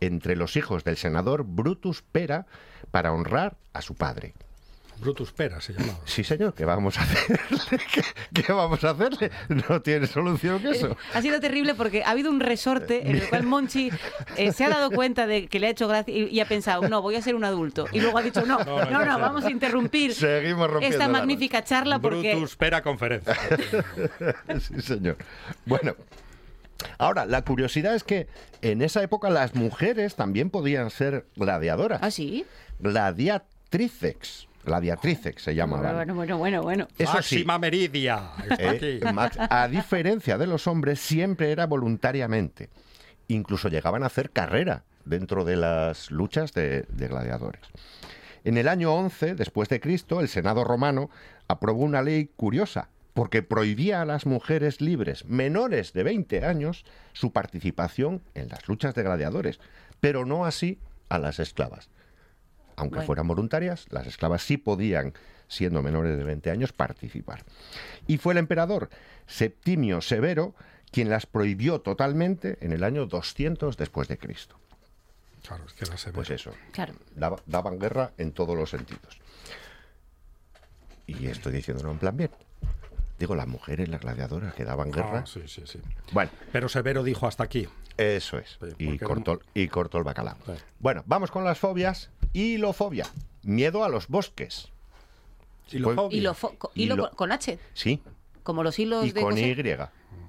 entre 0.00 0.36
los 0.36 0.56
hijos 0.56 0.84
del 0.84 0.96
senador 0.96 1.44
Brutus 1.44 2.02
Pera 2.02 2.46
para 2.90 3.12
honrar 3.12 3.56
a 3.72 3.80
su 3.80 3.94
padre. 3.94 4.34
Brutus 5.00 5.32
Pera 5.32 5.60
se 5.60 5.72
llamaba. 5.72 5.98
Sí, 6.04 6.22
señor, 6.22 6.54
¿qué 6.54 6.64
vamos 6.64 6.98
a 6.98 7.02
hacerle? 7.02 7.38
¿Qué, 8.32 8.42
qué 8.42 8.52
vamos 8.52 8.84
a 8.84 8.90
hacerle? 8.90 9.30
No 9.68 9.80
tiene 9.82 10.06
solución 10.06 10.60
que 10.60 10.70
eso. 10.70 10.96
Ha 11.14 11.22
sido 11.22 11.40
terrible 11.40 11.74
porque 11.74 12.02
ha 12.04 12.10
habido 12.10 12.30
un 12.30 12.40
resorte 12.40 13.08
en 13.08 13.16
el 13.16 13.28
cual 13.28 13.44
Monchi 13.44 13.90
eh, 14.36 14.52
se 14.52 14.64
ha 14.64 14.68
dado 14.68 14.90
cuenta 14.90 15.26
de 15.26 15.48
que 15.48 15.58
le 15.58 15.66
ha 15.68 15.70
hecho 15.70 15.88
gracia 15.88 16.14
y, 16.14 16.28
y 16.28 16.40
ha 16.40 16.46
pensado, 16.46 16.88
no, 16.88 17.02
voy 17.02 17.16
a 17.16 17.22
ser 17.22 17.34
un 17.34 17.44
adulto. 17.44 17.86
Y 17.92 18.00
luego 18.00 18.18
ha 18.18 18.22
dicho, 18.22 18.44
no, 18.46 18.58
No, 18.64 18.84
no, 18.84 18.90
no, 18.90 19.04
no, 19.04 19.04
no. 19.04 19.18
vamos 19.18 19.44
a 19.44 19.50
interrumpir 19.50 20.14
Seguimos 20.14 20.70
rompiendo 20.70 20.96
esta 20.96 21.06
la 21.06 21.12
magnífica 21.18 21.64
charla 21.64 21.98
porque... 21.98 22.32
Brutus 22.32 22.56
Pera 22.56 22.82
Conferencia. 22.82 23.36
Sí, 24.60 24.80
señor. 24.82 25.16
Bueno, 25.64 25.94
ahora, 26.98 27.24
la 27.26 27.42
curiosidad 27.42 27.94
es 27.94 28.04
que 28.04 28.26
en 28.62 28.82
esa 28.82 29.02
época 29.02 29.30
las 29.30 29.54
mujeres 29.54 30.16
también 30.16 30.50
podían 30.50 30.90
ser 30.90 31.26
gladiadoras. 31.36 32.00
¿Ah, 32.02 32.10
sí? 32.10 32.44
Gladiatricex. 34.64 34.64
Gladiatricex 34.64 35.42
se 35.42 35.54
llamaban. 35.54 35.94
Bueno, 35.94 36.14
bueno, 36.14 36.38
bueno, 36.38 36.62
bueno. 36.62 36.88
Eso 36.98 37.22
sí, 37.22 37.44
Meridia. 37.60 38.30
Está 38.48 38.74
eh. 38.74 39.00
Max, 39.12 39.38
a 39.38 39.68
diferencia 39.68 40.38
de 40.38 40.46
los 40.46 40.66
hombres, 40.66 41.00
siempre 41.00 41.52
era 41.52 41.66
voluntariamente. 41.66 42.70
Incluso 43.28 43.68
llegaban 43.68 44.02
a 44.02 44.06
hacer 44.06 44.30
carrera 44.30 44.84
dentro 45.04 45.44
de 45.44 45.56
las 45.56 46.10
luchas 46.10 46.52
de, 46.52 46.82
de 46.88 47.08
gladiadores. 47.08 47.62
En 48.44 48.56
el 48.56 48.68
año 48.68 48.94
11 48.94 49.34
después 49.34 49.68
de 49.68 49.80
Cristo, 49.80 50.20
el 50.20 50.28
Senado 50.28 50.64
romano 50.64 51.10
aprobó 51.48 51.82
una 51.82 52.02
ley 52.02 52.30
curiosa 52.36 52.88
porque 53.12 53.42
prohibía 53.42 54.02
a 54.02 54.04
las 54.04 54.24
mujeres 54.24 54.80
libres 54.80 55.24
menores 55.26 55.92
de 55.92 56.04
20 56.04 56.44
años 56.44 56.84
su 57.12 57.32
participación 57.32 58.22
en 58.34 58.48
las 58.48 58.68
luchas 58.68 58.94
de 58.94 59.02
gladiadores, 59.02 59.60
pero 60.00 60.24
no 60.24 60.44
así 60.44 60.78
a 61.08 61.18
las 61.18 61.38
esclavas. 61.38 61.90
Aunque 62.80 62.96
Bueno. 62.96 63.06
fueran 63.06 63.28
voluntarias, 63.28 63.84
las 63.90 64.06
esclavas 64.06 64.42
sí 64.42 64.56
podían, 64.56 65.12
siendo 65.48 65.82
menores 65.82 66.16
de 66.16 66.24
20 66.24 66.50
años, 66.50 66.72
participar. 66.72 67.44
Y 68.06 68.16
fue 68.16 68.32
el 68.32 68.38
emperador 68.38 68.88
Septimio 69.26 70.00
Severo 70.00 70.54
quien 70.90 71.10
las 71.10 71.26
prohibió 71.26 71.82
totalmente 71.82 72.56
en 72.62 72.72
el 72.72 72.82
año 72.82 73.04
200 73.06 73.76
después 73.76 74.08
de 74.08 74.16
Cristo. 74.16 74.56
Claro, 75.46 75.64
es 75.66 75.74
que 75.74 75.84
era 75.84 75.96
severo. 75.98 76.16
Pues 76.16 76.30
eso, 76.30 76.52
Claro. 76.72 76.94
daba- 77.14 77.40
daban 77.46 77.78
guerra 77.78 78.12
en 78.16 78.32
todos 78.32 78.56
los 78.56 78.70
sentidos. 78.70 79.20
Y 81.06 81.26
estoy 81.26 81.52
diciéndolo 81.52 81.90
en 81.92 81.98
plan 81.98 82.16
bien. 82.16 82.30
Digo, 83.18 83.34
las 83.34 83.46
mujeres, 83.46 83.88
las 83.90 84.00
gladiadoras 84.00 84.54
que 84.54 84.64
daban 84.64 84.90
guerra. 84.90 85.20
Ah, 85.20 85.26
sí, 85.26 85.42
sí, 85.46 85.62
sí. 85.66 85.80
Bueno, 86.12 86.30
Pero 86.50 86.68
Severo 86.70 87.02
dijo 87.04 87.26
hasta 87.26 87.44
aquí. 87.44 87.68
eso 87.98 88.38
es. 88.38 88.58
y, 88.78 88.98
cortó, 88.98 89.40
y 89.52 89.68
cortó 89.68 89.98
el 89.98 90.04
bacalao. 90.04 90.36
Bueno, 90.78 91.02
vamos 91.06 91.30
con 91.30 91.44
las 91.44 91.58
fobias. 91.58 92.08
Hilofobia. 92.32 93.06
Miedo 93.42 93.84
a 93.84 93.88
los 93.88 94.08
bosques. 94.08 94.68
Hilofobia. 95.70 96.16
Hilo, 96.18 96.34
fo- 96.34 96.56
co- 96.58 96.72
hilo 96.74 96.94
Hilo- 96.94 97.10
con- 97.16 97.32
H, 97.32 97.58
Sí, 97.74 98.00
como 98.42 98.62
los 98.62 98.78
hilos 98.78 99.06
y 99.06 99.12
de 99.12 99.20
con 99.20 99.30
coser. 99.30 99.66
Y. 99.66 99.76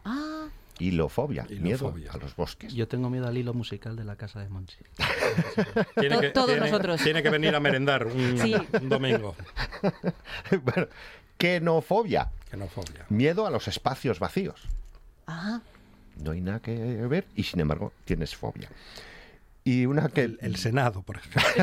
Ah, 0.06 0.48
Hilofobia. 0.80 1.44
Miedo 1.50 1.66
Hilofobia. 1.88 2.12
a 2.12 2.18
los 2.18 2.36
bosques. 2.36 2.74
Yo 2.74 2.88
tengo 2.88 3.10
miedo 3.10 3.28
al 3.28 3.38
hilo 3.38 3.54
musical 3.54 3.96
de 3.96 4.04
la 4.04 4.16
casa 4.16 4.40
de 4.40 4.50
Monchi. 4.50 4.78
Tiene 6.00 6.16
To- 6.30 6.34
todos 6.34 6.48
tiene- 6.48 6.62
nosotros. 6.62 7.02
Tiene 7.02 7.22
que 7.24 7.30
venir 7.30 7.56
a 7.56 7.60
merendar 7.60 8.06
un, 8.08 8.38
Sí. 8.38 8.56
un 8.82 8.90
domingo. 8.90 9.36
bueno, 10.64 10.88
kenofobia. 11.38 12.30
Kenofobia. 12.50 13.06
Miedo 13.10 13.46
a 13.46 13.50
los 13.52 13.68
espacios 13.68 14.20
vacíos. 14.20 14.62
ah, 15.28 15.62
No 16.18 16.32
hay 16.32 16.42
nada 16.42 16.60
que 16.60 16.76
ver 16.76 17.26
y 17.36 17.44
sin 17.44 17.60
embargo 17.62 17.94
tienes 18.06 18.36
fobia. 18.36 18.70
Y 19.64 19.86
una 19.86 20.10
que... 20.10 20.24
El, 20.24 20.40
el 20.42 20.56
Senado, 20.56 21.04
por 21.04 21.18
ejemplo. 21.18 21.42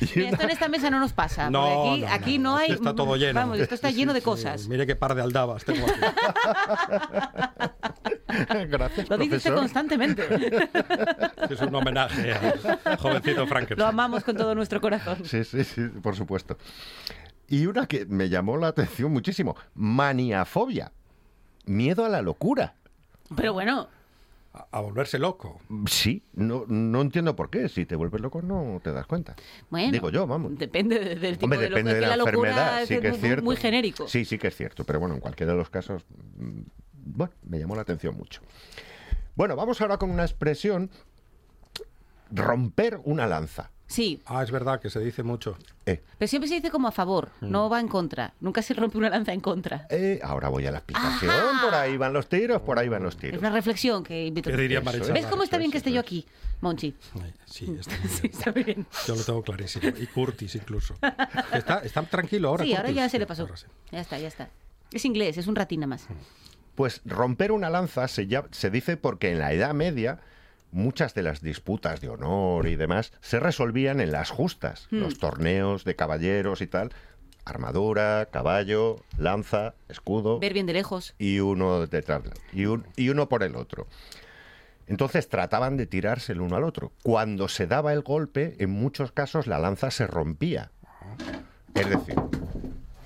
y 0.00 0.04
Mira, 0.16 0.28
una- 0.28 0.30
esto 0.30 0.44
en 0.44 0.50
esta 0.50 0.68
mesa 0.68 0.88
no 0.90 1.00
nos 1.00 1.12
pasa. 1.12 1.50
No, 1.50 1.84
porque 1.88 2.06
aquí, 2.06 2.06
no, 2.06 2.06
no, 2.06 2.14
aquí 2.14 2.38
no, 2.38 2.50
no 2.52 2.56
hay. 2.58 2.70
está 2.72 2.94
todo 2.94 3.16
lleno. 3.16 3.40
Vamos, 3.40 3.58
esto 3.58 3.74
está 3.74 3.90
lleno 3.90 4.12
de 4.14 4.22
cosas. 4.22 4.68
Mire 4.68 4.86
qué 4.86 4.94
par 4.96 5.14
de 5.16 5.22
aldabas 5.22 5.64
tengo 5.64 5.84
aquí. 5.86 6.00
Gracias, 8.68 9.08
Lo 9.08 9.16
dice 9.18 9.36
usted 9.36 9.50
profesor. 9.50 9.54
constantemente. 9.56 10.26
Es 11.50 11.60
un 11.60 11.74
homenaje 11.74 12.32
al 12.84 12.96
jovencito 12.96 13.40
Lo 13.40 13.46
Frankenstein. 13.48 13.88
amamos 13.88 14.22
con 14.22 14.36
todo 14.36 14.54
nuestro 14.54 14.80
corazón. 14.80 15.18
Sí, 15.24 15.42
sí, 15.44 15.64
sí, 15.64 15.82
por 16.02 16.14
supuesto. 16.14 16.56
Y 17.48 17.66
una 17.66 17.86
que 17.86 18.06
me 18.06 18.28
llamó 18.28 18.56
la 18.56 18.68
atención 18.68 19.12
muchísimo, 19.12 19.56
maniafobia, 19.74 20.92
miedo 21.66 22.04
a 22.04 22.08
la 22.08 22.22
locura. 22.22 22.74
Pero 23.34 23.52
bueno, 23.52 23.88
A, 24.52 24.66
a 24.72 24.80
volverse 24.80 25.18
loco. 25.20 25.60
Sí, 25.86 26.24
no, 26.32 26.64
no 26.66 27.00
entiendo 27.02 27.36
por 27.36 27.50
qué. 27.50 27.68
Si 27.68 27.86
te 27.86 27.94
vuelves 27.94 28.20
loco 28.20 28.42
no 28.42 28.80
te 28.82 28.90
das 28.92 29.06
cuenta. 29.06 29.36
bueno. 29.70 29.92
Digo 29.92 30.10
yo, 30.10 30.26
vamos. 30.26 30.58
Depende 30.58 30.98
de- 30.98 31.14
del 31.16 31.34
tipo 31.38 31.44
Hombre, 31.46 31.60
de 31.60 31.68
depende 31.68 31.94
de 31.94 32.00
la, 32.00 32.08
la 32.08 32.16
locura 32.16 32.48
enfermedad, 32.50 32.84
sí 32.86 32.94
es 32.94 33.00
que 33.00 33.06
es 33.08 33.12
muy, 33.12 33.20
cierto. 33.20 33.44
muy 33.44 33.56
genérico. 33.56 34.08
Sí, 34.08 34.24
sí 34.24 34.38
que 34.38 34.48
es 34.48 34.56
cierto, 34.56 34.84
pero 34.84 34.98
bueno, 34.98 35.14
en 35.14 35.20
cualquiera 35.20 35.52
de 35.52 35.58
los 35.58 35.70
casos, 35.70 36.04
mm, 36.38 36.60
bueno, 36.92 37.32
me 37.44 37.58
llamó 37.60 37.76
la 37.76 37.82
atención 37.82 38.16
mucho. 38.16 38.40
Bueno, 39.36 39.54
vamos 39.54 39.80
ahora 39.80 39.98
con 39.98 40.10
una 40.10 40.24
expresión, 40.24 40.90
romper 42.30 43.00
una 43.04 43.26
lanza. 43.26 43.70
Sí, 43.90 44.22
Ah, 44.24 44.40
es 44.44 44.52
verdad 44.52 44.80
que 44.80 44.88
se 44.88 45.00
dice 45.00 45.24
mucho. 45.24 45.56
Eh, 45.84 46.00
pero 46.16 46.28
siempre 46.28 46.48
se 46.48 46.54
dice 46.54 46.70
como 46.70 46.86
a 46.86 46.92
favor, 46.92 47.30
Mm. 47.40 47.50
no 47.50 47.68
va 47.68 47.80
en 47.80 47.88
contra. 47.88 48.34
Nunca 48.40 48.62
se 48.62 48.72
rompe 48.72 48.96
una 48.98 49.10
lanza 49.10 49.32
en 49.32 49.40
contra. 49.40 49.86
eh, 49.90 50.20
ahora 50.22 50.48
voy 50.48 50.64
a 50.64 50.70
la 50.70 50.78
explicación, 50.78 51.30
por 51.60 51.74
ahí 51.74 51.96
van 51.96 52.12
los 52.12 52.28
tiros, 52.28 52.62
por 52.62 52.78
ahí 52.78 52.88
van 52.88 53.02
los 53.02 53.14
Es 53.14 53.20
tiros. 53.20 53.40
una 53.40 53.50
reflexión 53.50 54.04
que 54.04 54.26
invito 54.26 54.48
¿Qué 54.48 54.56
diría 54.56 54.78
Eso 54.78 54.84
Marichalar? 54.84 55.14
¿Ves 55.14 55.26
cómo 55.26 55.42
está 55.42 55.58
bien 55.58 55.70
es, 55.70 55.72
que 55.72 55.78
esté 55.78 55.90
yo 55.90 55.98
es. 56.00 56.06
aquí, 56.06 56.24
Monchi? 56.60 56.94
Sí, 57.46 57.66
está 57.80 57.96
muy 58.00 58.08
Sí, 58.08 58.20
bien. 58.22 58.32
está 58.32 58.52
muy 58.52 58.62
bien. 58.62 58.86
Yo 59.08 59.16
lo 59.16 59.24
tengo 59.24 59.42
clarísimo. 59.42 59.88
Y 59.98 60.06
Curtis 60.06 60.54
incluso. 60.54 60.94
Está, 61.52 61.78
está 61.80 62.02
tranquilo 62.04 62.48
ahora. 62.50 62.64
Sí, 62.64 62.74
ahora 62.74 62.90
ya 62.92 63.08
se 63.08 63.18
le 63.18 63.26
pasó. 63.26 63.48
Sí. 63.56 63.66
Ya 63.90 64.00
está, 64.00 64.18
ya 64.20 64.28
está. 64.28 64.50
Es 64.92 65.04
inglés, 65.04 65.36
es 65.36 65.48
un 65.48 65.56
ratín 65.56 65.80
nada 65.80 65.88
más. 65.88 66.06
Pues 66.76 67.00
romper 67.04 67.50
una 67.50 67.68
lanza 67.70 68.06
se, 68.06 68.28
lla- 68.28 68.46
se 68.52 68.70
dice 68.70 68.96
porque 68.96 69.32
en 69.32 69.40
la 69.40 69.52
Edad 69.52 69.74
Media 69.74 70.20
muchas 70.72 71.14
de 71.14 71.22
las 71.22 71.40
disputas 71.40 72.00
de 72.00 72.08
honor 72.08 72.66
y 72.66 72.76
demás 72.76 73.12
se 73.20 73.40
resolvían 73.40 74.00
en 74.00 74.12
las 74.12 74.30
justas, 74.30 74.86
Hmm. 74.90 75.00
los 75.00 75.18
torneos 75.18 75.84
de 75.84 75.96
caballeros 75.96 76.60
y 76.60 76.66
tal, 76.66 76.92
armadura, 77.44 78.28
caballo, 78.30 78.96
lanza, 79.18 79.74
escudo 79.88 80.38
Ver 80.38 80.52
bien 80.52 80.66
de 80.66 80.74
lejos. 80.74 81.14
y 81.18 81.40
uno 81.40 81.86
detrás 81.86 82.22
y, 82.52 82.66
un- 82.66 82.86
y 82.96 83.08
uno 83.08 83.28
por 83.28 83.42
el 83.42 83.56
otro. 83.56 83.86
Entonces 84.86 85.28
trataban 85.28 85.76
de 85.76 85.86
tirarse 85.86 86.32
el 86.32 86.40
uno 86.40 86.56
al 86.56 86.64
otro. 86.64 86.92
Cuando 87.02 87.48
se 87.48 87.66
daba 87.66 87.92
el 87.92 88.02
golpe, 88.02 88.56
en 88.58 88.70
muchos 88.70 89.12
casos 89.12 89.46
la 89.46 89.58
lanza 89.58 89.90
se 89.90 90.06
rompía. 90.06 90.70
Es 91.74 91.88
decir, 91.88 92.16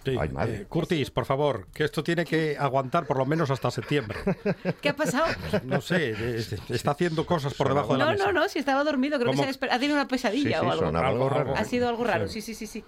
Sí, 0.04 0.16
Ay, 0.20 0.28
madre. 0.28 0.54
eh, 0.56 0.66
Curtis, 0.68 1.10
por 1.10 1.24
favor, 1.24 1.66
que 1.72 1.84
esto 1.84 2.02
tiene 2.04 2.24
que 2.24 2.56
aguantar 2.58 3.06
por 3.06 3.16
lo 3.16 3.24
menos 3.26 3.50
hasta 3.50 3.70
septiembre. 3.70 4.18
¿Qué 4.82 4.90
ha 4.90 4.96
pasado? 4.96 5.26
No 5.64 5.80
sé, 5.80 6.10
eh, 6.18 6.44
está 6.68 6.90
haciendo 6.90 7.24
cosas 7.24 7.54
por 7.54 7.68
debajo 7.68 7.92
de 7.94 7.98
la 8.00 8.04
No, 8.06 8.10
mesa. 8.12 8.26
no, 8.26 8.32
no, 8.32 8.48
si 8.48 8.58
estaba 8.58 8.84
dormido, 8.84 9.18
creo 9.18 9.32
que 9.32 9.52
se 9.52 9.66
ha, 9.70 9.78
tenido 9.78 9.94
una 9.94 10.06
pesadilla 10.08 10.58
Sí, 10.60 10.64
sí, 10.64 10.66
o 10.66 10.70
algo. 10.72 10.98
algo 10.98 11.28
raro. 11.28 11.54
Ha 11.56 11.64
sido 11.64 11.88
algo 11.88 12.04
raro, 12.04 12.28
sí, 12.28 12.40
sí, 12.42 12.54
sí, 12.54 12.66
sí. 12.66 12.84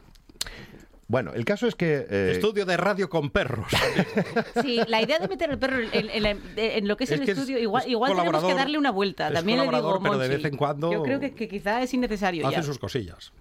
bueno, 1.08 1.32
el 1.34 1.44
caso 1.44 1.66
es 1.68 1.74
que 1.74 2.06
eh, 2.10 2.32
Estudio 2.32 2.66
de 2.66 2.76
radio 2.76 3.08
con 3.08 3.30
perros. 3.30 3.66
Sí, 4.62 4.80
la 4.88 5.00
idea 5.00 5.18
de 5.18 5.28
meter 5.28 5.50
el 5.50 5.58
perro 5.58 5.78
en, 5.78 6.10
en 6.10 6.22
la- 6.22 6.36
en 6.56 6.88
lo 6.88 6.96
que 6.96 7.04
es, 7.04 7.10
Es 7.12 7.18
el 7.20 7.24
que 7.24 7.32
es- 7.32 7.38
estudio, 7.38 7.58
igual, 7.58 7.84
es 7.84 7.90
igual 7.90 8.14
tenemos 8.16 8.44
que 8.44 8.54
darle 8.54 8.76
una 8.78 8.90
vuelta. 8.90 9.28
es 9.28 9.34
También 9.34 9.58
le 9.58 9.64
digo, 9.70 10.00
pero 10.02 10.18
de 10.18 10.28
vez 10.28 10.44
en 10.44 10.56
cuando 10.56 10.92
Yo 10.92 11.02
creo 11.02 11.20
que, 11.20 11.32
que 11.34 11.48
quizá 11.48 11.82
es 11.82 11.94
innecesario 11.94 12.46
Hace 12.46 12.56
ya. 12.56 12.62
sus 12.62 12.78
cosillas. 12.78 13.32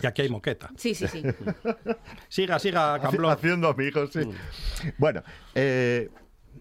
Y 0.00 0.06
aquí 0.06 0.22
hay 0.22 0.28
moqueta. 0.28 0.70
Sí, 0.76 0.94
sí, 0.94 1.06
sí. 1.08 1.22
Siga, 2.28 2.58
siga, 2.58 2.98
Camblón. 3.00 3.30
Haciendo 3.32 3.68
amigos, 3.68 4.10
sí. 4.12 4.20
Bueno, 4.98 5.22
eh, 5.54 6.08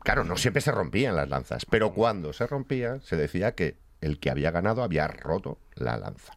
claro, 0.03 0.23
no 0.23 0.36
siempre 0.38 0.61
se 0.61 0.71
rompían 0.71 1.15
las 1.15 1.29
lanzas, 1.29 1.65
pero 1.65 1.93
cuando 1.93 2.34
se 2.34 2.45
rompían, 2.47 3.01
se 3.01 3.15
decía 3.15 3.55
que 3.55 3.77
el 4.01 4.19
que 4.19 4.29
había 4.32 4.51
ganado 4.51 4.84
había 4.84 5.07
roto 5.07 5.59
la 5.75 5.97
lanza. 5.97 6.34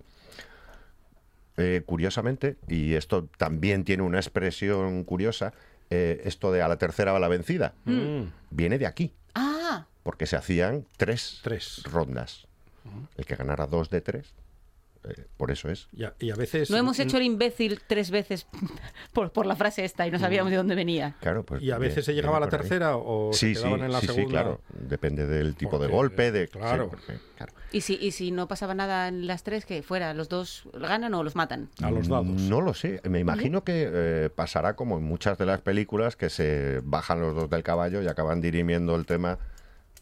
Eh, 1.56 1.82
curiosamente, 1.86 2.56
y 2.68 2.94
esto 2.94 3.28
también 3.38 3.84
tiene 3.84 4.02
una 4.02 4.18
expresión 4.18 5.04
curiosa, 5.04 5.52
eh, 5.90 6.22
esto 6.24 6.50
de 6.50 6.62
a 6.62 6.68
la 6.68 6.78
tercera 6.78 7.12
va 7.12 7.18
la 7.20 7.28
vencida, 7.28 7.74
Mm. 7.84 8.22
viene 8.50 8.78
de 8.78 8.86
aquí, 8.86 9.14
Ah, 9.34 9.86
porque 10.02 10.26
se 10.26 10.36
hacían 10.36 10.86
tres, 10.96 11.40
Tres. 11.42 11.82
rondas. 11.84 12.46
El 13.16 13.24
que 13.24 13.34
ganara 13.36 13.66
dos 13.66 13.88
de 13.90 14.00
tres, 14.00 14.34
eh, 15.04 15.26
por 15.36 15.50
eso 15.50 15.68
es. 15.68 15.88
Y 15.92 16.04
a, 16.04 16.14
y 16.18 16.30
a 16.30 16.34
veces. 16.34 16.70
no 16.70 16.76
hemos 16.76 16.98
hecho 16.98 17.16
el 17.18 17.22
imbécil 17.24 17.80
tres 17.86 18.10
veces 18.10 18.46
por, 19.12 19.30
por 19.32 19.46
la 19.46 19.56
frase 19.56 19.84
esta 19.84 20.06
y 20.06 20.10
no 20.10 20.18
sabíamos 20.18 20.50
de 20.50 20.56
dónde 20.56 20.74
venía. 20.74 21.14
Claro, 21.20 21.44
pues 21.44 21.62
Y 21.62 21.70
a 21.70 21.78
veces 21.78 22.04
se 22.04 22.14
llegaba 22.14 22.36
a 22.38 22.40
la 22.40 22.46
ahí. 22.46 22.50
tercera 22.50 22.96
o 22.96 23.30
sí, 23.32 23.54
se 23.54 23.60
quedaban 23.62 23.80
sí, 23.80 23.86
en 23.86 23.92
la 23.92 24.00
sí, 24.00 24.06
sí, 24.08 24.12
segunda. 24.14 24.40
claro. 24.42 24.60
Depende 24.70 25.26
del 25.26 25.54
tipo 25.56 25.78
de 25.78 25.88
golpe, 25.88 26.32
de 26.32 26.48
claro. 26.48 26.84
sí, 26.84 26.90
porque, 26.90 27.18
claro. 27.36 27.52
Y 27.72 27.80
si, 27.80 27.94
y 28.00 28.12
si 28.12 28.30
no 28.30 28.46
pasaba 28.48 28.74
nada 28.74 29.08
en 29.08 29.26
las 29.26 29.42
tres, 29.42 29.66
que 29.66 29.82
fuera, 29.82 30.14
los 30.14 30.28
dos 30.28 30.64
ganan 30.74 31.12
o 31.14 31.22
los 31.24 31.34
matan. 31.34 31.68
A 31.82 31.90
los 31.90 32.08
dados. 32.08 32.26
No 32.26 32.60
lo 32.60 32.72
sé. 32.72 33.00
Me 33.08 33.18
imagino 33.18 33.64
que 33.64 33.90
eh, 33.92 34.30
pasará 34.34 34.74
como 34.76 34.96
en 34.98 35.02
muchas 35.04 35.38
de 35.38 35.46
las 35.46 35.60
películas 35.60 36.14
que 36.16 36.30
se 36.30 36.80
bajan 36.84 37.20
los 37.20 37.34
dos 37.34 37.50
del 37.50 37.62
caballo 37.64 38.00
y 38.00 38.06
acaban 38.06 38.40
dirimiendo 38.40 38.94
el 38.94 39.06
tema 39.06 39.38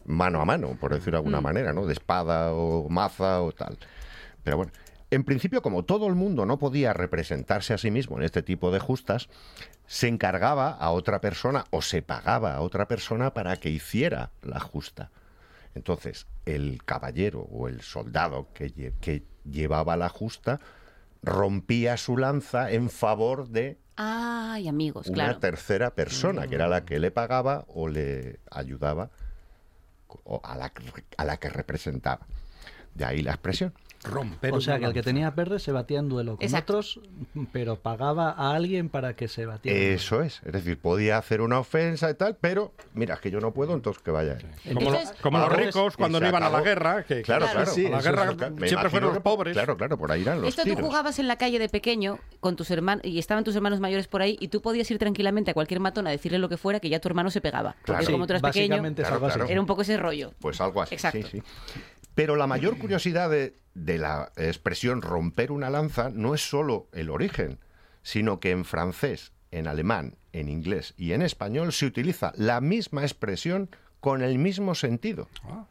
mano 0.05 0.41
a 0.41 0.45
mano, 0.45 0.77
por 0.79 0.93
decirlo 0.93 1.11
de 1.13 1.17
alguna 1.19 1.39
Mm. 1.39 1.43
manera, 1.43 1.73
¿no? 1.73 1.85
De 1.85 1.93
espada 1.93 2.53
o 2.53 2.89
maza 2.89 3.41
o 3.41 3.51
tal. 3.53 3.77
Pero 4.43 4.57
bueno, 4.57 4.71
en 5.13 5.23
principio, 5.23 5.61
como 5.61 5.83
todo 5.83 6.07
el 6.07 6.15
mundo 6.15 6.45
no 6.45 6.57
podía 6.59 6.93
representarse 6.93 7.73
a 7.73 7.77
sí 7.77 7.91
mismo 7.91 8.17
en 8.17 8.23
este 8.23 8.41
tipo 8.43 8.71
de 8.71 8.79
justas, 8.79 9.29
se 9.85 10.07
encargaba 10.07 10.71
a 10.71 10.91
otra 10.91 11.21
persona 11.21 11.65
o 11.71 11.81
se 11.81 12.01
pagaba 12.01 12.55
a 12.55 12.61
otra 12.61 12.87
persona 12.87 13.33
para 13.33 13.57
que 13.57 13.69
hiciera 13.69 14.31
la 14.41 14.59
justa. 14.59 15.11
Entonces, 15.75 16.27
el 16.45 16.83
caballero 16.85 17.41
o 17.51 17.67
el 17.67 17.81
soldado 17.81 18.47
que, 18.53 18.73
lle- 18.73 18.93
que 19.01 19.23
llevaba 19.43 19.97
la 19.97 20.09
justa 20.09 20.59
rompía 21.21 21.97
su 21.97 22.17
lanza 22.17 22.71
en 22.71 22.89
favor 22.89 23.47
de 23.49 23.77
Ay, 23.95 24.67
amigos, 24.67 25.07
una 25.07 25.15
claro. 25.25 25.39
tercera 25.39 25.91
persona, 25.95 26.47
que 26.47 26.55
era 26.55 26.67
la 26.67 26.83
que 26.85 26.99
le 26.99 27.11
pagaba 27.11 27.65
o 27.67 27.87
le 27.87 28.39
ayudaba 28.51 29.09
o 30.25 30.41
a 30.43 30.55
la, 30.55 30.69
que- 30.69 30.83
a 31.17 31.25
la 31.25 31.37
que 31.37 31.49
representaba. 31.49 32.25
De 32.93 33.05
ahí 33.05 33.21
la 33.23 33.31
expresión. 33.31 33.73
Romper 34.03 34.53
O 34.53 34.61
sea, 34.61 34.79
que 34.79 34.85
el 34.85 34.93
que 34.93 35.01
tenía 35.03 35.29
verde 35.31 35.59
se 35.59 35.71
batía 35.71 35.99
en 35.99 36.09
duelo 36.09 36.35
con 36.37 36.43
Exacto. 36.43 36.73
otros, 36.73 36.99
pero 37.51 37.77
pagaba 37.79 38.31
a 38.31 38.53
alguien 38.55 38.89
para 38.89 39.15
que 39.15 39.27
se 39.27 39.45
batiera. 39.45 39.77
Eso 39.79 40.21
es, 40.21 40.41
es 40.45 40.51
decir, 40.53 40.77
podía 40.79 41.17
hacer 41.17 41.41
una 41.41 41.59
ofensa 41.59 42.09
y 42.09 42.13
tal, 42.15 42.35
pero 42.39 42.73
mira, 42.93 43.15
es 43.15 43.19
que 43.21 43.31
yo 43.31 43.39
no 43.39 43.53
puedo, 43.53 43.73
entonces 43.73 44.01
que 44.03 44.11
vaya 44.11 44.33
él. 44.33 44.45
Como, 44.73 44.89
lo- 44.91 44.97
Entonces- 44.97 45.21
como 45.21 45.37
los 45.39 45.51
ricos 45.53 45.97
cuando 45.97 46.19
no 46.19 46.27
iban 46.27 46.43
a 46.43 46.49
la 46.49 46.61
guerra, 46.61 47.03
que 47.03 47.21
Claro, 47.21 47.45
Claro. 47.45 47.59
claro. 47.61 47.71
Sí, 47.71 47.85
a 47.87 47.89
la 47.89 48.01
guerra 48.01 48.23
es 48.31 48.69
siempre 48.69 48.89
fueron 48.89 49.13
los 49.13 49.23
pobres. 49.23 49.53
Claro, 49.53 49.77
claro, 49.77 49.97
por 49.97 50.11
ahí 50.11 50.21
irán 50.21 50.39
los 50.41 50.49
Esto 50.49 50.63
tú 50.63 50.69
tiros. 50.69 50.85
jugabas 50.85 51.19
en 51.19 51.27
la 51.27 51.37
calle 51.37 51.59
de 51.59 51.69
pequeño 51.69 52.19
con 52.39 52.55
tus 52.55 52.69
hermanos 52.71 53.03
y 53.05 53.19
estaban 53.19 53.43
tus 53.43 53.55
hermanos 53.55 53.79
mayores 53.79 54.07
por 54.07 54.21
ahí 54.21 54.37
y 54.39 54.49
tú 54.49 54.61
podías 54.61 54.89
ir 54.91 54.97
tranquilamente 54.99 55.51
a 55.51 55.53
cualquier 55.53 55.79
matón 55.79 56.07
a 56.07 56.09
decirle 56.09 56.37
lo 56.39 56.49
que 56.49 56.57
fuera 56.57 56.79
que 56.79 56.89
ya 56.89 56.99
tu 56.99 57.07
hermano 57.07 57.29
se 57.31 57.41
pegaba. 57.41 57.75
Porque 57.85 58.01
Claro. 58.01 58.11
como 58.13 58.27
tú 58.27 58.33
eras 58.33 58.41
pequeño, 58.41 58.83
era 59.47 59.59
un 59.61 59.67
poco 59.67 59.81
ese 59.83 59.97
rollo. 59.97 60.33
Pues 60.39 60.59
algo 60.61 60.81
así. 60.81 60.95
Exacto. 60.95 61.19
Sí, 61.29 61.39
sí. 61.39 61.81
Pero 62.15 62.35
la 62.35 62.47
mayor 62.47 62.77
curiosidad 62.77 63.29
de, 63.29 63.55
la 63.73 64.31
expresión 64.37 65.01
romper 65.01 65.51
una 65.51 65.69
lanza 65.69 66.09
no 66.09 66.35
es 66.35 66.47
solo 66.47 66.87
el 66.91 67.09
origen, 67.09 67.59
sino 68.03 68.39
que 68.39 68.51
en 68.51 68.65
francés, 68.65 69.31
en 69.51 69.67
alemán, 69.67 70.15
en 70.31 70.49
inglés 70.49 70.93
y 70.97 71.13
en 71.13 71.21
español 71.21 71.73
se 71.73 71.85
utiliza 71.85 72.33
la 72.35 72.61
misma 72.61 73.03
expresión 73.03 73.69
con 73.99 74.21
el 74.21 74.37
mismo 74.37 74.75
sentido. 74.75 75.27
Ah. 75.43 75.65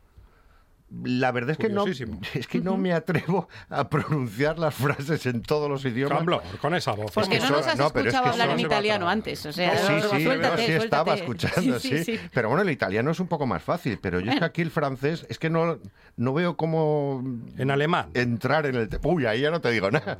La 1.04 1.32
verdad 1.32 1.52
es 1.52 1.58
que 1.58 1.68
no, 1.70 1.84
es 2.34 2.46
que 2.46 2.60
no 2.60 2.76
me 2.76 2.92
atrevo 2.92 3.48
a 3.70 3.88
pronunciar 3.88 4.58
las 4.58 4.74
frases 4.74 5.24
en 5.26 5.40
todos 5.42 5.68
los 5.70 5.84
idiomas. 5.84 6.18
Camblor, 6.18 6.42
con 6.60 6.74
esa 6.74 6.92
voz. 6.92 7.10
Porque 7.12 7.38
no 7.40 7.48
nos 7.50 7.66
has 7.66 7.78
no, 7.78 7.90
pero 7.90 8.08
es 8.08 8.14
escuchado 8.14 8.24
que 8.36 8.42
hablar 8.42 8.58
en 8.58 8.60
italiano 8.66 9.08
antes. 9.08 9.46
O 9.46 9.52
sea, 9.52 9.76
sí, 9.78 9.92
no, 9.92 10.00
sí, 10.10 10.22
suéltate, 10.24 10.38
no, 10.50 10.56
sí 10.58 10.64
suéltate. 10.66 10.76
estaba 10.84 11.14
escuchando, 11.14 11.78
sí, 11.80 11.98
sí, 11.98 12.04
sí. 12.04 12.20
Pero 12.34 12.48
bueno, 12.48 12.62
el 12.62 12.70
italiano 12.70 13.10
es 13.10 13.20
un 13.20 13.28
poco 13.28 13.46
más 13.46 13.62
fácil, 13.62 13.98
pero 14.02 14.20
yo 14.20 14.26
es 14.26 14.34
que 14.34 14.40
Bueno. 14.40 14.46
aquí 14.46 14.60
el 14.62 14.70
francés 14.70 15.26
es 15.30 15.38
que 15.38 15.48
no, 15.50 15.78
no 16.16 16.34
veo 16.34 16.56
cómo 16.56 17.22
En 17.56 17.70
alemán. 17.70 18.10
entrar 18.14 18.66
en 18.66 18.74
el... 18.76 18.88
Uy, 19.02 19.24
ahí 19.26 19.40
ya 19.40 19.50
no 19.50 19.60
te 19.60 19.70
digo 19.70 19.90
nada. 19.90 20.18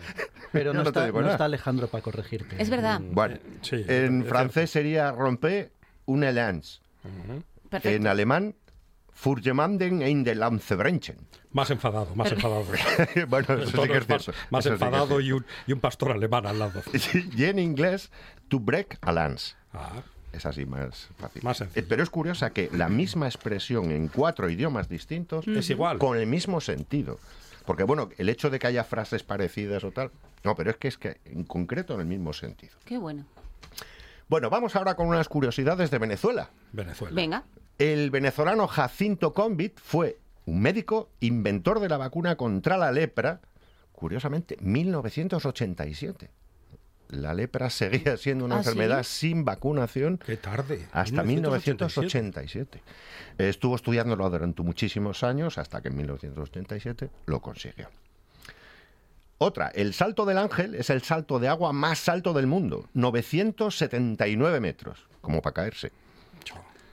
Pero 0.53 0.73
no, 0.75 0.83
te 0.85 0.89
está, 0.89 1.05
digo 1.05 1.19
no 1.19 1.23
nada. 1.25 1.35
está 1.35 1.45
Alejandro 1.45 1.89
para 1.89 2.03
corregirte. 2.03 2.57
Es 2.63 2.71
verdad. 2.71 3.01
Bueno, 3.03 3.37
Sí, 3.61 3.85
en 3.89 4.25
francés 4.25 4.71
sería 4.71 5.13
romper 5.13 5.73
una 6.07 6.33
lance. 6.33 6.81
Perfecto. 7.69 7.97
En 7.97 8.07
alemán, 8.07 8.55
Furgemanden 9.23 10.03
in 10.03 10.25
de 10.25 10.35
Lanzebrenchen. 10.35 11.17
Más 11.53 11.71
enfadado, 11.71 12.13
más 12.17 12.33
enfadado. 12.33 12.65
bueno, 13.29 13.55
eso 13.55 13.83
sí 13.83 13.89
que 13.89 13.99
es 13.99 14.09
más, 14.09 14.25
cierto. 14.25 14.41
más 14.51 14.65
sí 14.65 14.69
es 14.71 14.73
enfadado 14.73 15.21
y 15.21 15.31
un, 15.31 15.47
y 15.69 15.73
un 15.73 15.79
pastor 15.79 16.11
alemán 16.11 16.45
al 16.45 16.59
lado. 16.59 16.83
Y 17.37 17.45
en 17.45 17.61
inglés, 17.61 18.11
to 18.49 18.59
break 18.59 18.99
a 19.01 19.13
lance. 19.13 19.55
Ah, 19.73 20.03
Es 20.33 20.45
así 20.45 20.67
más 20.67 21.09
fácil. 21.19 21.41
Más 21.45 21.57
sencillo. 21.59 21.81
Eh, 21.81 21.87
Pero 21.89 22.03
es 22.03 22.11
curiosa 22.11 22.51
que 22.51 22.69
la 22.73 22.89
misma 22.89 23.27
expresión 23.29 23.93
en 23.93 24.09
cuatro 24.09 24.51
idiomas 24.51 24.89
distintos 24.89 25.47
Es 25.47 25.71
igual. 25.71 25.99
con 25.99 26.19
el 26.19 26.27
mismo 26.27 26.61
sentido. 26.61 27.21
Porque 27.65 27.85
bueno, 27.85 28.09
el 28.19 28.29
hecho 28.29 28.51
de 28.51 28.59
que 28.59 28.67
haya 28.67 28.83
frases 28.83 29.23
parecidas 29.23 29.85
o 29.85 29.93
tal, 29.93 30.11
no, 30.43 30.57
pero 30.57 30.71
es 30.73 30.77
que 30.79 30.89
es 30.89 30.99
que 30.99 31.19
en 31.27 31.45
concreto 31.45 31.95
en 31.95 32.01
el 32.01 32.07
mismo 32.07 32.33
sentido. 32.33 32.73
Qué 32.85 32.99
bueno. 32.99 33.25
Bueno, 34.29 34.51
vamos 34.51 34.75
ahora 34.75 34.97
con 34.97 35.07
unas 35.07 35.29
curiosidades 35.29 35.93
de 35.93 35.99
Venezuela. 35.99 36.51
Venezuela. 36.73 37.15
Venga. 37.15 37.45
El 37.79 38.11
venezolano 38.11 38.67
Jacinto 38.69 39.33
Convit 39.33 39.79
fue 39.81 40.19
un 40.47 40.61
médico 40.61 41.11
inventor 41.21 41.81
de 41.81 41.89
la 41.89 41.97
vacuna 41.97 42.37
contra 42.37 42.77
la 42.77 42.93
lepra, 42.93 43.41
curiosamente, 43.93 44.57
1987. 44.61 46.31
La 47.09 47.35
lepra 47.35 47.69
seguía 47.71 48.17
siendo 48.17 48.45
una 48.47 48.57
¿Ah, 48.57 48.63
sí? 48.63 48.69
enfermedad 48.71 49.03
sin 49.03 49.45
vacunación 49.45 50.19
Qué 50.19 50.37
tarde. 50.37 50.87
hasta 50.93 51.23
1987. 51.23 52.23
1987. 52.23 52.83
Estuvo 53.39 53.77
estudiándolo 53.77 54.29
durante 54.31 54.63
muchísimos 54.63 55.23
años 55.23 55.59
hasta 55.59 55.81
que 55.83 55.89
en 55.89 55.97
1987 55.97 57.11
lo 57.27 57.41
consiguió. 57.41 57.89
Otra, 59.39 59.69
el 59.75 59.93
salto 59.93 60.25
del 60.25 60.39
ángel 60.39 60.75
es 60.75 60.89
el 60.89 61.03
salto 61.03 61.39
de 61.41 61.49
agua 61.49 61.73
más 61.73 62.09
alto 62.09 62.33
del 62.33 62.47
mundo, 62.47 62.89
979 62.95 64.61
metros, 64.61 65.07
como 65.21 65.43
para 65.43 65.55
caerse. 65.55 65.91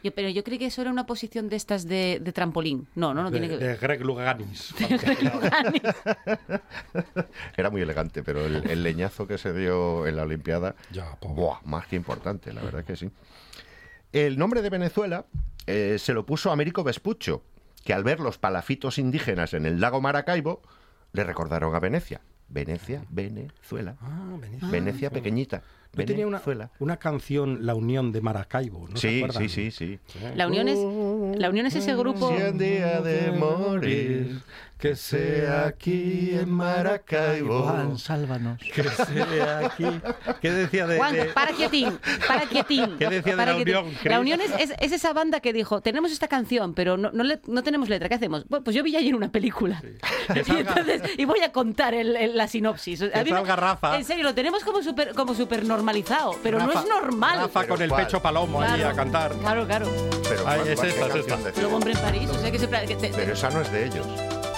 Yo, 0.04 0.12
pero 0.14 0.30
yo 0.30 0.44
creí 0.44 0.58
que 0.58 0.68
eso 0.68 0.82
era 0.82 0.92
una 0.92 1.06
posición 1.06 1.50
de 1.50 1.56
estas 1.58 1.86
de, 1.88 2.20
de 2.22 2.32
trampolín. 2.32 2.88
No, 2.96 3.14
no, 3.14 3.24
no 3.24 3.32
De, 3.32 3.40
tiene 3.40 3.54
que 3.54 3.58
ver. 3.64 3.72
de 3.80 3.88
Greg 3.88 4.06
Luganis. 4.06 4.74
Era 7.58 7.70
muy 7.70 7.82
elegante, 7.82 8.24
pero 8.24 8.46
el, 8.46 8.70
el 8.70 8.84
leñazo 8.84 9.28
que 9.28 9.38
se 9.38 9.54
dio 9.54 10.08
en 10.08 10.16
la 10.16 10.24
Olimpiada, 10.24 10.76
Ya, 10.92 11.18
buah, 11.22 11.60
más 11.66 11.88
que 11.88 11.96
importante, 11.96 12.54
la 12.54 12.62
verdad 12.62 12.84
que 12.86 12.96
sí. 12.96 13.10
El 14.12 14.38
nombre 14.38 14.62
de 14.62 14.70
Venezuela 14.70 15.26
eh, 15.68 15.98
se 16.00 16.14
lo 16.14 16.26
puso 16.26 16.52
Américo 16.52 16.84
Vespuccio, 16.84 17.44
que 17.84 17.94
al 17.94 18.04
ver 18.04 18.20
los 18.20 18.38
palafitos 18.38 18.98
indígenas 18.98 19.54
en 19.54 19.66
el 19.66 19.80
lago 19.80 20.02
Maracaibo, 20.02 20.62
le 21.14 21.24
recordaron 21.24 21.76
a 21.76 21.80
Venecia. 21.80 22.22
Venecia, 22.48 23.04
Venezuela. 23.10 23.96
Ah, 24.02 24.36
Venecia. 24.40 24.70
Venecia 24.70 25.10
pequeñita. 25.12 25.62
Yo 25.94 26.06
tenía 26.06 26.28
una, 26.28 26.42
una 26.80 26.98
canción, 26.98 27.66
La 27.66 27.76
Unión 27.76 28.12
de 28.12 28.22
Maracaibo. 28.22 28.88
¿no 28.88 28.96
Sí, 28.98 29.24
sí, 29.32 29.50
sí, 29.50 29.72
sí. 29.72 30.00
La 30.36 30.48
Unión 30.48 30.68
es, 30.68 30.78
la 31.40 31.50
Unión 31.50 31.66
es 31.66 31.76
ese 31.76 31.96
grupo. 31.96 32.30
Si 32.30 32.58
día 32.58 33.02
de 33.02 33.32
morir, 33.32 34.42
que 34.80 34.96
sea 34.96 35.66
aquí 35.68 36.32
en 36.34 36.50
Maracaibo. 36.50 37.64
Juan, 37.64 37.98
sálvanos. 37.98 38.60
Que 38.74 38.84
sea 38.84 39.60
aquí. 39.66 39.86
¿Qué 40.42 40.52
decía 40.52 40.88
de.? 40.88 40.98
Juan, 40.98 41.14
de- 41.14 41.26
para 41.26 41.52
quietín, 41.52 42.00
para 42.26 42.42
quietín. 42.48 42.98
¿Qué 42.98 43.10
decía 43.10 43.34
de 43.34 43.38
para 43.38 43.52
la 43.52 43.58
quietín. 43.58 43.76
Unión, 43.78 43.98
La? 44.06 44.20
Unión 44.22 44.40
es, 44.42 44.52
es- 44.58 44.74
es 44.80 44.92
esa 44.94 45.12
banda 45.12 45.42
que 45.42 45.52
dijo, 45.52 45.82
tenemos 45.82 46.12
esta 46.14 46.30
canción, 46.30 46.74
pero 46.74 46.96
no, 46.96 47.12
no, 47.12 47.24
le- 47.26 47.42
no 47.48 47.62
tenemos 47.62 47.90
letra, 47.90 48.08
¿qué 48.08 48.16
hacemos? 48.16 48.46
Bueno, 48.48 48.64
pues 48.64 48.74
yo 48.74 48.82
vi 48.82 48.96
ayer 48.96 49.14
una 49.16 49.30
película. 49.32 49.82
Que 50.34 50.40
Y, 50.42 50.44
salga- 50.44 50.60
entonces, 50.60 51.02
y 51.18 51.26
voy 51.26 51.42
a 51.42 51.52
contar 51.52 51.94
el- 51.94 52.16
el- 52.16 52.38
la 52.38 52.48
sinopsis. 52.48 53.02
A 53.02 53.24
mí 53.24 53.30
salga 53.32 53.56
Rafa. 53.58 53.98
En 53.98 54.06
serio, 54.06 54.24
lo 54.24 54.34
tenemos 54.34 54.64
como 54.64 54.82
súper 54.84 55.14
como 55.14 55.34
super 55.34 55.66
normalizado, 55.66 56.36
pero 56.44 56.58
no 56.60 56.68
Rafa- 56.68 56.80
es 56.82 56.88
normal. 56.88 57.40
Rafa 57.40 57.68
con 57.68 57.82
el 57.82 57.90
¿cuál? 57.90 58.06
pecho 58.06 58.22
palomo 58.22 58.62
ahí 58.62 58.76
Claro. 58.80 58.90
a 58.90 58.94
cantar. 58.96 59.32
Claro, 59.34 59.66
claro. 59.68 59.88
Pero, 60.30 60.48
Ay, 60.48 60.60
¿cuál- 60.60 60.68
es 60.70 60.76
cuál- 60.80 60.90
esta, 60.90 61.36
es 61.36 61.46
esta. 61.48 61.62
Luego 61.62 61.76
hombre 61.78 61.92
en 61.94 61.98
París, 62.00 62.30
o 62.30 62.40
sea 62.40 62.52
que 62.52 62.60
se... 62.60 62.68
que 62.70 62.96
te- 62.96 63.10
Pero 63.10 63.34
esa 63.34 63.50
no 63.50 63.62
es 63.62 63.72
de 63.72 63.86
ellos. 63.88 64.08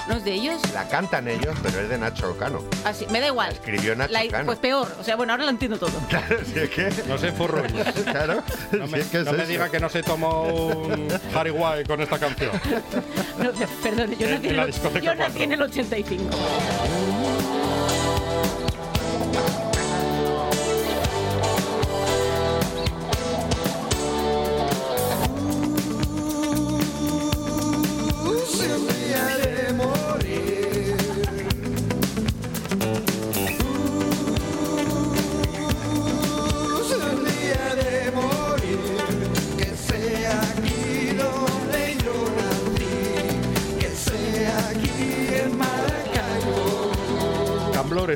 ¿No 0.08 0.16
es 0.18 0.24
de 0.26 0.34
ellos? 0.34 0.60
La 0.74 0.88
cantan 0.88 1.28
ellos, 1.28 1.56
pero 1.62 1.80
es 1.80 1.88
de 1.90 1.98
Nacho 1.98 2.28
Olcano. 2.32 2.62
Así, 2.84 3.06
me 3.12 3.20
da 3.22 3.28
igual. 3.28 3.52
escribió 3.54 3.96
Nacho 3.96 4.12
La- 4.14 4.28
Cano. 4.28 4.46
Pues 4.48 4.60
peor, 4.60 4.94
o 5.00 5.04
sea, 5.04 5.16
bueno, 5.16 5.34
ahora 5.34 5.46
lo 5.46 5.50
entiendo 5.52 5.78
todo. 5.78 5.92
Claro, 6.10 6.38
si 6.52 6.60
es 6.60 6.70
que... 6.70 6.90
No 7.08 7.18
se 7.18 7.32
furruñes. 7.32 7.88
Claro, 8.12 8.44
No 8.72 8.86
si 8.88 8.92
me, 8.92 9.00
es 9.00 9.08
que 9.08 9.20
es 9.20 9.26
no 9.26 9.32
me 9.34 9.40
eso. 9.44 9.48
diga 9.48 9.70
que 9.70 9.80
no 9.80 9.90
se 9.90 10.04
tomó 10.04 10.44
un 10.44 11.08
Harry 11.36 11.52
White 11.52 11.86
con 11.88 12.02
esta 12.02 12.18
canción. 12.20 12.52
No, 13.42 13.52
perdón, 13.82 14.16
yo 14.20 14.28
En- 14.28 14.34
nací 14.34 14.46
en 14.46 14.50
en, 14.52 14.56
la 14.58 14.64
el, 14.64 14.68
discoteca 14.72 15.06
yo 15.06 15.16
nací 15.16 15.24
cuatro. 15.32 15.44
en 15.44 15.52
el 15.54 15.62
85. 15.64 16.24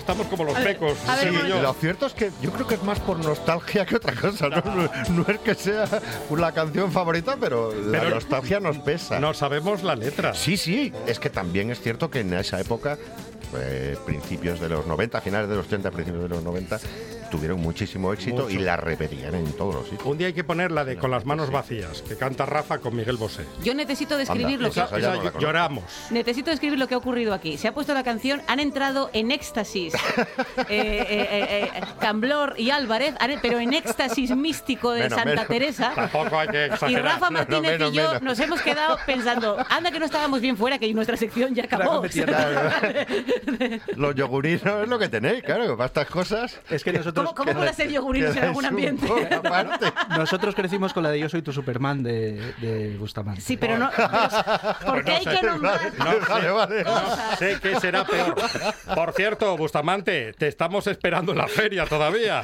Estamos 0.05 0.27
como 0.27 0.43
los 0.43 0.53
pecos. 0.59 0.97
a 1.07 1.15
ver, 1.15 1.29
sí, 1.31 1.37
yo. 1.49 1.61
Lo 1.63 1.73
cierto 1.73 2.05
es 2.05 2.13
que 2.13 2.29
yo 2.39 2.51
creo 2.51 2.67
que 2.67 2.75
es 2.75 2.83
más 2.83 2.99
por 2.99 3.17
nostalgia 3.17 3.85
que 3.87 3.95
otra 3.95 4.13
cosa. 4.13 4.49
No, 4.49 4.61
No- 4.61 4.89
no 5.09 5.25
es 5.27 5.39
que 5.39 5.55
sea 5.55 5.85
la 6.29 6.51
canción 6.51 6.91
favorita, 6.91 7.37
pero, 7.39 7.73
la 7.73 8.03
nostalgia 8.09 8.59
nos 8.59 8.77
pesa. 8.79 9.19
No 9.19 9.33
sabemos 9.33 9.81
la 9.83 9.95
letra. 9.95 10.33
Sí, 10.35 10.57
sí, 10.57 10.93
es 11.07 11.19
que 11.19 11.29
también 11.31 11.71
es 11.71 11.81
cierto 11.81 12.09
que 12.11 12.19
en 12.19 12.33
esa 12.35 12.59
época, 12.61 12.97
eh, 13.57 13.97
principios 14.05 14.59
de 14.59 14.69
los 14.69 14.85
90, 14.85 15.21
finales 15.21 15.49
de 15.49 15.55
los 15.55 15.65
80, 15.65 15.89
principios 15.91 16.23
de 16.23 16.29
los 16.29 16.43
90, 16.43 16.79
tuvieron 17.31 17.59
muchísimo 17.61 18.13
éxito 18.13 18.43
Mucho. 18.43 18.49
y 18.49 18.57
la 18.59 18.77
repetían 18.77 19.35
en 19.35 19.51
todos 19.53 19.75
los 19.75 19.83
sitios. 19.85 20.05
Un 20.05 20.17
día 20.17 20.27
hay 20.27 20.33
que 20.33 20.43
poner 20.43 20.71
la 20.71 20.85
de 20.85 20.97
Con 20.97 21.11
las 21.11 21.25
manos 21.25 21.51
vacías, 21.51 22.01
que 22.01 22.15
canta 22.15 22.45
Rafa 22.45 22.77
con 22.79 22.95
Miguel 22.95 23.17
Bosé. 23.17 23.45
Yo 23.63 23.73
necesito 23.73 24.17
describir 24.17 24.55
Anda, 24.57 24.67
lo 24.67 24.71
que 24.73 24.79
esa- 24.79 24.97
no 25.31 25.39
lloramos. 25.39 25.83
necesito 26.11 26.49
describir 26.51 26.79
lo 26.79 26.87
que 26.87 26.93
ha 26.95 26.97
ocurrido 26.97 27.33
aquí. 27.33 27.57
Se 27.57 27.67
ha 27.67 27.73
puesto 27.73 27.93
la 27.93 28.03
canción, 28.03 28.41
han 28.47 28.59
entrado 28.59 29.09
en 29.13 29.31
éxtasis. 29.31 29.93
Eh, 30.57 30.65
eh, 30.69 31.05
eh, 31.09 31.69
eh, 31.75 31.81
Camblor 31.99 32.55
y 32.57 32.71
Álvarez, 32.71 33.13
pero 33.41 33.59
en 33.59 33.73
éxtasis 33.73 34.35
místico 34.35 34.91
de 34.91 35.01
Menos, 35.03 35.15
Santa 35.15 35.29
menos. 35.31 35.47
Teresa. 35.47 35.91
Tampoco 35.95 36.39
hay 36.39 36.47
que 36.47 36.57
Y 36.57 36.69
exagerar. 36.71 37.03
Rafa 37.03 37.25
No, 37.25 37.31
no, 37.31 37.37
Martínez 37.39 37.71
menos, 37.73 37.91
y 37.91 37.95
yo 37.95 38.07
menos. 38.07 38.21
nos 38.21 38.39
hemos 38.39 38.61
quedado 38.61 38.97
pensando, 39.05 39.57
anda 39.69 39.91
que 39.91 39.99
no 39.99 40.05
estábamos 40.05 40.41
bien 40.41 40.57
fuera, 40.57 40.79
que 40.79 40.91
nuestra 40.93 41.17
sección 41.17 41.53
ya 41.53 41.65
acabó. 41.65 42.03
Los 43.95 44.15
yogurinos 44.15 44.83
es 44.83 44.89
lo 44.89 44.97
que 44.99 45.09
tenéis, 45.09 45.43
claro, 45.43 45.75
para 45.77 45.87
estas 45.87 46.07
cosas. 46.07 46.59
Es 46.69 46.83
que 46.83 46.93
nosotros 46.93 47.14
Nosotros, 47.15 47.33
¿Cómo, 47.33 47.51
cómo 47.51 47.59
puede 47.59 47.73
ser 47.73 47.89
yogurinos 47.89 48.35
en 48.35 48.43
algún 48.43 48.65
ambiente? 48.65 49.07
nosotros 50.17 50.55
crecimos 50.55 50.93
con 50.93 51.03
la 51.03 51.09
de 51.11 51.19
Yo 51.19 51.29
soy 51.29 51.41
tu 51.41 51.51
Superman 51.51 52.03
de, 52.03 52.53
de 52.59 52.97
Bustamante. 52.97 53.41
Sí, 53.41 53.57
pero 53.57 53.77
no. 53.77 53.89
pero- 53.95 54.09
¿Por 54.85 55.03
qué 55.03 55.11
hay 55.13 55.25
que 55.25 55.41
nombrar? 55.41 55.79
No 55.97 56.67
sé, 56.67 56.83
no 56.83 57.35
sé 57.37 57.57
qué 57.61 57.79
será 57.79 58.05
peor. 58.05 58.35
Por 58.93 59.13
cierto, 59.13 59.55
Bustamante, 59.57 60.33
te 60.33 60.47
estamos 60.47 60.87
esperando 60.87 61.31
en 61.31 61.37
la 61.37 61.47
feria 61.47 61.85
todavía. 61.85 62.43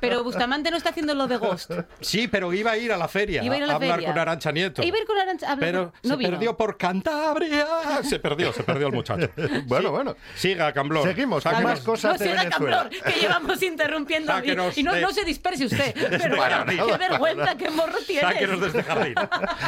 Pero 0.00 0.22
Bustamante 0.24 0.70
no 0.70 0.76
está 0.76 0.90
haciendo 0.90 1.14
lo 1.14 1.26
de 1.26 1.36
Ghost. 1.36 1.70
Sí, 2.00 2.28
pero 2.28 2.52
iba 2.52 2.72
a 2.72 2.76
ir 2.76 2.92
a 2.92 2.96
la 2.96 3.08
feria 3.08 3.42
Iba 3.42 3.54
a 3.54 3.58
ir 3.58 3.64
a 3.64 3.66
la 3.66 3.74
hablar 3.74 3.90
feria. 3.96 4.08
con 4.10 4.18
Arancha 4.18 4.52
Nieto. 4.52 4.82
Iba 4.82 4.96
a 4.96 5.00
ir 5.00 5.06
con 5.06 5.16
Arancha- 5.18 5.46
habla- 5.50 5.66
Pero 5.66 5.92
no 6.02 6.10
se 6.10 6.16
vino. 6.16 6.30
perdió 6.30 6.56
por 6.56 6.76
Cantabria. 6.76 7.66
Se 8.02 8.18
perdió, 8.18 8.52
se 8.52 8.62
perdió 8.62 8.88
el 8.88 8.92
muchacho. 8.92 9.28
Bueno, 9.66 9.90
bueno. 9.90 10.14
Siga, 10.34 10.72
Camblor. 10.72 11.06
Seguimos 11.08 11.42
con 11.42 11.62
más 11.62 11.80
cosas 11.80 12.12
No 12.12 12.18
de 12.18 12.24
será 12.30 12.42
Venezuela. 12.44 12.76
Camblor, 12.88 13.02
que 13.14 13.20
llevamos 13.20 13.62
interrumpiendo 13.66 14.32
y, 14.32 14.34
Sáquenos 14.36 14.78
y 14.78 14.82
no, 14.82 14.94
de- 14.94 15.00
no 15.00 15.10
se 15.12 15.24
disperse 15.24 15.66
usted. 15.66 15.94
Pero 16.10 16.36
bueno, 16.36 16.64
nada, 16.64 16.66
qué 16.66 16.96
vergüenza, 16.98 17.56
qué 17.56 17.70
morro. 17.70 17.92
Sáquenos 18.20 18.60
de 18.60 18.66
este 18.68 18.82
jardín. 18.82 19.14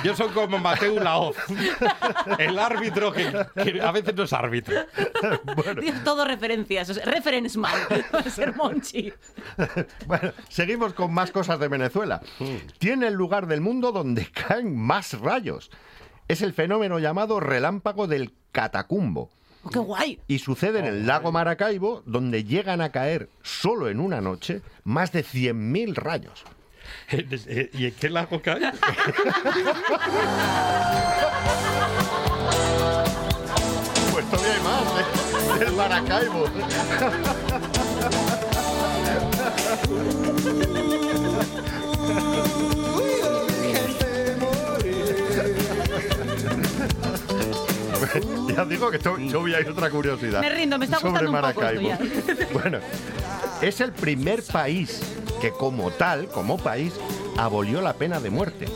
Yo 0.05 0.15
soy 0.17 0.29
como 0.29 0.59
Mateo 0.59 0.99
Laoz, 1.01 1.37
el 2.39 2.59
árbitro 2.59 3.13
que, 3.13 3.31
que 3.63 3.81
a 3.81 3.93
veces 3.93 4.15
no 4.15 4.23
es 4.25 4.33
árbitro. 4.33 4.75
Dios, 5.81 5.97
todo 6.05 6.25
referencias. 6.25 6.91
o 6.91 6.95
sea, 6.95 7.05
reference 7.05 7.59
man. 7.59 7.73
Va 8.15 8.21
a 8.21 8.31
ser 8.31 8.55
Monchi. 8.57 9.13
Bueno, 10.07 10.33
seguimos 10.49 10.95
con 10.95 11.13
más 11.13 11.31
cosas 11.31 11.59
de 11.59 11.69
Venezuela. 11.69 12.21
Tiene 12.79 13.09
el 13.09 13.15
lugar 13.15 13.47
del 13.47 13.61
mundo 13.61 13.93
donde 13.93 14.27
caen 14.31 14.77
más 14.77 15.19
rayos. 15.21 15.71
Es 16.29 16.43
el 16.43 16.53
fenómeno 16.53 16.99
llamado 16.99 17.41
relámpago 17.41 18.07
del 18.07 18.35
catacumbo. 18.53 19.31
Oh, 19.69 19.71
¡Qué 19.71 19.79
guay! 19.81 20.19
Y 20.29 20.39
sucede 20.39 20.79
en 20.79 20.87
el 20.87 21.07
lago 21.07 21.31
Maracaibo, 21.31 22.03
donde 22.07 22.45
llegan 22.45 22.81
a 22.81 22.91
caer 22.91 23.29
solo 23.43 23.91
en 23.91 24.01
una 24.01 24.23
noche 24.23 24.63
más 24.85 25.13
de 25.13 25.23
100.000 25.23 25.95
rayos. 25.95 26.45
¿Y 27.75 27.85
en 27.87 27.95
qué 27.95 28.09
lago 28.09 28.41
cae? 28.41 28.73
Pues 34.13 34.31
todavía 34.31 34.55
hay 34.55 34.63
más, 34.63 34.83
¿eh? 35.01 35.05
Del 35.65 35.73
Maracaibo. 35.75 36.45
Ya 48.59 48.65
digo 48.65 48.91
que 48.91 48.99
to- 48.99 49.19
yo 49.19 49.41
voy 49.41 49.55
a 49.55 49.61
ir 49.61 49.69
otra 49.69 49.91
curiosidad. 49.91 50.41
Me 50.41 50.49
rindo, 50.51 50.79
me 50.79 50.85
está 50.85 50.99
sobre 50.99 51.27
un 51.29 51.35
poco 51.41 51.63
esto. 51.65 52.05
Bueno, 52.53 52.79
es 53.63 53.81
el 53.81 53.93
primer 53.93 54.43
país 54.43 55.01
que 55.41 55.51
como 55.51 55.91
tal, 55.91 56.29
como 56.29 56.59
país, 56.59 56.95
abolió 57.37 57.81
la 57.81 57.95
pena 57.95 58.21
de 58.21 58.31
muerte. 58.31 58.67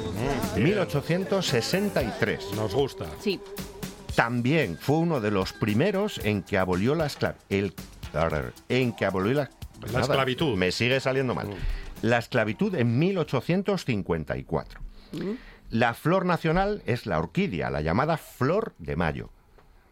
1863. 0.57 2.53
Nos 2.57 2.75
gusta. 2.75 3.07
Sí. 3.21 3.41
También 4.15 4.77
fue 4.81 4.97
uno 4.99 5.21
de 5.21 5.31
los 5.31 5.53
primeros 5.53 6.19
en 6.25 6.43
que 6.43 6.59
abolió 6.59 6.95
la 6.95 7.07
esclavitud. 7.07 7.73
En 8.69 8.93
que 8.93 9.05
abolió 9.07 9.33
la, 9.35 9.51
La 9.93 10.01
esclavitud. 10.01 10.57
Me 10.57 10.71
sigue 10.71 11.01
saliendo 11.01 11.35
mal. 11.35 11.49
La 12.03 12.19
esclavitud 12.19 12.75
en 12.75 12.99
1854. 12.99 14.81
La 15.71 15.95
flor 15.95 16.27
nacional 16.27 16.83
es 16.85 17.07
la 17.07 17.19
orquídea, 17.19 17.71
la 17.71 17.81
llamada 17.81 18.19
flor 18.19 18.75
de 18.79 18.97
mayo. 18.97 19.31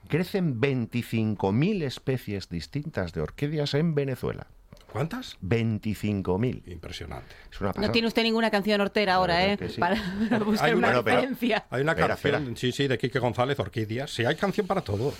Crecen 0.08 0.60
25.000 0.60 1.82
especies 1.84 2.48
distintas 2.48 3.12
de 3.12 3.20
orquídeas 3.20 3.74
en 3.74 3.94
Venezuela. 3.94 4.46
¿Cuántas? 4.92 5.38
25.000. 5.40 6.62
Impresionante. 6.66 7.32
Es 7.52 7.60
una 7.60 7.72
No 7.76 7.92
tiene 7.92 8.08
usted 8.08 8.24
ninguna 8.24 8.50
canción 8.50 8.80
hortera 8.80 9.14
ahora, 9.14 9.46
¿eh? 9.46 9.56
sí. 9.68 9.78
Para, 9.80 9.96
para 10.28 10.44
buscar 10.44 10.68
Hay 10.68 10.74
una 10.74 10.88
una- 10.88 11.02
pero- 11.04 11.16
referencia. 11.18 11.64
Hay 11.70 11.82
una 11.82 11.92
Espera, 11.92 12.16
canción, 12.38 12.56
sí, 12.56 12.72
sí, 12.72 12.88
de 12.88 12.98
Quique 12.98 13.20
González, 13.20 13.58
Orquídeas. 13.60 14.10
Sí, 14.12 14.24
hay 14.24 14.34
canción 14.34 14.66
para 14.66 14.80
todo. 14.80 15.14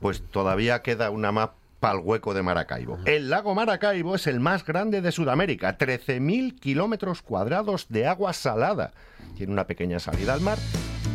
Pues 0.00 0.22
todavía 0.22 0.82
queda 0.82 1.10
una 1.10 1.32
más 1.32 1.50
para 1.80 1.98
el 1.98 2.04
hueco 2.04 2.32
de 2.32 2.42
Maracaibo. 2.44 2.98
El 3.06 3.28
lago 3.30 3.56
Maracaibo 3.56 4.14
es 4.14 4.28
el 4.28 4.38
más 4.38 4.64
grande 4.64 5.00
de 5.00 5.10
Sudamérica, 5.10 5.78
13.000 5.78 6.58
kilómetros 6.60 7.22
cuadrados 7.22 7.86
de 7.88 8.06
agua 8.06 8.32
salada. 8.32 8.92
Tiene 9.36 9.52
una 9.52 9.66
pequeña 9.66 9.98
salida 9.98 10.34
al 10.34 10.40
mar 10.40 10.58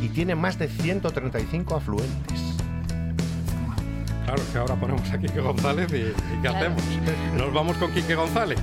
y 0.01 0.09
tiene 0.09 0.35
más 0.35 0.59
de 0.59 0.67
135 0.67 1.75
afluentes. 1.75 2.41
Claro, 4.25 4.41
que 4.51 4.57
ahora 4.57 4.75
ponemos 4.75 5.09
a 5.11 5.17
Quique 5.17 5.39
González 5.39 5.91
y, 5.91 5.97
y 5.97 6.41
¿qué 6.41 6.47
hacemos? 6.47 6.81
Nos 7.37 7.53
vamos 7.53 7.77
con 7.77 7.91
Quique 7.91 8.15
González. 8.15 8.59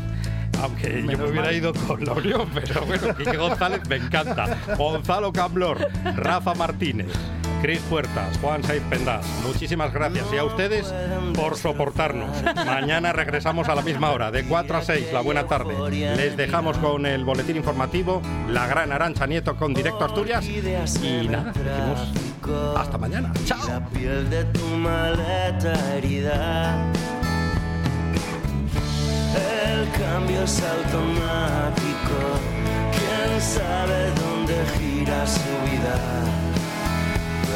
Aunque 0.63 1.03
yo 1.03 1.07
me 1.19 1.25
hubiera 1.25 1.47
mal. 1.47 1.55
ido 1.55 1.73
con 1.87 2.05
la 2.05 2.13
Unión, 2.13 2.49
pero 2.55 2.85
bueno, 2.87 3.17
Quique 3.17 3.37
González 3.37 3.81
me 3.89 3.97
encanta. 3.97 4.59
Gonzalo 4.77 5.33
Camblor, 5.33 5.89
Rafa 6.17 6.55
Martínez, 6.55 7.09
Cris 7.61 7.81
Puertas, 7.83 8.39
Juan 8.39 8.63
Saiz 8.63 8.83
Pendas, 8.89 9.27
muchísimas 9.45 9.93
gracias. 9.93 10.27
Y 10.33 10.39
a 10.39 10.45
ustedes 10.45 10.95
por 11.35 11.57
soportarnos. 11.57 12.31
Mañana 12.55 13.13
regresamos 13.13 13.69
a 13.69 13.75
la 13.75 13.83
misma 13.83 14.11
hora, 14.13 14.31
de 14.31 14.45
4 14.45 14.77
a 14.77 14.83
6, 14.83 15.13
la 15.13 15.21
buena 15.21 15.47
tarde. 15.47 15.75
Les 15.91 16.37
dejamos 16.37 16.79
con 16.79 17.05
el 17.07 17.25
boletín 17.25 17.57
informativo, 17.57 18.23
la 18.49 18.67
gran 18.67 18.93
Arancha 18.93 19.27
Nieto 19.27 19.57
con 19.57 19.75
Directo 19.75 20.05
Asturias. 20.05 20.47
Y 20.47 21.29
nada, 21.29 21.53
decimos 21.53 22.13
hasta 22.77 22.99
mañana. 22.99 23.33
Chao. 23.45 23.61
El 29.37 29.89
cambio 29.93 30.43
es 30.43 30.63
automático. 30.63 31.81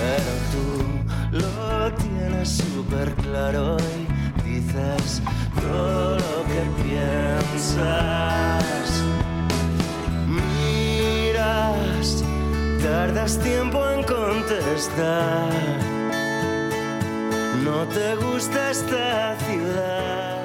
Pero 0.04 0.32
tú 0.52 0.66
lo 1.38 1.92
tienes 1.94 2.48
súper 2.48 3.08
claro 3.14 3.76
y 3.80 4.48
dices 4.48 5.22
todo 5.62 6.16
lo 6.16 6.36
que 6.50 6.62
piensas. 6.82 7.84
Miras, 10.28 12.06
tardas 12.82 13.38
tiempo 13.38 13.78
en 13.90 14.02
contestar. 14.02 15.52
No 17.64 17.86
te 17.88 18.14
gusta 18.16 18.70
esta 18.72 19.36
ciudad. 19.46 20.43